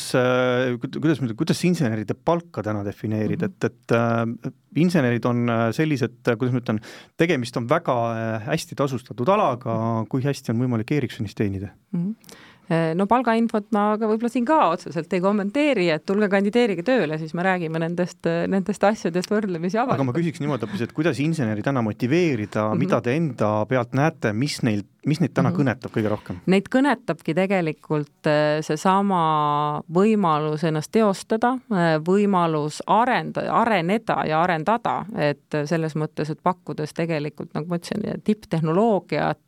kuidas, 0.81 1.21
kuidas 1.37 1.63
inseneride 1.65 2.13
palka 2.13 2.63
täna 2.65 2.83
defineerida, 2.85 3.49
et, 3.49 3.69
et 3.69 3.95
äh, 3.97 4.51
insenerid 4.81 5.25
on 5.25 5.49
äh, 5.49 5.67
sellised, 5.75 6.19
kuidas 6.25 6.53
ma 6.53 6.61
ütlen, 6.61 6.81
tegemist 7.17 7.57
on 7.57 7.69
väga 7.69 7.95
äh, 8.11 8.49
hästi 8.49 8.77
tasustatud 8.77 9.31
alaga, 9.33 9.77
kui 10.11 10.25
hästi 10.25 10.53
on 10.53 10.65
võimalik 10.65 10.93
Ericssonis 10.97 11.37
teenida. 11.37 11.73
Mm? 11.95 12.11
-hmm 12.11 12.43
no 12.69 13.05
palgainfot 13.09 13.67
ma 13.75 13.85
ka 13.99 14.09
võib-olla 14.09 14.31
siin 14.31 14.45
ka 14.47 14.59
otseselt 14.73 15.13
ei 15.13 15.21
kommenteeri, 15.23 15.89
et 15.93 16.05
tulge 16.05 16.29
kandideerige 16.31 16.85
tööle, 16.87 17.19
siis 17.21 17.35
me 17.37 17.45
räägime 17.45 17.81
nendest, 17.81 18.25
nendest 18.25 18.83
asjadest 18.83 19.31
võrdlemisi 19.31 19.77
avalikult. 19.77 19.99
aga 19.99 20.09
ma 20.09 20.17
küsiks 20.17 20.41
niimoodi 20.43 20.67
hoopis, 20.67 20.85
et 20.87 20.95
kuidas 20.95 21.21
inseneri 21.23 21.65
täna 21.65 21.83
motiveerida 21.85 22.63
mm, 22.63 22.73
-hmm. 22.73 22.85
mida 22.85 23.01
te 23.01 23.15
enda 23.15 23.51
pealt 23.69 23.93
näete, 23.93 24.33
mis 24.33 24.61
neil 24.63 24.83
mis 25.05 25.19
neid 25.19 25.33
täna 25.33 25.49
mm 25.49 25.55
-hmm. 25.55 25.59
kõnetab 25.61 25.91
kõige 25.93 26.09
rohkem? 26.09 26.37
Neid 26.45 26.69
kõnetabki 26.75 27.35
tegelikult 27.37 28.27
äh, 28.27 28.61
seesama 28.61 29.81
võimalus 29.93 30.63
ennast 30.63 30.91
teostada, 30.91 31.57
äh, 31.71 31.97
võimalus 32.01 32.81
arendada, 32.87 33.53
areneda 33.53 34.23
ja 34.27 34.41
arendada, 34.43 35.05
et 35.15 35.59
selles 35.65 35.95
mõttes, 35.95 36.31
et 36.31 36.39
pakkudes 36.43 36.93
tegelikult, 36.93 37.53
nagu 37.53 37.67
ma 37.69 37.77
ütlesin, 37.77 38.21
tipptehnoloogiat 38.23 39.39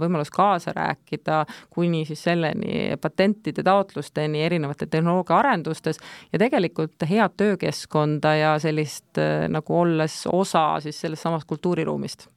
võimalus 0.00 0.30
kaasa 0.30 0.72
rääkida, 0.76 1.44
kuni 1.70 2.04
siis 2.08 2.22
selleni 2.24 2.96
patentide 3.00 3.62
taotlusteni 3.62 4.42
erinevate 4.42 4.86
tehnoloogia 4.86 5.38
arendustes 5.38 6.00
ja 6.32 6.38
tegelikult 6.38 7.06
head 7.08 7.36
töökeskkonda 7.36 8.34
ja 8.36 8.52
sellist 8.62 9.18
nagu 9.48 9.80
olles 9.80 10.22
osa 10.32 10.80
siis 10.80 11.00
sellest 11.00 11.22
samast 11.22 11.48
kultuuriruumist 11.48 12.28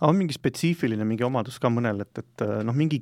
on 0.00 0.16
mingi 0.16 0.36
spetsiifiline 0.36 1.04
mingi 1.04 1.24
omadus 1.24 1.58
ka 1.60 1.70
mõnel, 1.72 2.02
et, 2.04 2.18
et 2.18 2.44
noh, 2.64 2.76
mingi 2.76 3.00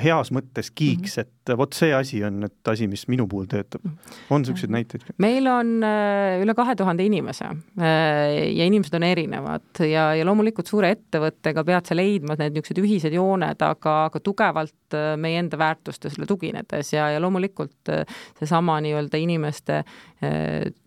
heas 0.00 0.32
mõttes 0.34 0.70
kiiks 0.74 1.16
mm, 1.16 1.22
-hmm. 1.22 1.35
Et 1.52 1.58
vot 1.58 1.76
see 1.76 1.92
asi 1.94 2.20
on 2.26 2.40
nüüd 2.42 2.70
asi, 2.70 2.88
mis 2.90 3.06
minu 3.10 3.26
puhul 3.30 3.46
töötab. 3.50 3.84
on 4.30 4.42
niisuguseid 4.42 4.72
näiteid? 4.72 5.04
meil 5.22 5.46
on 5.50 5.72
äh, 5.86 6.40
üle 6.42 6.54
kahe 6.58 6.76
tuhande 6.78 7.06
inimese 7.06 7.48
äh, 7.48 8.50
ja 8.56 8.66
inimesed 8.66 8.96
on 8.98 9.06
erinevad 9.06 9.82
ja, 9.84 10.08
ja 10.16 10.26
loomulikult 10.26 10.70
suure 10.70 10.90
ettevõttega 10.96 11.64
pead 11.66 11.90
sa 11.90 11.96
leidma 11.98 12.36
need 12.40 12.56
niisugused 12.56 12.82
ühised 12.82 13.16
jooned, 13.16 13.62
aga, 13.62 13.96
aga 14.08 14.22
tugevalt 14.24 14.96
äh, 14.96 15.14
meie 15.20 15.40
enda 15.42 15.58
väärtustele 15.60 16.28
tuginedes 16.28 16.92
ja, 16.94 17.10
ja 17.14 17.22
loomulikult 17.22 17.92
seesama 18.38 18.78
nii-öelda 18.84 19.20
inimeste 19.20 19.82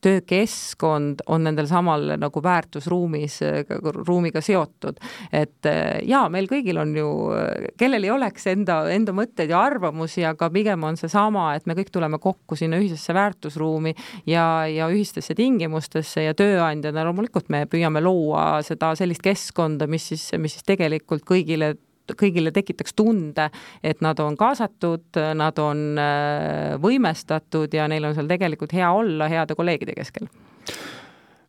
töökeskkond 0.02 1.22
on 1.30 1.44
nendel 1.46 1.68
samal 1.70 2.16
nagu 2.18 2.42
väärtusruumis, 2.44 3.36
ruumiga 4.08 4.42
seotud. 4.42 4.98
et 5.32 5.70
jaa, 6.10 6.24
meil 6.34 6.50
kõigil 6.50 6.80
on 6.82 6.96
ju, 6.98 7.10
kellel 7.78 8.08
ei 8.08 8.12
oleks 8.12 8.48
enda, 8.50 8.80
enda 8.90 9.14
mõtteid 9.14 9.54
ja 9.54 9.62
arvamusi, 9.62 10.26
aga 10.26 10.49
pigem 10.54 10.84
on 10.88 10.98
seesama, 11.00 11.52
et 11.58 11.68
me 11.70 11.76
kõik 11.78 11.92
tuleme 11.94 12.20
kokku 12.22 12.58
sinna 12.60 12.80
ühisesse 12.82 13.14
väärtusruumi 13.16 13.94
ja, 14.30 14.46
ja 14.70 14.90
ühistesse 14.92 15.36
tingimustesse 15.38 16.26
ja 16.26 16.36
tööandjana 16.38 17.06
loomulikult 17.08 17.50
me 17.54 17.66
püüame 17.70 18.04
luua 18.04 18.64
seda 18.66 18.94
sellist 19.00 19.24
keskkonda, 19.26 19.88
mis 19.90 20.10
siis, 20.14 20.30
mis 20.38 20.58
siis 20.58 20.68
tegelikult 20.68 21.26
kõigile 21.28 21.76
kõigile 22.18 22.50
tekitaks 22.50 22.96
tunde, 22.98 23.52
et 23.86 24.00
nad 24.02 24.18
on 24.24 24.34
kaasatud, 24.34 25.20
nad 25.38 25.60
on 25.62 26.00
äh, 26.02 26.74
võimestatud 26.82 27.74
ja 27.78 27.86
neil 27.92 28.08
on 28.10 28.16
seal 28.18 28.30
tegelikult 28.32 28.74
hea 28.74 28.90
olla 28.90 29.30
heade 29.30 29.54
kolleegide 29.54 29.94
keskel 29.94 30.26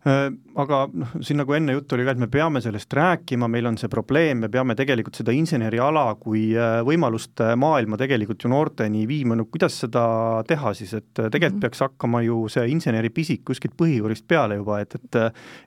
aga 0.01 0.77
noh, 0.97 1.11
siin 1.21 1.37
nagu 1.43 1.53
enne 1.53 1.75
juttu 1.75 1.95
oli 1.97 2.07
ka, 2.07 2.15
et 2.15 2.21
me 2.23 2.29
peame 2.33 2.63
sellest 2.65 2.93
rääkima, 2.97 3.49
meil 3.53 3.69
on 3.69 3.77
see 3.77 3.91
probleem, 3.93 4.39
me 4.41 4.49
peame 4.53 4.73
tegelikult 4.79 5.19
seda 5.21 5.35
inseneriala 5.37 6.07
kui 6.21 6.47
äh, 6.57 6.79
võimaluste 6.87 7.51
maailma 7.61 7.99
tegelikult 8.01 8.47
ju 8.47 8.51
noorteni 8.53 9.05
viima, 9.09 9.37
no 9.37 9.45
kuidas 9.45 9.77
seda 9.83 10.05
teha 10.49 10.73
siis, 10.79 10.95
et 10.97 11.21
äh, 11.21 11.29
tegelikult 11.29 11.39
mm 11.39 11.57
-hmm. 11.59 11.61
peaks 11.67 11.85
hakkama 11.85 12.23
ju 12.25 12.49
see 12.49 12.65
inseneripisik 12.73 13.45
kuskilt 13.45 13.77
põhijuurist 13.77 14.25
peale 14.29 14.57
juba, 14.57 14.81
et, 14.81 14.95
et 14.95 15.21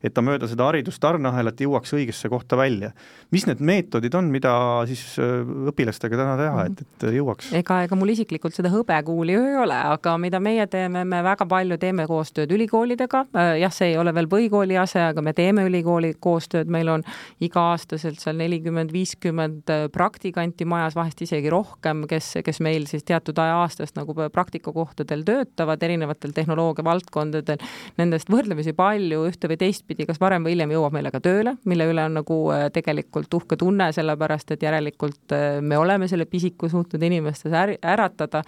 et 0.03 0.13
ta 0.13 0.21
mööda 0.21 0.47
seda 0.47 0.65
haridustarneahelat 0.65 1.61
jõuaks 1.61 1.93
õigesse 1.93 2.29
kohta 2.29 2.57
välja. 2.57 2.91
mis 3.31 3.45
need 3.47 3.59
meetodid 3.59 4.15
on, 4.15 4.25
mida 4.31 4.83
siis 4.87 5.17
õpilastega 5.19 6.17
täna 6.17 6.37
teha, 6.37 6.65
et, 6.65 6.81
et 6.81 7.07
jõuaks? 7.13 7.53
ega, 7.53 7.83
ega 7.83 7.95
mul 7.95 8.09
isiklikult 8.09 8.53
seda 8.53 8.69
hõbekuuli 8.69 9.37
ei 9.37 9.55
ole, 9.55 9.77
aga 9.93 10.17
mida 10.17 10.39
meie 10.39 10.67
teeme, 10.67 11.05
me 11.05 11.23
väga 11.23 11.45
palju 11.45 11.77
teeme 11.77 12.07
koostööd 12.07 12.51
ülikoolidega, 12.51 13.25
jah, 13.59 13.71
see 13.73 13.93
ei 13.93 13.97
ole 13.97 14.13
veel 14.13 14.22
veel 14.23 14.31
põhikooli 14.31 14.77
ase, 14.79 15.01
aga 15.03 15.21
me 15.23 15.33
teeme 15.35 15.65
ülikooli 15.67 16.13
koostööd, 16.21 16.69
meil 16.71 16.89
on 16.91 17.03
iga-aastaselt 17.43 18.21
seal 18.21 18.37
nelikümmend, 18.39 18.93
viiskümmend 18.93 19.71
äh, 19.73 19.85
praktikanti 19.93 20.65
majas, 20.69 20.95
vahest 20.95 21.21
isegi 21.25 21.51
rohkem, 21.51 22.05
kes, 22.09 22.37
kes 22.45 22.61
meil 22.63 22.87
siis 22.89 23.03
teatud 23.07 23.37
aja 23.41 23.59
aastast 23.63 23.97
nagu 23.97 24.15
praktikakohtadel 24.15 25.23
töötavad 25.27 25.83
erinevatel 25.83 26.33
tehnoloogia 26.35 26.85
valdkondadel. 26.87 27.61
Nendest 27.99 28.31
võrdlemisi 28.31 28.75
palju 28.77 29.25
ühte 29.29 29.49
või 29.51 29.59
teistpidi, 29.61 30.07
kas 30.09 30.21
varem 30.21 30.45
või 30.45 30.55
hiljem 30.55 30.75
jõuab 30.75 30.95
meile 30.95 31.11
ka 31.13 31.21
tööle, 31.23 31.55
mille 31.69 31.87
üle 31.91 32.07
on 32.07 32.17
nagu 32.21 32.39
äh, 32.53 32.67
tegelikult 32.73 33.33
uhke 33.39 33.59
tunne, 33.59 33.91
sellepärast 33.95 34.55
et 34.55 34.63
järelikult 34.63 35.35
äh, 35.35 35.59
me 35.61 35.79
oleme 35.79 36.07
selle 36.11 36.27
pisiku 36.29 36.69
suutnud 36.71 37.03
inimestes 37.03 37.53
äratada. 37.53 38.43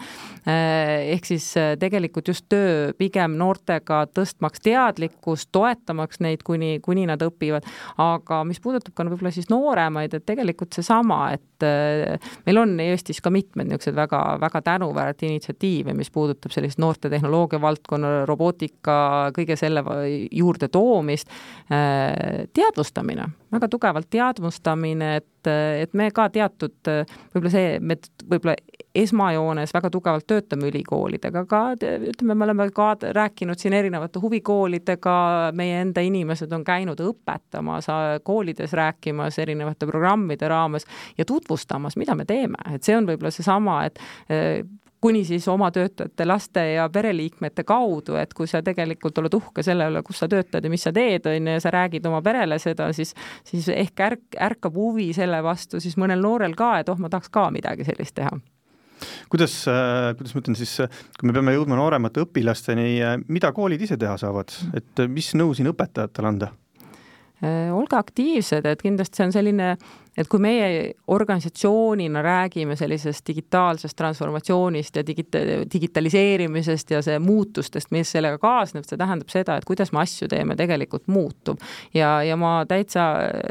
ehk 0.45 1.25
siis 1.25 1.45
tegelikult 1.79 2.27
just 2.27 2.45
töö 2.49 2.93
pigem 2.97 3.35
noortega 3.39 4.05
tõstmaks 4.13 4.61
teadlikkust, 4.65 5.49
toetamaks 5.65 6.21
neid, 6.23 6.43
kuni, 6.45 6.77
kuni 6.85 7.05
nad 7.09 7.21
õpivad. 7.25 7.65
aga 8.01 8.41
mis 8.47 8.61
puudutab 8.61 8.95
ka 8.95 9.05
võib-olla 9.07 9.33
siis 9.33 9.49
nooremaid, 9.51 10.13
et 10.13 10.25
tegelikult 10.25 10.75
seesama, 10.77 11.19
et 11.35 11.65
äh, 11.65 12.31
meil 12.45 12.61
on 12.61 12.75
Eestis 12.83 13.21
ka 13.23 13.31
mitmed 13.33 13.69
niisugused 13.69 13.97
väga, 13.97 14.21
väga 14.41 14.61
tänuväärt 14.65 15.25
initsiatiive, 15.27 15.95
mis 15.97 16.11
puudutab 16.13 16.53
sellist 16.53 16.81
noorte 16.81 17.09
tehnoloogia 17.11 17.61
valdkonna, 17.61 18.13
robootika, 18.29 18.97
kõige 19.35 19.57
selle 19.59 19.83
juurde 20.31 20.69
toomist, 20.71 21.31
äh, 21.73 22.45
teadvustamine, 22.53 23.29
väga 23.55 23.71
tugevalt 23.71 24.11
teadvustamine, 24.13 25.15
et 25.21 25.31
et 25.45 25.91
me 25.93 26.07
ka 26.09 26.23
teatud, 26.33 26.73
võib-olla 26.89 27.51
see, 27.53 27.75
me 27.77 27.99
võib-olla 28.25 28.55
esmajoones 28.95 29.73
väga 29.75 29.89
tugevalt 29.93 30.27
töötame 30.27 30.69
ülikoolidega, 30.69 31.43
aga 31.45 31.61
ütleme, 32.11 32.35
me 32.35 32.47
oleme 32.47 32.69
ka 32.75 32.93
rääkinud 33.15 33.59
siin 33.59 33.75
erinevate 33.77 34.21
huvikoolidega, 34.23 35.17
meie 35.57 35.81
enda 35.83 36.03
inimesed 36.05 36.51
on 36.55 36.63
käinud 36.67 37.01
õpetamas, 37.03 37.89
koolides 38.23 38.73
rääkimas 38.73 39.39
erinevate 39.43 39.87
programmide 39.89 40.47
raames 40.51 40.87
ja 41.17 41.25
tutvustamas, 41.25 41.99
mida 41.99 42.15
me 42.15 42.25
teeme, 42.25 42.59
et 42.73 42.83
see 42.83 42.97
on 42.97 43.07
võib-olla 43.09 43.33
seesama, 43.35 43.83
et 43.89 44.01
eh, 44.29 44.63
kuni 45.05 45.25
siis 45.27 45.47
oma 45.47 45.67
töötajate, 45.71 46.25
laste 46.25 46.63
ja 46.73 46.87
pereliikmete 46.89 47.63
kaudu, 47.63 48.15
et 48.17 48.33
kui 48.33 48.47
sa 48.49 48.63
tegelikult 48.65 49.19
oled 49.21 49.37
uhke 49.37 49.63
selle 49.63 49.85
üle, 49.91 50.01
kus 50.07 50.23
sa 50.23 50.29
töötad 50.31 50.65
ja 50.65 50.71
mis 50.71 50.87
sa 50.87 50.93
teed, 50.95 51.27
on 51.29 51.35
ju, 51.37 51.53
ja 51.59 51.61
sa 51.61 51.73
räägid 51.75 52.07
oma 52.09 52.23
perele 52.25 52.57
seda, 52.63 52.89
siis, 52.95 53.13
siis 53.45 53.69
ehk 53.69 54.05
ärk, 54.07 54.25
ärkab 54.49 54.79
huvi 54.79 55.11
selle 55.13 55.43
vastu 55.45 55.83
siis 55.83 55.99
mõnel 56.01 56.25
noorel 56.25 56.57
ka, 56.57 56.79
et 56.81 56.89
oh, 56.89 56.97
ma 56.97 57.11
tahaks 57.13 57.29
ka 57.29 57.49
midagi 57.53 57.85
sellist 57.85 58.17
teha 58.17 58.33
kuidas, 59.31 59.55
äh, 59.71 60.11
kuidas 60.17 60.35
ma 60.35 60.43
ütlen 60.43 60.57
siis, 60.59 60.75
kui 61.19 61.29
me 61.29 61.35
peame 61.35 61.55
jõudma 61.55 61.77
nooremate 61.79 62.23
õpilasteni, 62.25 62.87
äh, 63.03 63.17
mida 63.27 63.51
koolid 63.55 63.81
ise 63.85 63.97
teha 64.01 64.17
saavad, 64.21 64.53
et 64.77 65.03
äh, 65.03 65.11
mis 65.11 65.33
nõu 65.37 65.55
siin 65.57 65.71
õpetajatele 65.73 66.31
anda? 66.33 66.53
olge 67.45 67.97
aktiivsed, 67.99 68.63
et 68.65 68.79
kindlasti 68.81 69.19
see 69.19 69.25
on 69.27 69.33
selline 69.35 69.65
et 70.17 70.27
kui 70.31 70.39
meie 70.39 70.93
organisatsioonina 71.11 72.21
räägime 72.21 72.75
sellisest 72.75 73.27
digitaalsest 73.27 73.97
transformatsioonist 73.97 74.95
ja 74.95 75.03
digita-, 75.07 75.43
digitaliseerimisest 75.73 76.91
ja 76.91 77.01
see 77.05 77.19
muutustest, 77.19 77.91
mis 77.91 78.11
sellega 78.11 78.39
kaasneb, 78.41 78.87
see 78.87 78.99
tähendab 78.99 79.31
seda, 79.33 79.57
et 79.57 79.67
kuidas 79.67 79.91
me 79.91 80.01
asju 80.03 80.29
teeme, 80.31 80.55
tegelikult 80.55 81.07
muutub. 81.07 81.59
ja, 81.93 82.23
ja 82.23 82.37
ma 82.39 82.57
täitsa 82.67 83.05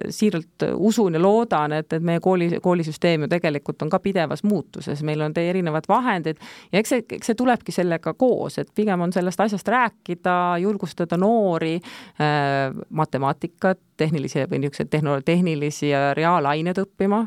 siiralt 0.08 0.66
usun 0.74 1.14
ja 1.14 1.22
loodan, 1.22 1.72
et, 1.72 1.92
et 1.92 2.02
meie 2.02 2.20
kooli, 2.20 2.50
koolisüsteem 2.62 3.26
ju 3.26 3.28
tegelikult 3.28 3.82
on 3.82 3.92
ka 3.92 4.00
pidevas 4.00 4.44
muutuses, 4.44 5.02
meil 5.02 5.20
on 5.20 5.36
erinevad 5.36 5.88
vahendid 5.88 6.40
ja 6.72 6.80
eks 6.80 6.94
see, 6.94 7.04
eks 7.18 7.32
see 7.32 7.38
tulebki 7.38 7.72
sellega 7.72 8.14
koos, 8.14 8.58
et 8.58 8.70
pigem 8.74 9.00
on 9.04 9.12
sellest 9.12 9.40
asjast 9.40 9.68
rääkida, 9.68 10.56
julgustada 10.64 11.18
noori 11.20 11.76
äh,, 11.76 12.72
matemaatikat, 12.90 13.80
tehnilisi 13.96 14.44
või 14.50 14.64
niisuguseid 14.64 14.90
tehno-, 14.90 15.20
tehnilisi 15.24 15.88
ja 15.88 16.14
reaalained 16.54 16.78
õppima 16.78 17.20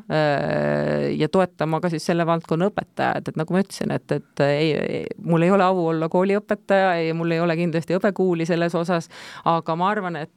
ja 1.18 1.30
toetama 1.32 1.80
ka 1.82 1.92
siis 1.92 2.06
selle 2.08 2.26
valdkonna 2.28 2.70
õpetajad, 2.72 3.30
et 3.30 3.40
nagu 3.40 3.54
ma 3.54 3.62
ütlesin, 3.64 3.92
et, 3.96 4.12
et 4.12 4.44
ei, 4.46 5.04
mul 5.24 5.46
ei 5.46 5.52
ole 5.52 5.66
au 5.66 5.84
olla 5.92 6.10
kooliõpetaja 6.10 6.96
ja 7.08 7.16
mul 7.18 7.36
ei 7.36 7.44
ole 7.44 7.58
kindlasti 7.60 7.98
õppekuuli 7.98 8.48
selles 8.48 8.76
osas, 8.76 9.10
aga 9.46 9.76
ma 9.76 9.92
arvan, 9.92 10.20
et 10.24 10.34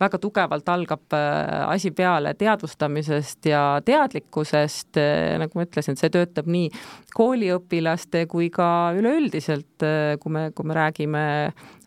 väga 0.00 0.18
tugevalt 0.18 0.68
algab 0.72 1.16
asi 1.68 1.90
peale 1.92 2.32
teadvustamisest 2.40 3.50
ja 3.50 3.62
teadlikkusest, 3.84 4.96
nagu 5.42 5.58
ma 5.58 5.66
ütlesin, 5.66 5.98
see 6.00 6.12
töötab 6.14 6.48
nii 6.48 6.70
kooliõpilaste 7.14 8.24
kui 8.30 8.48
ka 8.54 8.94
üleüldiselt, 8.96 9.84
kui 10.22 10.32
me, 10.32 10.48
kui 10.56 10.70
me 10.70 10.78
räägime 10.80 11.26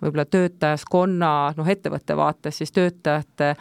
võib-olla 0.03 0.27
töötajaskonna, 0.29 1.33
noh, 1.57 1.73
ettevõtte 1.73 2.17
vaates 2.17 2.61
siis 2.61 2.75
töötajate 2.75 3.55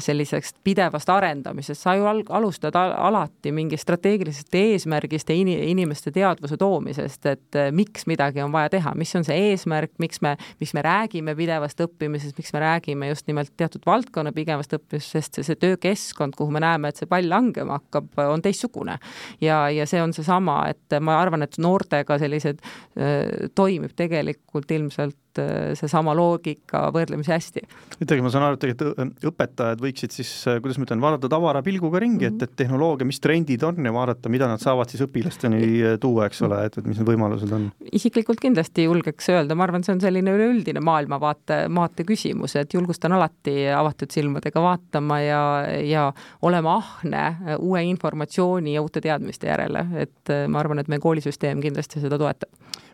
Selliseks 0.00 0.54
pidevast 0.64 1.08
arendamisest, 1.12 1.82
sa 1.82 1.92
ju 1.92 2.06
al-, 2.08 2.22
alustad 2.32 2.76
al 2.80 2.94
alati 2.96 3.50
mingist 3.52 3.84
strateegilisest 3.84 4.54
eesmärgist 4.56 5.28
ja 5.28 5.36
in-, 5.36 5.50
inimeste 5.52 6.12
teadvuse 6.14 6.56
toomisest, 6.56 7.26
et 7.28 7.58
äh, 7.60 7.68
miks 7.76 8.06
midagi 8.08 8.40
on 8.40 8.54
vaja 8.54 8.70
teha, 8.72 8.94
mis 8.96 9.12
on 9.18 9.26
see 9.26 9.36
eesmärk, 9.50 9.92
miks 10.00 10.22
me, 10.24 10.32
miks 10.62 10.72
me 10.76 10.84
räägime 10.86 11.34
pidevast 11.36 11.84
õppimisest, 11.84 12.38
miks 12.40 12.54
me 12.56 12.64
räägime 12.64 13.10
just 13.10 13.28
nimelt 13.28 13.52
teatud 13.60 13.84
valdkonna 13.86 14.32
pidevast 14.32 14.72
õppimisest, 14.78 15.18
sest 15.18 15.40
see, 15.40 15.48
see 15.50 15.60
töökeskkond, 15.60 16.38
kuhu 16.40 16.56
me 16.56 16.64
näeme, 16.64 16.88
et 16.88 17.02
see 17.02 17.10
pall 17.10 17.28
langema 17.28 17.76
hakkab, 17.82 18.08
on 18.32 18.40
teistsugune. 18.40 18.96
ja, 19.44 19.66
ja 19.68 19.86
see 19.86 20.00
on 20.00 20.16
seesama, 20.16 20.62
et 20.72 21.00
ma 21.04 21.20
arvan, 21.20 21.44
et 21.44 21.60
noortega 21.60 22.16
sellised 22.22 22.64
äh, 22.64 23.50
toimib 23.54 23.92
tegelikult 23.92 24.72
ilmselt 24.72 25.20
äh, 25.38 25.72
seesama 25.78 26.14
loogika 26.16 26.86
võrdlemisi 26.94 27.32
hästi. 27.32 27.62
ütlegi, 28.00 28.24
ma 28.24 28.32
saan 28.32 28.46
aru, 28.46 28.58
et 28.58 28.64
tegelikult 28.64 29.26
õpetajad 29.30 29.82
võiksid 29.84 30.14
siis, 30.14 30.30
kuidas 30.62 30.80
ma 30.80 30.86
ütlen, 30.86 31.02
vaadata 31.04 31.30
tavara 31.30 31.62
pilguga 31.62 32.00
ringi 32.02 32.26
mm, 32.26 32.36
-hmm. 32.36 32.42
et, 32.42 32.50
et 32.50 32.56
tehnoloogia, 32.64 33.06
mis 33.06 33.20
trendid 33.20 33.62
on 33.66 33.84
ja 33.84 33.92
vaadata, 33.92 34.32
mida 34.32 34.48
nad 34.48 34.62
saavad 34.62 34.90
siis 34.90 35.04
õpilasteni 35.06 35.98
tuua, 36.00 36.26
eks 36.26 36.42
ole, 36.48 36.64
et, 36.66 36.78
et 36.78 36.86
mis 36.86 36.98
need 36.98 37.08
võimalused 37.08 37.52
on. 37.54 37.70
isiklikult 37.92 38.40
kindlasti 38.40 38.84
julgeks 38.88 39.28
öelda, 39.30 39.54
ma 39.54 39.66
arvan, 39.68 39.84
see 39.84 39.94
on 39.94 40.02
selline 40.02 40.34
üleüldine 40.36 40.80
maailmavaate, 40.84 41.62
maate 41.68 42.04
küsimus, 42.08 42.56
et 42.56 42.74
julgustan 42.74 43.12
alati 43.12 43.68
avatud 43.76 44.10
silmadega 44.10 44.62
vaatama 44.62 45.20
ja, 45.20 45.42
ja 45.84 46.12
olema 46.42 46.76
ahne 46.80 47.56
uue 47.58 47.82
informatsiooni 47.84 48.74
ja 48.74 48.82
uute 48.82 49.00
teadmiste 49.00 49.50
järele, 49.50 49.86
et 50.04 50.34
ma 50.48 50.62
arvan, 50.62 50.78
et 50.78 50.88
meie 50.88 51.02
koolisüsteem 51.02 51.60
kindlasti 51.60 52.00
seda 52.00 52.18
toetab 52.18 52.50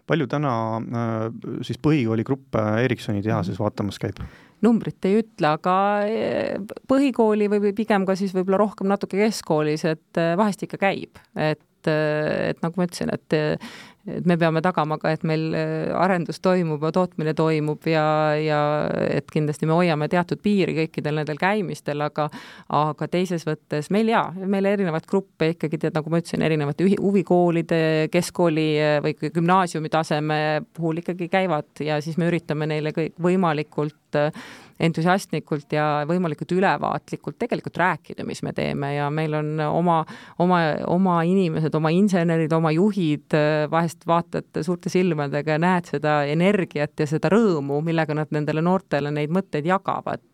palju 0.06 0.26
täna 0.30 0.56
äh, 0.80 1.14
siis 1.66 1.80
põhikooligruppe 1.82 2.64
Ericssoni 2.84 3.24
tehases 3.24 3.60
vaatamas 3.60 4.00
käib? 4.02 4.20
numbrit 4.64 5.04
ei 5.04 5.18
ütle, 5.20 5.50
aga 5.52 5.76
äh, 6.08 6.76
põhikooli 6.88 7.50
või, 7.52 7.72
pigem 7.76 8.06
ka 8.08 8.16
siis 8.18 8.32
võib-olla 8.34 8.62
rohkem 8.64 8.88
natuke 8.90 9.18
keskkoolis, 9.20 9.84
et 9.88 10.20
äh, 10.20 10.34
vahest 10.38 10.64
ikka 10.66 10.80
käib, 10.88 11.22
et 11.36 11.62
et 11.86 12.58
nagu 12.64 12.80
ma 12.80 12.88
ütlesin, 12.88 13.12
et 13.14 13.34
et 14.06 14.26
me 14.26 14.36
peame 14.38 14.62
tagama 14.62 14.98
ka, 15.02 15.12
et 15.14 15.24
meil 15.26 15.48
äh, 15.56 15.90
arendus 15.98 16.38
toimub 16.44 16.84
tootmine 16.94 17.34
toimub 17.36 17.86
ja, 17.90 18.04
ja 18.38 18.60
et 19.10 19.28
kindlasti 19.32 19.68
me 19.68 19.76
hoiame 19.78 20.08
teatud 20.12 20.40
piiri 20.42 20.76
kõikidel 20.80 21.20
nendel 21.20 21.40
käimistel, 21.40 22.02
aga 22.06 22.28
aga 22.76 23.08
teises 23.10 23.46
võttes 23.46 23.90
meil 23.94 24.10
jaa, 24.12 24.28
meil 24.36 24.68
erinevaid 24.70 25.08
gruppe 25.10 25.52
ikkagi 25.54 25.80
tead, 25.82 25.96
nagu 25.96 26.12
ma 26.12 26.20
ütlesin, 26.22 26.44
erinevate 26.46 26.86
huvikoolide, 27.00 27.80
keskkooli 28.14 28.68
äh, 28.82 28.98
või 29.04 29.16
gümnaasiumi 29.26 29.92
taseme 29.92 30.40
puhul 30.76 31.02
ikkagi 31.02 31.30
käivad 31.32 31.84
ja 31.84 32.00
siis 32.04 32.18
me 32.20 32.30
üritame 32.30 32.68
neile 32.70 32.94
kõik 32.96 33.18
võimalikult 33.22 34.20
äh, 34.20 34.30
entusiastlikult 34.80 35.72
ja 35.72 36.04
võimalikult 36.08 36.52
ülevaatlikult 36.52 37.38
tegelikult 37.40 37.78
rääkida, 37.80 38.24
mis 38.28 38.42
me 38.44 38.52
teeme 38.56 38.92
ja 38.94 39.08
meil 39.10 39.34
on 39.38 39.60
oma, 39.64 40.00
oma, 40.42 40.60
oma 40.92 41.16
inimesed, 41.28 41.74
oma 41.74 41.92
insenerid, 41.94 42.52
oma 42.52 42.72
juhid, 42.74 43.36
vahest 43.72 44.06
vaatad 44.08 44.60
suurte 44.66 44.92
silmadega 44.92 45.56
ja 45.56 45.62
näed 45.62 45.88
seda 45.90 46.18
energiat 46.28 47.00
ja 47.00 47.08
seda 47.08 47.30
rõõmu, 47.32 47.80
millega 47.86 48.16
nad 48.16 48.32
nendele 48.34 48.64
noortele 48.64 49.12
neid 49.14 49.32
mõtteid 49.32 49.66
jagavad. 49.68 50.24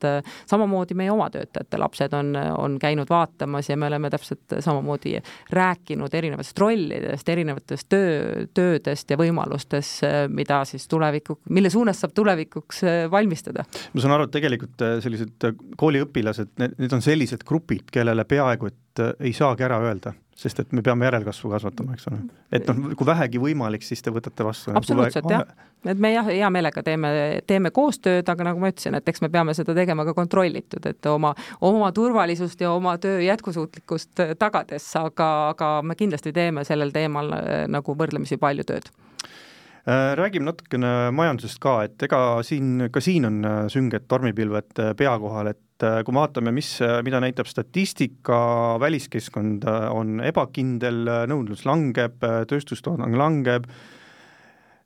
samamoodi 0.51 0.95
meie 0.99 1.13
oma 1.13 1.29
töötajate 1.31 1.79
lapsed 1.79 2.15
on, 2.19 2.35
on 2.59 2.79
käinud 2.83 3.11
vaatamas 3.11 3.71
ja 3.71 3.77
me 3.77 3.87
oleme 3.87 4.11
täpselt 4.11 4.59
samamoodi 4.59 5.17
rääkinud 5.51 6.15
erinevatest 6.15 6.59
rollidest, 6.59 7.29
erinevatest 7.29 7.89
töö, 7.89 8.47
töödest 8.55 9.11
ja 9.11 9.17
võimalustest, 9.21 10.03
mida 10.29 10.63
siis 10.69 10.89
tuleviku, 10.89 11.39
mille 11.51 11.71
suunas 11.71 12.01
saab 12.03 12.15
tulevikuks 12.15 12.83
valmistada. 13.11 13.65
ma 13.95 14.01
saan 14.01 14.17
aru, 14.17 14.27
et 14.29 14.32
tegelikult 14.35 14.83
äh, 14.85 14.99
sellised 15.05 15.47
äh, 15.47 15.57
kooliõpilased, 15.81 16.55
need, 16.61 16.77
need 16.83 16.95
on 16.97 17.05
sellised 17.05 17.45
grupid, 17.49 17.89
kellele 17.95 18.25
peaaegu 18.29 18.71
et 18.71 19.03
äh, 19.03 19.13
ei 19.29 19.35
saagi 19.37 19.67
ära 19.67 19.79
öelda, 19.85 20.15
sest 20.39 20.63
et 20.63 20.73
me 20.77 20.85
peame 20.85 21.07
järelkasvu 21.09 21.51
kasvatama, 21.53 21.97
eks 21.97 22.09
ole. 22.11 22.23
et 22.53 22.71
noh, 22.71 22.95
kui 22.99 23.09
vähegi 23.09 23.43
võimalik, 23.43 23.85
siis 23.87 24.03
te 24.03 24.15
võtate 24.15 24.47
vastu. 24.47 24.75
absoluutselt 24.79 25.31
jah, 25.31 25.45
et 25.87 26.01
me 26.03 26.13
jah, 26.15 26.31
hea 26.31 26.51
meelega 26.55 26.83
teeme, 26.87 27.13
teeme 27.47 27.73
koostööd, 27.75 28.29
aga 28.29 28.49
nagu 28.51 28.63
ma 28.63 28.73
ütlesin, 28.73 28.97
et 28.99 29.13
eks 29.13 29.25
me 29.25 29.31
peame 29.33 29.55
seda 29.59 29.77
tegema 29.77 30.07
ka 30.09 30.17
kontrollitud, 30.19 30.89
et 30.91 31.13
oma, 31.13 31.35
oma 31.61 31.93
turvalisust 31.93 32.61
ja 32.65 32.73
oma 32.73 32.97
töö 33.03 33.21
jätkusuutlikkust 33.27 34.27
tagades, 34.39 34.89
aga, 35.01 35.31
aga 35.55 35.73
me 35.87 35.99
kindlasti 35.99 36.35
teeme 36.37 36.67
sellel 36.69 36.95
teemal 36.95 37.33
nagu 37.71 37.97
võrdlemisi 37.99 38.41
palju 38.43 38.69
tööd 38.69 38.93
räägime 39.87 40.47
natukene 40.47 41.11
majandusest 41.15 41.59
ka, 41.63 41.75
et 41.87 42.03
ega 42.07 42.21
siin, 42.47 42.89
ka 42.95 43.03
siin 43.03 43.27
on 43.27 43.41
äh, 43.45 43.59
sünged 43.73 44.07
tormipilved 44.11 44.79
äh, 44.79 44.93
pea 44.99 45.17
kohal, 45.19 45.53
et 45.55 45.61
kui 46.07 46.15
vaatame, 46.15 46.53
mis, 46.55 46.77
mida 47.03 47.19
näitab 47.19 47.49
statistika, 47.51 48.37
väliskeskkond 48.79 49.65
on 49.67 50.21
ebakindel, 50.23 51.01
nõudlus 51.27 51.65
langeb, 51.67 52.23
tööstustoodang 52.23 53.17
langeb, 53.19 53.67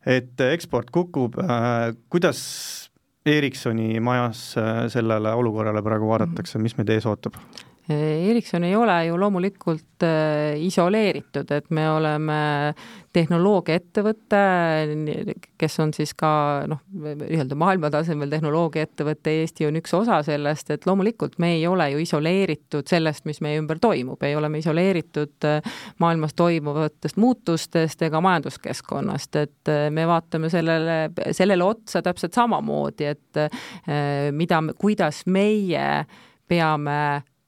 et 0.09 0.40
eksport 0.47 0.88
kukub, 0.97 1.36
kuidas 2.09 2.40
Ericssoni 3.28 4.01
majas 4.01 4.55
sellele 4.94 5.36
olukorrale 5.36 5.84
praegu 5.84 6.09
vaadatakse, 6.14 6.62
mis 6.64 6.78
meid 6.80 6.97
ees 6.97 7.05
ootab? 7.12 7.36
Ericsson 7.89 8.64
ei 8.66 8.74
ole 8.76 8.95
ju 9.07 9.14
loomulikult 9.20 10.03
äh, 10.03 10.57
isoleeritud, 10.59 11.51
et 11.55 11.68
me 11.70 11.84
oleme 11.87 12.39
tehnoloogiaettevõte, 13.14 14.41
kes 15.57 15.78
on 15.84 15.93
siis 15.95 16.11
ka 16.18 16.30
noh, 16.66 16.80
nii-öelda 16.91 17.55
maailma 17.59 17.91
tasemel 17.95 18.32
tehnoloogiaettevõte, 18.32 19.37
Eesti 19.43 19.68
on 19.68 19.78
üks 19.78 19.95
osa 19.95 20.18
sellest, 20.26 20.72
et 20.74 20.89
loomulikult 20.89 21.39
me 21.43 21.53
ei 21.55 21.62
ole 21.70 21.87
ju 21.93 22.03
isoleeritud 22.03 22.91
sellest, 22.91 23.22
mis 23.30 23.39
meie 23.47 23.61
ümber 23.62 23.78
toimub, 23.78 24.18
ei 24.26 24.34
ole 24.34 24.51
me 24.51 24.59
isoleeritud 24.64 25.47
äh, 25.47 25.78
maailmas 26.03 26.34
toimuvatest 26.34 27.22
muutustest 27.22 28.03
ega 28.03 28.20
majanduskeskkonnast, 28.26 29.41
et 29.45 29.72
äh, 29.72 29.87
me 29.95 30.09
vaatame 30.11 30.51
sellele, 30.51 30.99
sellele 31.30 31.70
otsa 31.70 32.03
täpselt 32.03 32.34
samamoodi, 32.34 33.14
et 33.14 33.43
mida, 34.34 34.59
kuidas 34.80 35.22
meie 35.30 35.87
peame 36.49 36.99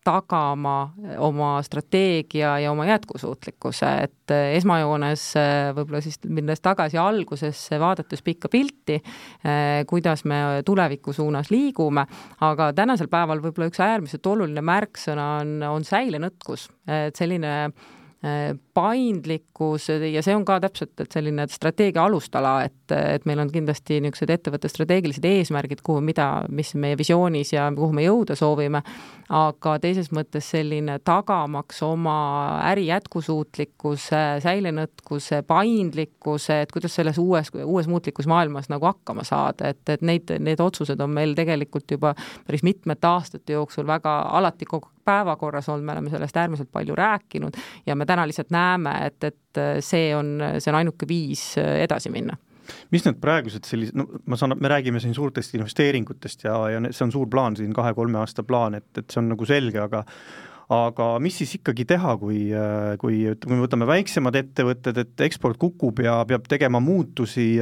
tagama 0.08 0.76
oma 1.20 1.58
strateegia 1.62 2.54
ja 2.62 2.72
oma 2.72 2.86
jätkusuutlikkuse, 2.88 3.90
et 4.06 4.32
eh, 4.32 4.54
esmajoones 4.56 5.24
eh, 5.36 5.50
võib-olla 5.76 6.00
siis 6.04 6.16
minnes 6.24 6.62
tagasi 6.64 6.98
algusesse, 7.00 7.80
vaadates 7.80 8.24
pikka 8.24 8.50
pilti, 8.52 8.98
eh, 8.98 9.82
kuidas 9.90 10.24
me 10.28 10.40
tuleviku 10.66 11.12
suunas 11.16 11.52
liigume, 11.52 12.06
aga 12.46 12.72
tänasel 12.76 13.10
päeval 13.12 13.44
võib-olla 13.44 13.68
üks 13.68 13.84
äärmiselt 13.84 14.32
oluline 14.32 14.64
märksõna 14.64 15.28
on, 15.42 15.54
on 15.76 15.86
säilenõtkus, 15.86 16.68
et 16.88 17.16
selline 17.18 17.54
paindlikkus 18.74 19.84
ja 20.10 20.22
see 20.26 20.34
on 20.34 20.42
ka 20.42 20.56
täpselt, 20.64 20.96
et 20.98 21.12
selline 21.14 21.44
strateegia 21.52 22.02
alustala, 22.02 22.64
et, 22.66 22.90
et 22.90 23.28
meil 23.30 23.38
on 23.38 23.52
kindlasti 23.52 24.00
niisugused 24.02 24.32
ettevõtte 24.34 24.70
strateegilised 24.72 25.22
eesmärgid, 25.28 25.84
kuhu, 25.86 26.02
mida, 26.02 26.26
mis 26.50 26.74
meie 26.74 26.98
visioonis 26.98 27.54
ja 27.54 27.68
kuhu 27.76 27.94
me 27.94 28.02
jõuda 28.08 28.34
soovime, 28.38 28.82
aga 29.28 29.74
teises 29.82 30.08
mõttes 30.14 30.46
selline 30.54 30.98
tagamaks 31.04 31.82
oma 31.84 32.16
äri 32.70 32.86
jätkusuutlikkuse, 32.88 34.22
säilenõtkuse, 34.44 35.42
paindlikkuse, 35.48 36.62
et 36.64 36.72
kuidas 36.72 36.96
selles 36.96 37.20
uues, 37.20 37.52
uues 37.64 37.88
muutlikus 37.90 38.28
maailmas 38.30 38.70
nagu 38.72 38.88
hakkama 38.88 39.24
saada, 39.28 39.72
et, 39.74 39.82
et 39.88 40.04
neid, 40.06 40.32
need 40.40 40.60
otsused 40.64 41.00
on 41.04 41.12
meil 41.12 41.36
tegelikult 41.38 41.90
juba 41.98 42.14
päris 42.46 42.64
mitmete 42.64 43.08
aastate 43.10 43.58
jooksul 43.58 43.86
väga 43.86 44.20
alati 44.40 44.68
kogu 44.68 44.90
päevakorras 45.08 45.68
olnud, 45.68 45.86
me 45.86 45.96
oleme 45.96 46.10
sellest 46.12 46.36
äärmiselt 46.36 46.72
palju 46.72 46.96
rääkinud 46.96 47.56
ja 47.86 47.96
me 47.96 48.06
täna 48.06 48.26
lihtsalt 48.28 48.50
näeme, 48.52 48.96
et, 49.06 49.24
et 49.24 49.64
see 49.84 50.12
on, 50.16 50.36
see 50.58 50.72
on 50.72 50.82
ainuke 50.82 51.08
viis 51.08 51.50
edasi 51.58 52.12
minna 52.12 52.36
mis 52.94 53.06
need 53.06 53.20
praegused 53.22 53.68
sellised, 53.68 53.96
no 53.98 54.06
ma 54.28 54.38
saan, 54.40 54.56
me 54.58 54.72
räägime 54.72 55.00
siin 55.02 55.16
suurtest 55.16 55.56
investeeringutest 55.58 56.46
ja, 56.48 56.58
ja 56.74 56.82
see 56.90 57.06
on 57.06 57.14
suur 57.14 57.30
plaan 57.30 57.56
siin, 57.58 57.72
kahe-kolme 57.76 58.20
aasta 58.22 58.44
plaan, 58.46 58.78
et, 58.78 58.90
et 58.98 59.08
see 59.08 59.22
on 59.22 59.32
nagu 59.34 59.48
selge, 59.48 59.80
aga 59.82 60.04
aga 60.68 61.14
mis 61.24 61.38
siis 61.40 61.54
ikkagi 61.56 61.86
teha, 61.88 62.14
kui, 62.20 62.42
kui, 63.00 63.22
kui 63.40 63.54
me 63.54 63.62
võtame 63.62 63.88
väiksemad 63.88 64.36
ettevõtted, 64.36 65.00
et 65.00 65.24
eksport 65.24 65.56
kukub 65.60 66.02
ja 66.04 66.18
peab 66.28 66.44
tegema 66.50 66.80
muutusi, 66.84 67.54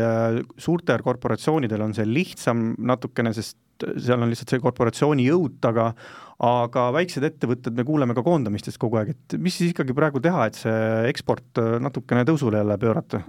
suurtel 0.58 1.04
korporatsioonidel 1.06 1.86
on 1.86 1.94
see 1.94 2.08
lihtsam 2.08 2.72
natukene, 2.82 3.30
sest 3.36 3.60
seal 3.78 4.22
on 4.24 4.32
lihtsalt 4.32 4.54
see 4.56 4.62
korporatsiooni 4.62 5.28
jõud 5.28 5.60
taga, 5.62 5.90
aga 6.42 6.88
väiksed 6.96 7.24
ettevõtted, 7.28 7.76
me 7.76 7.86
kuuleme 7.86 8.16
ka 8.16 8.24
koondamistest 8.26 8.80
kogu 8.82 8.98
aeg, 9.00 9.14
et 9.14 9.38
mis 9.40 9.54
siis 9.54 9.70
ikkagi 9.72 9.94
praegu 9.96 10.20
teha, 10.24 10.48
et 10.48 10.58
see 10.58 10.78
eksport 11.12 11.62
natukene 11.84 12.26
tõusule 12.28 12.64
jälle 12.64 12.78
pöörata? 12.80 13.22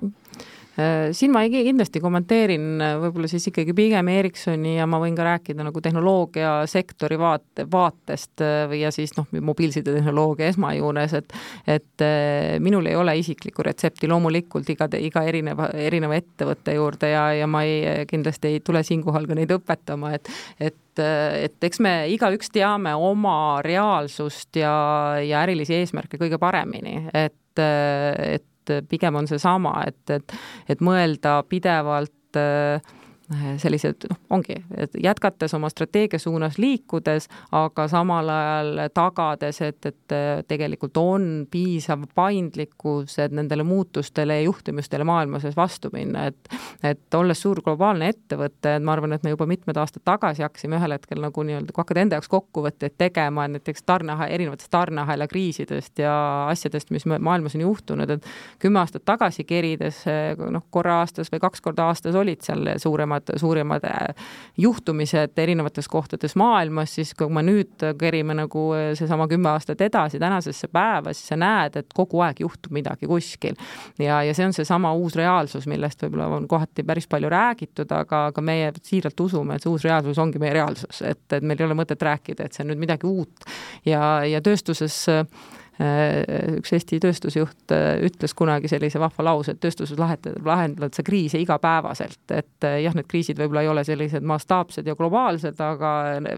Äh, 0.80 1.10
siin 1.12 1.32
ma 1.34 1.42
kindlasti 1.50 1.98
kommenteerin 1.98 2.82
äh, 2.86 2.92
võib-olla 3.02 3.26
siis 3.32 3.48
ikkagi 3.50 3.74
pigem 3.74 4.12
Ericssoni 4.14 4.76
ja 4.76 4.86
ma 4.86 5.00
võin 5.02 5.16
ka 5.18 5.24
rääkida 5.26 5.64
nagu 5.66 5.82
tehnoloogiasektori 5.82 7.16
vaate, 7.18 7.64
vaatest 7.72 8.44
äh, 8.46 8.76
ja 8.78 8.92
siis 8.94 9.16
noh, 9.18 9.26
mobiilsidetehnoloogia 9.42 10.52
esmajoones, 10.54 11.16
et 11.18 11.34
et 11.68 12.04
minul 12.62 12.86
ei 12.88 12.96
ole 12.96 13.16
isiklikku 13.18 13.64
retsepti, 13.66 14.08
loomulikult 14.08 14.70
iga, 14.70 14.86
iga 15.02 15.24
erineva, 15.26 15.72
erineva 15.74 16.16
ettevõtte 16.20 16.76
juurde 16.78 17.10
ja, 17.10 17.24
ja 17.34 17.48
ma 17.50 17.64
ei, 17.66 18.06
kindlasti 18.08 18.52
ei 18.54 18.60
tule 18.62 18.84
siinkohal 18.86 19.26
ka 19.28 19.38
neid 19.38 19.54
õpetama, 19.58 20.14
et 20.14 20.30
et 20.60 21.02
et 21.02 21.66
eks 21.68 21.82
me 21.84 21.94
igaüks 22.10 22.50
teame 22.54 22.94
oma 22.94 23.64
reaalsust 23.66 24.62
ja, 24.62 24.76
ja 25.22 25.42
ärilisi 25.46 25.76
eesmärke 25.78 26.18
kõige 26.22 26.40
paremini, 26.42 27.04
et, 27.14 27.62
et 27.62 28.46
et 28.74 28.88
pigem 28.90 29.16
on 29.20 29.28
seesama, 29.30 29.74
et, 29.88 30.00
et, 30.14 30.38
et 30.70 30.84
mõelda 30.84 31.40
pidevalt 31.50 32.40
äh, 32.40 32.96
sellised, 33.58 34.08
noh, 34.10 34.20
ongi, 34.38 34.56
et 34.78 34.94
jätkates 35.04 35.54
oma 35.58 35.68
strateegia 35.70 36.20
suunas 36.20 36.58
liikudes, 36.62 37.28
aga 37.56 37.88
samal 37.92 38.30
ajal 38.32 38.84
tagades, 38.96 39.60
et, 39.66 39.90
et 39.90 40.16
tegelikult 40.48 40.98
on 41.02 41.26
piisav 41.52 42.06
paindlikkus, 42.16 43.18
et 43.20 43.36
nendele 43.36 43.66
muutustele 43.68 44.40
ja 44.40 44.46
juhtimistele 44.48 45.04
maailma 45.08 45.42
sees 45.44 45.58
vastu 45.58 45.92
minna, 45.94 46.28
et 46.32 46.56
et 46.84 47.16
olles 47.18 47.40
suur 47.42 47.60
globaalne 47.66 48.08
ettevõte, 48.14 48.76
et 48.78 48.84
ma 48.84 48.94
arvan, 48.94 49.16
et 49.16 49.24
me 49.26 49.34
juba 49.34 49.48
mitmed 49.50 49.78
aastad 49.80 50.04
tagasi 50.08 50.46
hakkasime 50.46 50.78
ühel 50.80 50.96
hetkel 50.96 51.20
nagu 51.22 51.44
nii-öelda, 51.44 51.74
kui 51.74 51.84
hakkad 51.84 52.00
enda 52.04 52.20
jaoks 52.20 52.30
kokkuvõtteid 52.32 52.96
tegema 52.98 53.48
näiteks 53.52 53.84
tarneahe, 53.88 54.30
erinevatest 54.36 54.72
tarneahela 54.72 55.28
kriisidest 55.28 56.00
ja 56.00 56.14
asjadest, 56.52 56.92
mis 56.96 57.08
maailmas 57.08 57.58
on 57.58 57.66
juhtunud, 57.66 58.16
et 58.16 58.32
kümme 58.64 58.80
aastat 58.84 59.04
tagasi 59.08 59.44
kerides 59.48 60.04
noh, 60.38 60.64
korra 60.72 61.02
aastas 61.02 61.32
või 61.34 61.42
kaks 61.44 61.64
korda 61.66 61.90
aastas 61.92 62.16
olid 62.16 62.46
seal 62.46 62.76
suuremad 62.82 63.17
suurimad, 63.36 63.58
suurimad 63.58 63.84
äh, 63.84 64.16
juhtumised 64.58 65.38
erinevates 65.38 65.88
kohtades 65.88 66.36
maailmas, 66.36 66.96
siis 66.96 67.14
kui 67.14 67.30
me 67.30 67.44
nüüd 67.44 67.84
kerime 68.00 68.36
nagu 68.38 68.72
äh, 68.76 68.92
seesama 68.98 69.28
kümme 69.28 69.50
aastat 69.50 69.82
edasi 69.82 70.20
tänasesse 70.20 70.68
päeva, 70.68 71.14
siis 71.14 71.28
sa 71.28 71.38
näed, 71.38 71.76
et 71.76 71.94
kogu 71.96 72.22
aeg 72.22 72.42
juhtub 72.42 72.72
midagi 72.72 73.08
kuskil. 73.08 73.56
ja, 74.00 74.24
ja 74.24 74.34
see 74.34 74.46
on 74.46 74.54
seesama 74.54 74.94
uus 74.94 75.16
reaalsus, 75.16 75.68
millest 75.68 76.02
võib-olla 76.04 76.28
on 76.38 76.48
kohati 76.48 76.84
päris 76.84 77.08
palju 77.08 77.30
räägitud, 77.30 77.92
aga, 77.92 78.28
aga 78.32 78.42
meie 78.42 78.72
siiralt 78.84 79.20
usume, 79.20 79.56
et 79.56 79.64
see 79.64 79.72
uus 79.72 79.86
reaalsus 79.86 80.18
ongi 80.18 80.40
meie 80.40 80.54
reaalsus, 80.54 81.02
et, 81.02 81.24
et 81.32 81.44
meil 81.44 81.62
ei 81.62 81.68
ole 81.70 81.78
mõtet 81.78 82.02
rääkida, 82.02 82.48
et 82.48 82.54
see 82.54 82.66
on 82.66 82.74
nüüd 82.74 82.86
midagi 82.88 83.08
uut. 83.08 83.48
ja, 83.86 84.24
ja 84.26 84.42
tööstuses 84.42 85.06
üks 86.58 86.74
Eesti 86.74 86.98
tööstusjuht 87.02 87.74
äh, 87.76 88.00
ütles 88.08 88.34
kunagi 88.38 88.70
sellise 88.72 89.00
vahva 89.02 89.28
lause, 89.30 89.54
et 89.54 89.62
tööstuses 89.62 90.00
lahendad, 90.00 90.40
lahendad 90.46 90.98
sa 90.98 91.06
kriise 91.06 91.42
igapäevaselt, 91.42 92.24
et 92.34 92.66
äh, 92.66 92.80
jah, 92.84 92.96
need 92.98 93.10
kriisid 93.10 93.38
võib-olla 93.38 93.66
ei 93.66 93.72
ole 93.72 93.84
sellised 93.88 94.26
mastaapsed 94.26 94.88
ja 94.88 94.96
globaalsed, 94.98 95.60
aga 95.62 95.92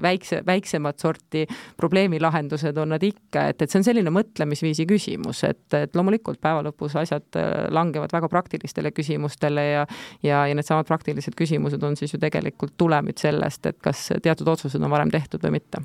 väikse, 0.04 0.42
väiksemat 0.48 1.00
sorti 1.00 1.46
probleemilahendused 1.80 2.78
on 2.84 2.94
nad 2.96 3.04
ikka, 3.06 3.50
et, 3.54 3.62
et 3.64 3.72
see 3.72 3.80
on 3.80 3.88
selline 3.88 4.14
mõtlemisviisi 4.14 4.88
küsimus, 4.90 5.44
et, 5.48 5.66
et 5.78 5.96
loomulikult 5.96 6.42
päeva 6.44 6.64
lõpus 6.66 6.98
asjad 7.00 7.40
langevad 7.72 8.12
väga 8.14 8.30
praktilistele 8.32 8.92
küsimustele 8.96 9.66
ja 9.70 9.86
ja, 10.24 10.44
ja 10.48 10.56
needsamad 10.56 10.88
praktilised 10.88 11.36
küsimused 11.38 11.84
on 11.84 11.96
siis 12.00 12.14
ju 12.14 12.20
tegelikult 12.22 12.76
tulemid 12.78 13.20
sellest, 13.22 13.66
et 13.70 13.80
kas 13.84 14.10
teatud 14.24 14.48
otsused 14.52 14.82
on 14.84 14.92
varem 14.92 15.12
tehtud 15.14 15.44
või 15.44 15.58
mitte. 15.60 15.82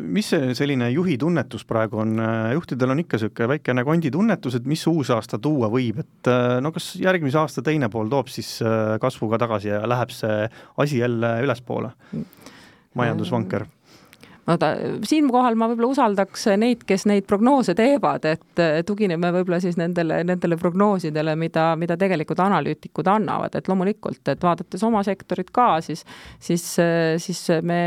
mis 0.00 0.30
see 0.30 0.54
selline 0.54 0.90
juhi 0.90 1.18
tunnetus 1.18 1.64
praegu 1.68 2.02
on 2.04 2.16
juhtidel 2.60 2.94
on 2.94 3.02
ikka 3.02 3.18
niisugune 3.18 3.48
väikene 3.54 3.84
konditunnetus, 3.88 4.60
et 4.60 4.68
mis 4.68 4.84
uus 4.90 5.10
aasta 5.14 5.40
tuua 5.42 5.70
võib, 5.72 6.02
et 6.04 6.30
äh, 6.30 6.58
no 6.62 6.72
kas 6.76 6.92
järgmise 7.00 7.40
aasta 7.40 7.64
teine 7.66 7.90
pool 7.92 8.12
toob 8.12 8.30
siis 8.32 8.58
äh, 8.62 8.94
kasvuga 9.02 9.40
tagasi 9.40 9.72
ja 9.72 9.82
läheb 9.88 10.14
see 10.14 10.46
asi 10.84 11.02
jälle 11.02 11.34
ülespoole, 11.46 11.92
majandusvanker 12.94 13.66
no 14.50 14.56
ta, 14.60 14.72
siinkohal 15.06 15.56
ma 15.58 15.68
võib-olla 15.70 15.92
usaldaks 15.94 16.48
neid, 16.60 16.82
kes 16.88 17.06
neid 17.08 17.26
prognoose 17.30 17.74
teevad, 17.78 18.26
et 18.28 18.62
tugineme 18.86 19.30
võib-olla 19.34 19.60
siis 19.62 19.78
nendele, 19.80 20.20
nendele 20.26 20.58
prognoosidele, 20.60 21.36
mida, 21.40 21.70
mida 21.80 21.96
tegelikult 22.00 22.42
analüütikud 22.44 23.08
annavad, 23.10 23.54
et 23.56 23.70
loomulikult, 23.70 24.22
et 24.32 24.42
vaadates 24.42 24.82
oma 24.86 25.02
sektorit 25.06 25.52
ka, 25.54 25.68
siis, 25.84 26.04
siis, 26.42 26.66
siis 27.22 27.42
me 27.66 27.80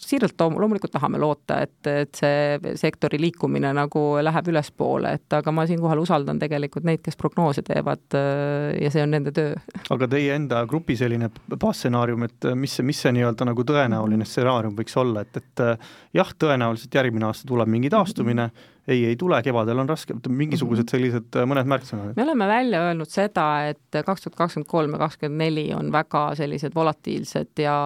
siiralt 0.00 0.40
loomulikult 0.40 0.94
tahame 0.96 1.20
loota, 1.22 1.60
et, 1.66 1.78
et 1.86 2.20
see 2.20 2.74
sektori 2.80 3.20
liikumine 3.22 3.72
nagu 3.76 4.04
läheb 4.22 4.50
ülespoole, 4.52 5.14
et 5.20 5.38
aga 5.38 5.54
ma 5.54 5.66
siinkohal 5.70 6.02
usaldan 6.02 6.40
tegelikult 6.42 6.88
neid, 6.88 7.04
kes 7.04 7.18
prognoose 7.20 7.64
teevad 7.66 8.18
ja 8.80 8.90
see 8.92 9.04
on 9.04 9.14
nende 9.14 9.32
töö. 9.36 9.54
aga 9.94 10.10
teie 10.10 10.34
enda 10.34 10.64
grupi 10.68 10.96
selline 10.98 11.30
baasstsenaarium, 11.54 12.26
et 12.28 12.50
mis 12.58 12.80
mis 12.84 13.00
see 13.04 13.12
nii-öelda 13.14 13.46
nagu 13.48 13.64
tõenäoline 13.66 14.26
stsenaarium 14.26 14.76
võiks 14.78 14.96
olla, 15.00 15.24
et, 15.24 15.40
et 15.40 15.62
jah, 16.16 16.32
tõenäoliselt 16.38 16.94
järgmine 16.94 17.28
aasta 17.28 17.48
tuleb 17.48 17.70
mingi 17.70 17.90
taastumine, 17.92 18.50
ei, 18.88 19.04
ei 19.06 19.16
tule, 19.16 19.38
kevadel 19.42 19.82
on 19.82 19.88
raske, 19.88 20.14
mingisugused 20.28 20.84
mhm. 20.84 20.90
sellised 20.90 21.38
äh, 21.38 21.46
mõned 21.48 21.68
märksõnad. 21.70 22.12
me 22.16 22.24
oleme 22.24 22.48
välja 22.48 22.82
öelnud 22.88 23.10
seda, 23.10 23.46
et 23.70 24.00
kaks 24.06 24.24
tuhat 24.24 24.38
kakskümmend 24.38 24.68
kolm 24.70 24.96
ja 24.96 25.02
kakskümmend 25.04 25.42
neli 25.44 25.66
on 25.76 25.90
väga 25.92 26.24
sellised 26.38 26.74
volatiilsed 26.74 27.62
ja 27.64 27.76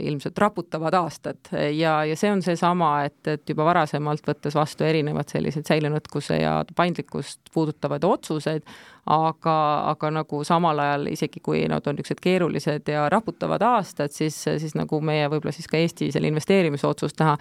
ilmselt 0.00 0.38
raputavad 0.38 0.96
aastad 1.02 1.52
ja, 1.52 2.00
ja 2.08 2.16
see 2.18 2.32
on 2.32 2.42
seesama, 2.44 2.92
et, 3.08 3.20
et 3.30 3.54
juba 3.54 3.66
varasemalt 3.70 4.26
võttes 4.28 4.56
vastu 4.58 4.86
erinevad 4.88 5.30
sellised 5.32 5.68
säilenõtkuse 5.68 6.40
ja 6.42 6.56
paindlikkust 6.76 7.52
puudutavaid 7.54 8.04
otsuseid, 8.04 8.66
aga, 9.12 9.56
aga 9.92 10.12
nagu 10.18 10.42
samal 10.46 10.82
ajal, 10.82 11.08
isegi 11.12 11.42
kui 11.42 11.64
nad 11.70 11.86
on 11.86 11.98
niisugused 11.98 12.22
keerulised 12.22 12.90
ja 12.92 13.06
raputavad 13.12 13.62
aastad, 13.66 14.12
siis, 14.14 14.36
siis 14.42 14.76
nagu 14.78 15.00
meie 15.04 15.28
võib-olla 15.30 15.54
siis 15.54 15.70
ka 15.70 15.78
Eesti 15.78 16.10
selle 16.14 16.30
investeerimisotsust 16.32 17.22
näha, 17.22 17.38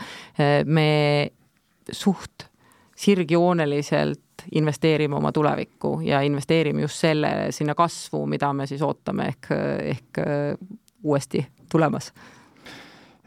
me 0.65 0.89
suht 1.91 2.50
sirgjooneliselt 3.01 4.45
investeerime 4.57 5.15
oma 5.17 5.31
tulevikku 5.33 5.99
ja 6.05 6.21
investeerime 6.25 6.85
just 6.85 7.01
selle, 7.01 7.31
sinna 7.53 7.75
kasvu, 7.77 8.25
mida 8.29 8.53
me 8.53 8.67
siis 8.69 8.81
ootame 8.85 9.31
ehk, 9.33 9.49
ehk 9.93 10.21
uuesti 11.03 11.45
tulemas 11.71 12.11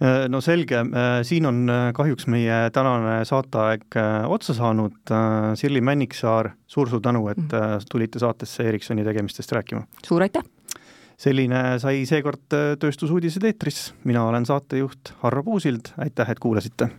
Äh, 0.03 0.27
no 0.29 0.41
selge, 0.43 0.81
äh, 0.83 1.21
siin 1.23 1.47
on 1.47 1.69
äh, 1.71 1.93
kahjuks 1.95 2.27
meie 2.27 2.57
tänane 2.75 3.21
saateaeg 3.29 3.95
otsa 4.27 4.57
saanud. 4.57 4.97
Sirli 5.55 5.81
Männiksaar 5.81 6.51
suur,, 6.51 6.89
suur-suur 6.89 7.05
tänu, 7.05 7.29
et 7.31 7.39
mhm. 7.39 7.87
tulite 7.91 8.19
saatesse 8.19 8.67
Ericssoni 8.69 9.05
tegemistest 9.05 9.53
rääkima. 9.53 9.87
suur 10.07 10.27
aitäh! 10.27 10.43
selline 11.25 11.79
sai 11.79 12.01
seekord 12.11 12.57
Tööstusuudised 12.83 13.45
eetris, 13.47 13.93
mina 14.05 14.25
olen 14.27 14.45
saatejuht 14.47 15.15
Harro 15.23 15.45
Puusild, 15.47 15.95
aitäh, 16.03 16.31
et 16.31 16.43
kuulasite! 16.43 16.91